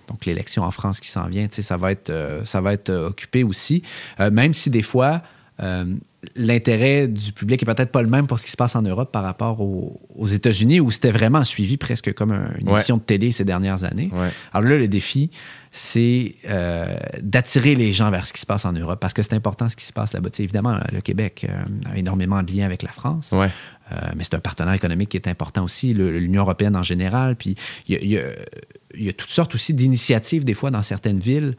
[0.09, 3.07] donc l'élection en France qui s'en vient, ça va être, euh, ça va être euh,
[3.07, 3.81] occupé aussi.
[4.19, 5.21] Euh, même si des fois,
[5.61, 5.85] euh,
[6.35, 9.13] l'intérêt du public est peut-être pas le même pour ce qui se passe en Europe
[9.13, 12.73] par rapport aux, aux États-Unis, où c'était vraiment suivi presque comme un- une Ouais.
[12.73, 14.09] émission de télé ces dernières années.
[14.13, 14.31] Ouais.
[14.51, 15.29] Alors là, le défi,
[15.77, 19.33] c'est euh, d'attirer les gens vers ce qui se passe en Europe, parce que c'est
[19.33, 20.29] important ce qui se passe là-bas.
[20.29, 23.31] Tu sais, évidemment, le Québec euh, a énormément de liens avec la France.
[23.33, 23.49] Ouais.
[23.91, 27.35] Euh, mais c'est un partenaire économique qui est important aussi, l'Union européenne en général.
[27.35, 27.55] Puis
[27.89, 28.21] il y y a-
[28.97, 31.57] il y a toutes sortes aussi d'initiatives, des fois, dans certaines villes,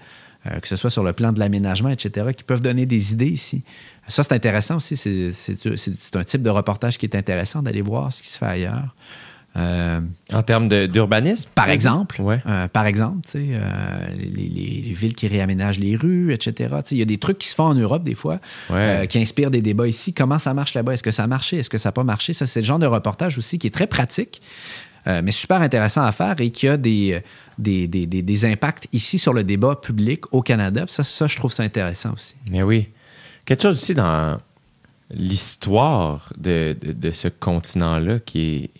[0.62, 3.62] que ce soit sur le plan de l'aménagement, etc., qui peuvent donner des idées ici.
[4.08, 4.96] Ça, c'est intéressant aussi.
[4.96, 8.94] C'est un type de reportage qui est intéressant d'aller voir ce qui se fait ailleurs.
[9.56, 10.00] Euh,
[10.32, 11.48] En termes d'urbanisme?
[11.54, 12.42] par exemple, Ouais.
[12.46, 16.52] euh, par exemple, tu sais, euh, les, les- les villes qui réaménagent les rues, etc.
[16.52, 18.38] Tu sais, Il y a des trucs qui se font en Europe des fois,
[18.68, 19.06] Ouais.
[19.08, 20.12] qui inspirent des débats ici.
[20.12, 20.92] Comment ça marche là-bas?
[20.92, 21.56] Est-ce que ça a marché?
[21.58, 22.32] Est-ce que ça n'a pas marché?
[22.34, 24.42] Ça, c'est le genre de reportage aussi qui est très pratique,
[25.06, 27.22] mais super intéressant à faire et qui a des,
[27.58, 30.84] des, des- des- impacts ici sur le débat public au Canada.
[30.88, 32.34] Ça, ça, je trouve ça intéressant aussi.
[32.50, 32.88] Mais oui.
[33.46, 34.36] Quelque chose aussi dans
[35.10, 38.70] l'histoire de, de- de ce continent-là qui est.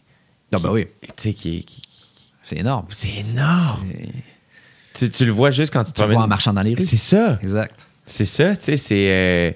[0.57, 1.63] Ah ben oui, Tu sais, qui est.
[1.63, 1.83] qui-
[2.43, 2.87] c'est énorme.
[2.91, 3.89] C'est énorme.
[4.95, 6.75] Tu, tu le vois juste quand tu te Tu le vois en marchant dans les
[6.75, 6.81] rues.
[6.81, 7.39] C'est ça.
[7.43, 7.87] Exact.
[8.07, 9.55] C'est ça, tu sais, c'est.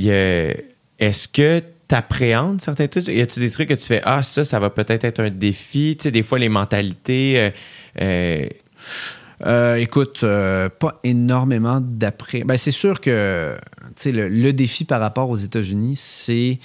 [0.00, 0.54] euh,
[0.98, 3.06] Est-ce que tu appréhendes certains trucs?
[3.08, 5.96] Y a-tu des trucs que tu fais, ah, ça, ça va peut-être être un défi?
[5.98, 7.38] Tu sais, des fois, les mentalités.
[7.38, 7.50] euh,
[8.00, 8.46] euh,
[9.44, 12.44] Euh, écoute, euh, pas énormément d'après.
[12.44, 13.56] Ben, c'est sûr que
[14.06, 16.60] le, le défi par rapport aux États-Unis, c'est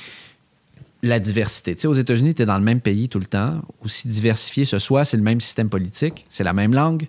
[1.03, 1.75] la diversité.
[1.75, 3.61] Tu sais, aux États-Unis, tu es dans le même pays tout le temps.
[3.83, 7.07] Aussi diversifié ce soit, c'est le même système politique, c'est la même langue.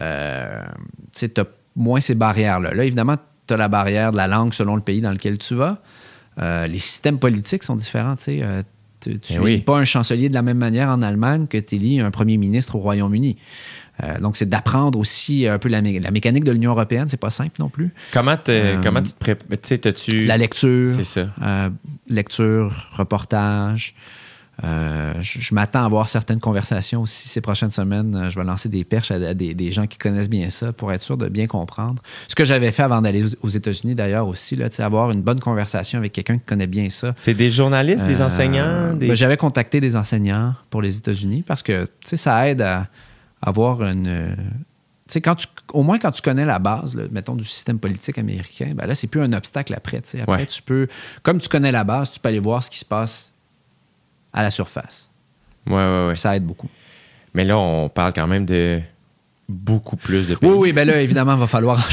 [0.00, 0.62] Euh,
[1.12, 1.44] tu as
[1.76, 2.74] moins ces barrières-là.
[2.74, 3.16] Là, évidemment,
[3.46, 5.82] tu as la barrière de la langue selon le pays dans lequel tu vas.
[6.40, 8.16] Euh, les systèmes politiques sont différents.
[8.16, 8.62] Tu sais, euh,
[9.00, 9.60] tu Eh oui.
[9.60, 12.76] pas un chancelier de la même manière en Allemagne que tu élis un premier ministre
[12.76, 13.36] au Royaume-Uni.
[14.02, 17.08] Euh, donc, c'est d'apprendre aussi un peu la, mé- la mécanique de l'Union européenne.
[17.08, 17.92] C'est pas simple non plus.
[18.12, 19.46] comment, Euh, comment tu te prépares?
[19.62, 20.24] Tu t'as-tu.
[20.24, 21.28] La lecture, C'est ça.
[21.42, 21.70] euh,
[22.08, 23.94] lecture, reportage.
[24.62, 28.28] Euh, je, je m'attends à avoir certaines conversations aussi ces prochaines semaines.
[28.30, 30.92] Je vais lancer des perches à, à des, des gens qui connaissent bien ça pour
[30.92, 32.00] être sûr de bien comprendre.
[32.28, 35.22] Ce que j'avais fait avant d'aller aux, aux États-Unis d'ailleurs aussi, là, tu avoir une
[35.22, 37.14] bonne conversation avec quelqu'un qui connaît bien ça.
[37.16, 38.94] C'est des journalistes, des enseignants?
[38.94, 39.08] Des...
[39.08, 42.86] ben, J'avais contacté des enseignants pour les États-Unis parce que tu sais, ça aide à
[43.44, 44.06] avoir une.
[44.06, 44.34] euh,
[45.06, 47.78] Tu sais, quand tu, au moins quand tu connais la base, là, mettons, du système
[47.78, 49.98] politique américain, ben là, c'est plus un obstacle après.
[50.20, 50.46] Après, Ouais.
[50.46, 50.88] tu peux,
[51.22, 53.30] comme tu connais la base, tu peux aller voir ce qui se passe
[54.32, 55.10] à la surface.
[55.66, 56.16] Ouais, ouais, ouais.
[56.16, 56.68] Ça aide beaucoup.
[57.34, 58.80] Mais là, on parle quand même de
[59.48, 60.48] beaucoup plus de pays.
[60.50, 61.88] Oui, oui, ben là, évidemment, il va falloir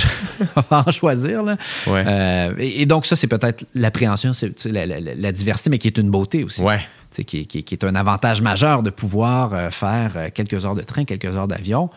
[0.72, 1.44] en, choisir.
[1.44, 1.58] Là.
[1.88, 2.04] Ouais.
[2.08, 5.32] Euh, et, et donc, ça, c'est peut-être l'appréhension, c'est tu sais, la, la- la- la
[5.32, 6.62] diversité, mais qui est une beauté aussi.
[6.62, 6.80] Ouais.
[6.80, 10.14] Tu sais, Qui, est- qui est- qui est un avantage majeur de pouvoir euh, faire
[10.16, 11.90] euh, quelques heures de train, quelques heures d'avion,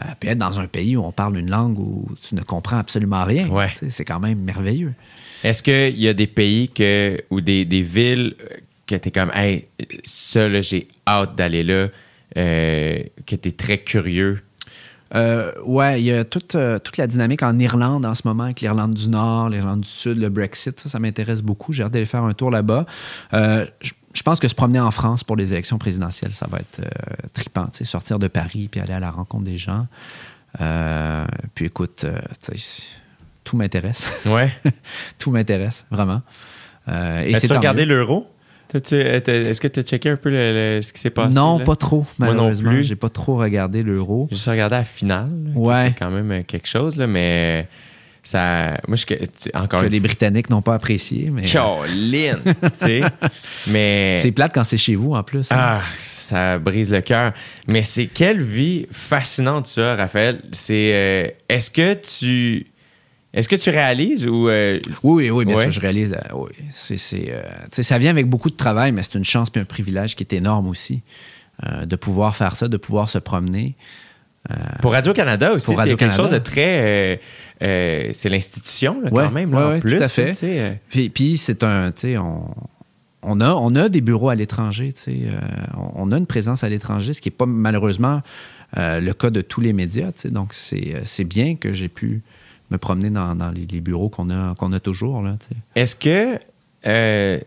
[0.00, 2.76] euh, puis être dans un pays où on parle une langue où tu ne comprends
[2.78, 3.48] absolument rien.
[3.48, 3.70] Ouais.
[3.72, 4.92] Tu sais, C'est quand même merveilleux.
[5.42, 8.34] Est-ce qu'il y a des pays que, ou des, des villes
[8.86, 9.66] que tu es comme, hey,
[10.04, 11.88] ça, j'ai hâte d'aller là,
[12.34, 14.40] que tu es très curieux?
[15.14, 18.44] Euh, ouais, il y a toute, euh, toute la dynamique en Irlande en ce moment,
[18.44, 20.78] avec l'Irlande du Nord, l'Irlande du Sud, le Brexit.
[20.78, 21.72] Ça, ça m'intéresse beaucoup.
[21.72, 22.86] J'ai hâte d'aller faire un tour là-bas.
[23.34, 26.58] Euh, je je pense que se promener en France pour les élections présidentielles, ça va
[26.58, 29.86] être euh, sais, Sortir de Paris puis aller à la rencontre des gens.
[31.54, 32.04] Puis écoute,
[33.44, 34.10] tout m'intéresse.
[34.26, 34.52] Ouais.
[35.18, 36.22] tout m'intéresse, vraiment.
[36.88, 38.28] Et c'est regardé l'euro?
[38.74, 39.20] Euh,
[39.50, 41.34] Est-ce que tu as checké un peu le- le- ce qui s'est passé?
[41.34, 41.64] Non, là?
[41.64, 42.72] pas trop, malheureusement.
[42.80, 44.26] J'ai pas trop regardé l'euro.
[44.30, 45.30] J'ai juste regardé la finale.
[45.46, 45.94] là, Ouais.
[45.98, 47.66] quand même euh, quelque chose, là, mais
[48.22, 48.78] ça.
[48.86, 49.04] Moi, je.
[49.06, 49.18] tu-
[49.54, 51.30] Encore Que une les Britanniques n'ont pas apprécié.
[51.32, 53.00] Mais Caroline, tu sais.
[53.66, 54.16] Mais.
[54.18, 55.50] c'est plate quand c'est chez vous en plus.
[55.50, 55.56] hein.
[55.58, 55.82] Ah,
[56.18, 57.32] ça brise le cœur.
[57.66, 60.40] Mais c'est quelle vie fascinante ça, Raphaël.
[60.52, 60.90] C'est.
[60.92, 62.66] euh, est-ce que tu.
[63.38, 64.48] Est-ce que tu réalises ou.
[64.48, 65.62] euh, Oui, oui, oui, bien Ouais.
[65.62, 66.12] sûr, je réalise.
[66.12, 66.50] euh, oui.
[66.70, 69.64] C'est, c'est, euh, ça vient avec beaucoup de travail, mais c'est une chance et un
[69.64, 71.02] privilège qui est énorme aussi
[71.86, 73.74] de pouvoir faire ça, de pouvoir se promener.
[74.80, 77.20] pour Radio-Canada aussi, a quelque chose de très.
[77.60, 79.96] c'est l'institution, Ouais, quand même, là, ouais, en plus.
[79.98, 80.80] tout à fait.
[80.90, 82.42] Puis, puis c'est un, on,
[83.22, 84.92] on, a, on a des bureaux à l'étranger,
[85.94, 88.22] on a une présence à l'étranger, ce qui n'est pas malheureusement
[88.76, 90.10] le cas de tous les médias.
[90.26, 92.22] Donc, c'est, c'est bien que j'ai pu
[92.70, 95.36] me promener dans, dans les, les bureaux qu'on a, qu'on a toujours, là.
[95.74, 96.38] Est-ce que.
[96.86, 97.40] euh,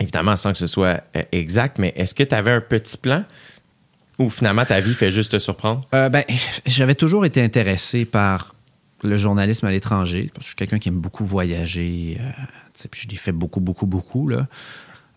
[0.00, 3.24] évidemment, sans que ce soit euh, exact, mais est-ce que tu avais un petit plan
[4.18, 5.86] ou finalement ta vie fait juste te surprendre?
[5.94, 6.24] Euh, ben,
[6.66, 8.54] j'avais toujours été intéressé par
[9.04, 10.30] le journalisme à l'étranger.
[10.34, 12.18] parce que Je suis quelqu'un qui aime beaucoup voyager.
[12.20, 14.28] euh, puis je l'ai fait beaucoup, beaucoup, beaucoup.
[14.28, 14.46] Là.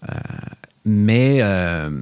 [0.09, 0.15] Euh,
[0.85, 1.37] mais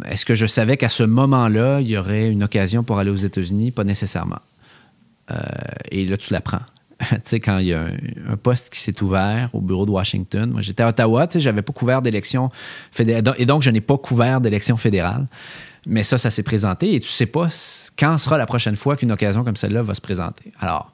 [0.10, 3.15] est-ce que je savais qu'à ce moment-là, il y aurait une occasion pour aller aux
[3.15, 3.72] États-Unis?
[3.72, 4.39] Pas nécessairement.
[5.34, 5.39] Euh,
[5.91, 6.61] et là, tu l'apprends.
[6.99, 7.85] tu sais, quand il y a
[8.27, 11.39] un, poste qui s'est ouvert au bureau de Washington, moi j'étais à Ottawa, tu sais,
[11.39, 12.49] j'avais pas couvert d'élection
[12.91, 15.27] fédérale, et donc je n'ai pas couvert d'élection fédérale.
[15.85, 17.49] Mais ça, ça s'est présenté et tu sais pas
[17.97, 20.53] quand sera la prochaine fois qu'une occasion comme celle-là va se présenter.
[20.60, 20.93] Alors,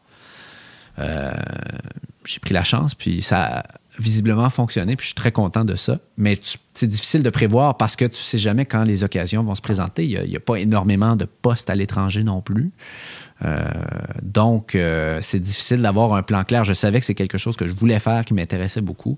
[0.98, 1.32] euh,
[2.26, 3.64] j'ai pris la chance, puis ça a
[4.00, 6.00] visiblement fonctionné, puis je suis très content de ça.
[6.18, 6.40] Mais
[6.74, 10.06] c'est difficile de prévoir parce que tu sais jamais quand les occasions vont se présenter.
[10.06, 12.72] Il n'y a, pas énormément de postes à l'étranger non plus.
[13.46, 13.64] Euh,
[14.22, 16.64] donc, euh, c'est difficile d'avoir un plan clair.
[16.64, 19.18] Je savais que c'est quelque chose que je voulais faire, qui m'intéressait beaucoup.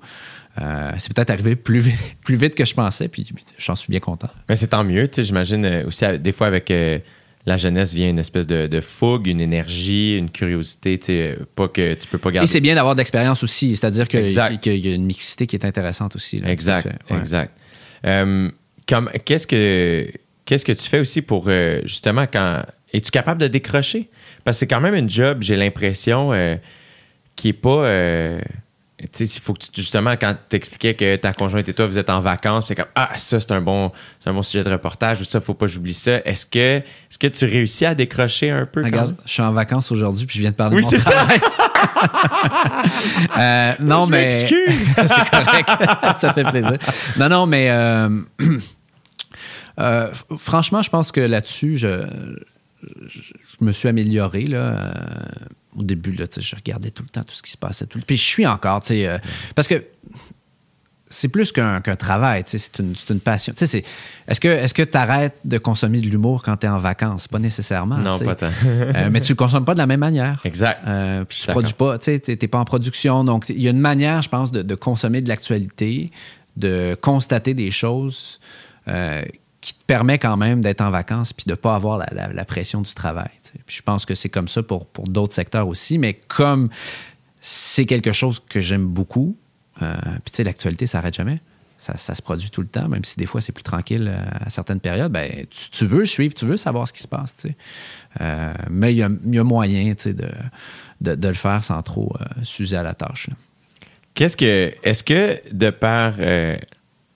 [0.59, 3.27] Euh, c'est peut-être arrivé plus vite, plus vite que je pensais, puis
[3.57, 4.29] j'en suis bien content.
[4.49, 6.99] Mais c'est tant mieux, tu sais, j'imagine euh, aussi, des fois, avec euh,
[7.45, 11.67] la jeunesse vient une espèce de, de fougue, une énergie, une curiosité, tu sais, pas
[11.67, 12.47] que tu peux pas Et garder.
[12.47, 16.15] c'est bien d'avoir de l'expérience aussi, c'est-à-dire qu'il y a une mixité qui est intéressante
[16.15, 16.39] aussi.
[16.39, 16.49] là.
[16.51, 17.17] Exact, ouais.
[17.17, 17.55] exact.
[19.25, 20.11] Qu'est-ce que
[20.43, 21.49] qu'est-ce que tu fais aussi pour
[21.85, 22.63] justement quand
[22.93, 24.09] es-tu capable de décrocher?
[24.43, 26.55] Parce que c'est quand même une job, j'ai l'impression euh,
[27.35, 27.69] qui est pas.
[27.85, 28.39] euh,
[29.11, 31.87] tu sais, il faut que tu, justement, quand tu expliquais que ta conjointe et toi,
[31.87, 33.91] vous êtes en vacances, c'est comme Ah, ça, c'est un bon
[34.27, 36.17] un bon sujet de reportage, ou ça, faut pas que j'oublie ça.
[36.23, 38.83] Est-ce que, est-ce que tu réussis à décrocher un peu?
[38.83, 40.99] Regarde, je suis en vacances aujourd'hui puis je viens de parler Oui, de mon c'est
[40.99, 41.27] ça.
[43.37, 44.31] Euh, non, Je mais.
[44.47, 45.69] c'est correct.
[46.17, 46.77] ça fait plaisir.
[47.17, 47.69] Non, non, mais.
[47.71, 48.09] euh,
[49.79, 52.05] euh, franchement, je pense que là-dessus, je,
[53.07, 54.45] je, je me suis amélioré.
[54.45, 54.93] Là, euh,
[55.77, 57.85] au début, là, je regardais tout le temps tout ce qui se passait.
[57.85, 58.81] Tout, puis je suis encore.
[58.91, 59.17] euh,
[59.55, 59.83] parce que
[61.13, 63.53] c'est plus qu'un qu'un travail, c'est une, une passion.
[63.53, 67.27] Est-ce que est-ce que tu arrêtes de consommer de l'humour quand tu es en vacances?
[67.27, 67.97] Pas nécessairement.
[67.97, 68.49] Non, pas tant.
[68.65, 70.41] Euh, mais tu le consommes pas de la même manière.
[70.45, 70.81] Exact.
[70.87, 73.25] Euh, puis tu produis pas, tu sais, t'es t'es pas en production.
[73.25, 76.11] Donc, il y a une manière, je pense, de, de consommer de l'actualité,
[76.55, 78.39] de constater des choses
[78.87, 79.21] euh,
[79.61, 82.93] qui te permet quand même d'être en vacances puis de pas avoir la, pression du
[82.93, 83.29] travail.
[83.67, 85.99] je pense que c'est comme ça pour, pour d'autres secteurs aussi.
[85.99, 86.69] Mais comme
[87.39, 89.37] c'est quelque chose que j'aime beaucoup,
[89.81, 89.93] euh,
[90.23, 91.39] puis tu sais, l'actualité, ça n'arrête jamais.
[91.77, 94.49] ça, se produit tout le temps, même si des fois c'est plus tranquille euh, à
[94.49, 97.47] certaines périodes, ben, tu, veux suivre, tu veux savoir ce qui se passe.
[98.19, 102.95] Euh, mais il y a, moyen de, de, le faire sans trop s'user à la
[102.95, 103.29] tâche.
[104.13, 104.73] Qu'est-ce que.
[104.83, 106.15] Est-ce que de par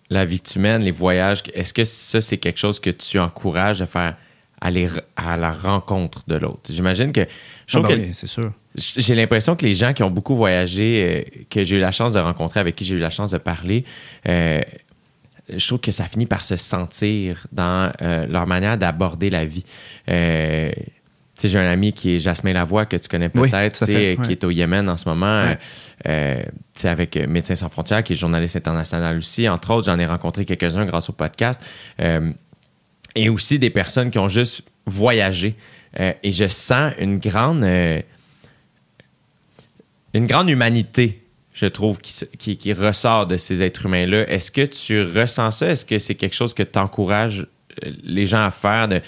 [0.09, 3.19] la vie que tu mènes, les voyages, est-ce que ça, c'est quelque chose que tu
[3.19, 4.15] encourages à faire
[4.61, 6.69] aller à la rencontre de l'autre?
[6.69, 7.25] J'imagine que.
[7.67, 8.51] Je Ah ben que oui, c'est sûr.
[8.75, 12.13] j'ai l'impression que les gens qui ont beaucoup voyagé, euh, que j'ai eu la chance
[12.13, 13.85] de rencontrer, avec qui j'ai eu la chance de parler,
[14.27, 14.61] euh,
[15.49, 19.65] je trouve que ça finit par se sentir dans euh, leur manière d'aborder la vie.
[21.43, 24.87] J'ai un ami qui est Jasmin Lavoie, que tu connais peut-être, qui est au Yémen
[24.89, 25.57] en ce moment, Ouais.
[26.07, 26.43] euh,
[26.83, 29.47] avec euh, Médecins sans frontières, qui est journaliste international aussi.
[29.49, 31.61] Entre autres, j'en ai rencontré quelques-uns grâce au podcast.
[31.99, 32.31] Euh,
[33.15, 35.55] et aussi des personnes qui ont juste voyagé.
[35.99, 37.63] Euh, et je sens une grande,
[40.13, 41.21] une grande humanité,
[41.53, 44.27] je trouve, qui, qui, qui ressort de ces êtres humains-là.
[44.29, 45.67] Est-ce que tu ressens ça?
[45.67, 47.45] Est-ce que c'est quelque chose que tu encourages
[48.03, 49.01] les gens à faire de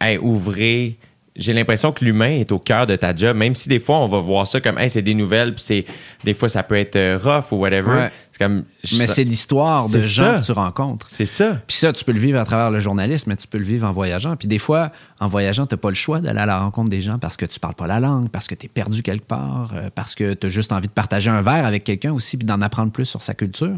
[0.00, 0.94] hey, ouvrir?
[1.38, 4.08] J'ai l'impression que l'humain est au cœur de ta job, même si des fois on
[4.08, 5.84] va voir ça comme hey, c'est des nouvelles, puis c'est
[6.24, 7.90] des fois ça peut être euh, rough ou whatever.
[7.90, 8.10] Ouais.
[8.32, 8.64] C'est comme
[8.98, 10.40] Mais c'est l'histoire de gens ça.
[10.40, 11.06] que tu rencontres.
[11.10, 11.60] c'est ça.
[11.66, 13.86] Puis ça, tu peux le vivre à travers le journalisme, mais tu peux le vivre
[13.86, 14.36] en voyageant.
[14.36, 14.90] Puis des fois,
[15.20, 17.46] en voyageant, tu n'as pas le choix d'aller à la rencontre des gens parce que
[17.46, 20.34] tu parles pas la langue, parce que tu es perdu quelque part, euh, parce que
[20.34, 23.04] tu as juste envie de partager un verre avec quelqu'un aussi, puis d'en apprendre plus
[23.04, 23.76] sur sa culture.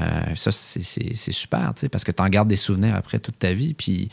[0.00, 3.74] Euh, ça, c'est- super, parce que tu en gardes des souvenirs après toute ta vie.
[3.74, 4.08] Puis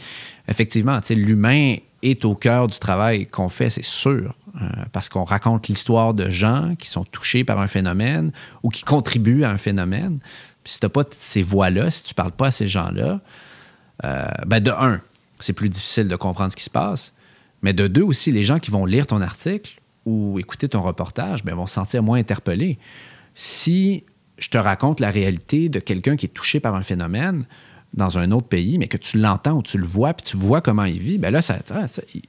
[0.48, 5.68] effectivement, l'humain est au cœur du travail qu'on fait, c'est sûr, euh, parce qu'on raconte
[5.68, 8.32] l'histoire de gens qui sont touchés par un phénomène
[8.64, 10.20] ou qui contribuent à un phénomène.
[10.64, 13.20] Puis si tu n'as pas ces voix-là, si tu parles pas à ces gens-là,
[14.03, 15.02] euh, ben de un,
[15.40, 17.14] c'est plus difficile de comprendre ce qui se passe.
[17.64, 21.44] Mais de deux aussi, les gens qui vont lire ton article ou écouter ton reportage
[21.44, 22.80] ben, vont se sentir moins interpellés.
[23.36, 24.03] Si
[24.41, 27.43] je te raconte la réalité de quelqu'un qui est touché par un phénomène
[27.93, 30.61] dans un autre pays, mais que tu l'entends ou tu le vois, puis tu vois
[30.61, 32.22] comment il vit, ben là, ça, ça- ça- il-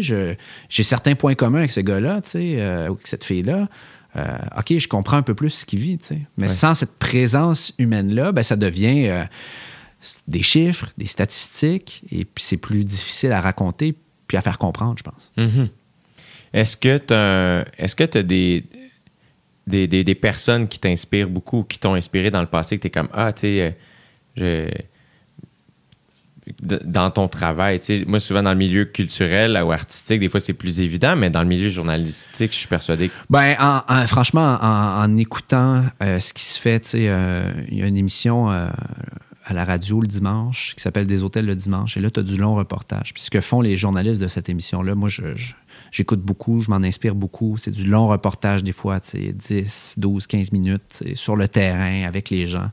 [0.00, 3.68] j'ai certains points communs avec ce gars-là, tu sais, euh, ou avec cette fille-là.
[4.16, 6.20] Euh, OK, je comprends un peu plus ce qu'il vit, tu sais.
[6.36, 9.24] Mais sans cette présence humaine-là, ben, ça devient euh,
[10.28, 13.94] des chiffres, des statistiques, et puis c'est plus difficile à raconter
[14.26, 15.30] puis à faire comprendre, je pense.
[15.36, 15.68] Mhm.
[16.52, 18.64] Est-ce que tu as, est-ce que as des,
[19.66, 22.90] des, des- personnes qui t'inspirent beaucoup, qui t'ont inspiré dans le passé, que tu es
[22.90, 23.70] comme, ah, tu sais, euh,
[24.36, 24.68] je.
[26.62, 30.40] Dans ton travail, tu sais, moi souvent dans le milieu culturel ou artistique, des fois
[30.40, 34.06] c'est plus évident, mais dans le milieu journalistique, je suis persuadé que Ben, en- en-
[34.06, 37.96] franchement, en, écoutant euh, ce qui se fait, tu sais, euh, il y a une
[37.96, 41.96] émission à la radio le dimanche qui s'appelle Des hôtels le dimanche.
[41.96, 43.14] Et là, tu as du long reportage.
[43.14, 45.22] Puis ce que font les journalistes de cette émission-là, moi, je-
[45.94, 47.56] j'écoute beaucoup, je m'en inspire beaucoup.
[47.56, 52.02] C'est du long reportage des fois, tu sais, 10, 12, 15 minutes sur le terrain
[52.04, 52.70] avec les gens.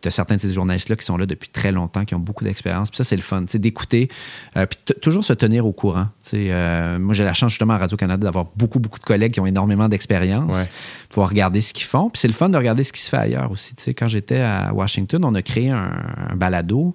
[0.00, 2.44] tu as certains de ces journalistes-là qui sont là depuis très longtemps, qui ont beaucoup
[2.44, 2.90] d'expérience.
[2.90, 4.08] Puis ça, c'est le fun, sais, d'écouter.
[4.56, 6.06] euh, puis toujours se tenir au courant.
[6.34, 9.46] Euh, moi, j'ai la chance justement à Radio-Canada d'avoir beaucoup, beaucoup de collègues qui ont
[9.46, 10.64] énormément d'expérience Ouais.
[11.10, 12.08] pouvoir regarder ce qu'ils font.
[12.08, 13.74] Puis c'est le fun de regarder ce qui se fait ailleurs aussi.
[13.74, 15.92] Tu sais, quand j'étais à Washington, on a créé un,
[16.30, 16.92] un balado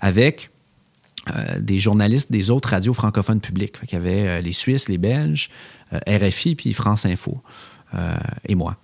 [0.00, 0.50] avec
[1.30, 3.80] euh, des journalistes des autres radios francophones publiques.
[3.86, 5.50] Qu'il y avait euh, les Suisses, les Belges,
[5.92, 7.40] euh, RFI, puis France Info
[8.48, 8.76] et moi.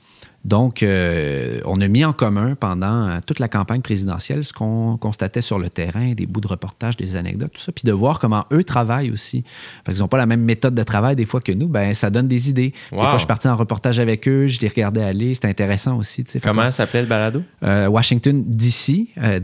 [0.44, 5.58] Donc, on a mis en commun pendant toute la campagne présidentielle ce qu'on constatait sur
[5.58, 8.62] le terrain, des bouts de reportage, des anecdotes, tout ça, puis de voir comment eux
[8.62, 9.44] travaillent aussi.
[9.82, 12.10] Parce qu'ils n'ont pas la même méthode de travail des fois que nous, ben ça
[12.10, 12.74] donne des idées.
[12.90, 13.02] Des Wow.
[13.04, 16.22] fois, je suis parti en reportage avec eux, je les regardais aller, c'était intéressant aussi.
[16.42, 17.42] comment s'appelait le balado?
[17.62, 19.40] Washington DC, euh,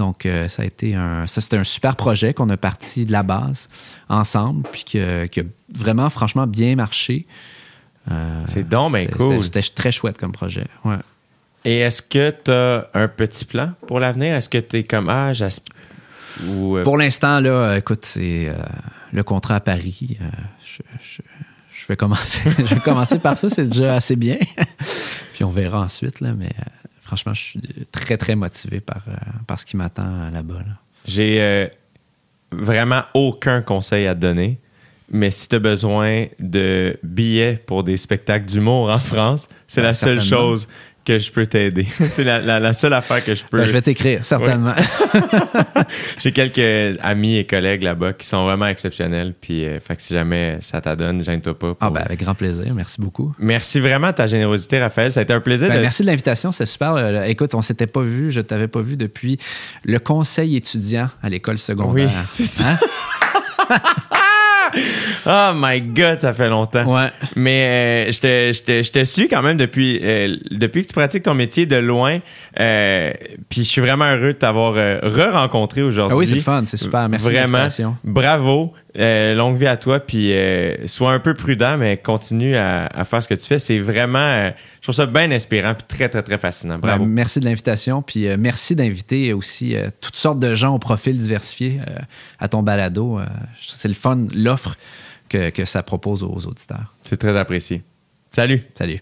[0.00, 3.12] Donc, euh, ça a été un, ça, c'était un super projet qu'on a parti de
[3.12, 3.68] la base
[4.08, 5.26] ensemble, puis qui a
[5.74, 7.26] vraiment, franchement, bien marché.
[8.10, 9.42] Euh, C'est donc c'était- cool.
[9.44, 10.64] C'était, très chouette comme projet.
[10.86, 10.96] Ouais.
[11.66, 14.34] Et est-ce que tu as un petit plan pour l'avenir?
[14.34, 15.32] Est-ce que tu es comme, ah.
[16.48, 18.50] Ou, euh, Pour l'instant, là, écoute, c'est
[19.12, 20.16] le contrat à Paris.
[20.64, 21.22] je, je-
[21.72, 24.38] je vais commencer, je vais commencer par ça, c'est déjà assez bien.
[25.34, 26.50] puis on verra ensuite, là, mais
[27.10, 27.60] franchement, je suis
[27.90, 29.12] très, très motivé par, euh,
[29.48, 30.60] par ce qui m'attend là-bas.
[30.60, 30.74] là.
[31.06, 31.66] J'ai euh,
[32.52, 34.60] vraiment aucun conseil à te donner.
[35.12, 39.88] Mais si tu as besoin de billets pour des spectacles d'humour en France, c'est Ben,
[39.88, 40.68] la seule chose
[41.04, 41.86] que je peux t'aider.
[42.08, 43.58] c'est la, la- la seule affaire que je peux.
[43.58, 44.74] Ben, je vais t'écrire, certainement.
[46.22, 49.34] J'ai quelques amis et collègues là-bas qui sont vraiment exceptionnels.
[49.40, 51.74] Puis, euh, fait que si jamais ça t'adonne, gêne-toi pas.
[51.80, 52.72] Ah ben, avec grand plaisir.
[52.74, 53.34] Merci beaucoup.
[53.38, 55.12] Merci vraiment de ta générosité, Raphaël.
[55.12, 55.80] Ça a été un plaisir Ben, de.
[55.80, 56.94] Merci de l'invitation, c'est super.
[56.94, 59.38] Euh, Écoute, on s'était pas vu, je t'avais pas vu depuis
[59.84, 62.08] le conseil étudiant à l'école secondaire.
[62.08, 62.78] Oui, c'est ça.
[63.70, 63.76] Hein?
[65.26, 66.84] oh my God, ça fait longtemps.
[66.94, 67.08] Ouais.
[67.36, 70.88] Mais euh, je te- je te- je te suis quand même depuis, euh, depuis que
[70.88, 72.18] tu pratiques ton métier de loin.
[72.58, 73.12] euh,
[73.48, 76.14] Puis je suis vraiment heureux de t'avoir euh, re-rencontré aujourd'hui.
[76.16, 77.08] Ah oui, c'est fun, c'est super.
[77.08, 77.58] Merci Vraiment.
[78.04, 78.72] Bravo.
[78.98, 80.00] Euh, longue vie à toi.
[80.00, 83.58] Puis euh, sois un peu prudent, mais continue à, à faire ce que tu fais.
[83.60, 84.50] C'est vraiment, euh,
[84.80, 86.78] je trouve ça bien inspirant puis très, très, très fascinant.
[86.78, 87.04] Bravo.
[87.04, 90.78] Ben, merci de l'invitation, puis euh, merci d'inviter aussi euh, toutes sortes de gens au
[90.78, 91.98] profil diversifié euh,
[92.38, 93.20] à ton balado.
[93.60, 94.76] C'est le fun, l'offre
[95.28, 96.94] que, que ça propose aux auditeurs.
[97.02, 97.82] C'est très apprécié.
[98.30, 98.62] Salut.
[98.74, 99.00] Salut.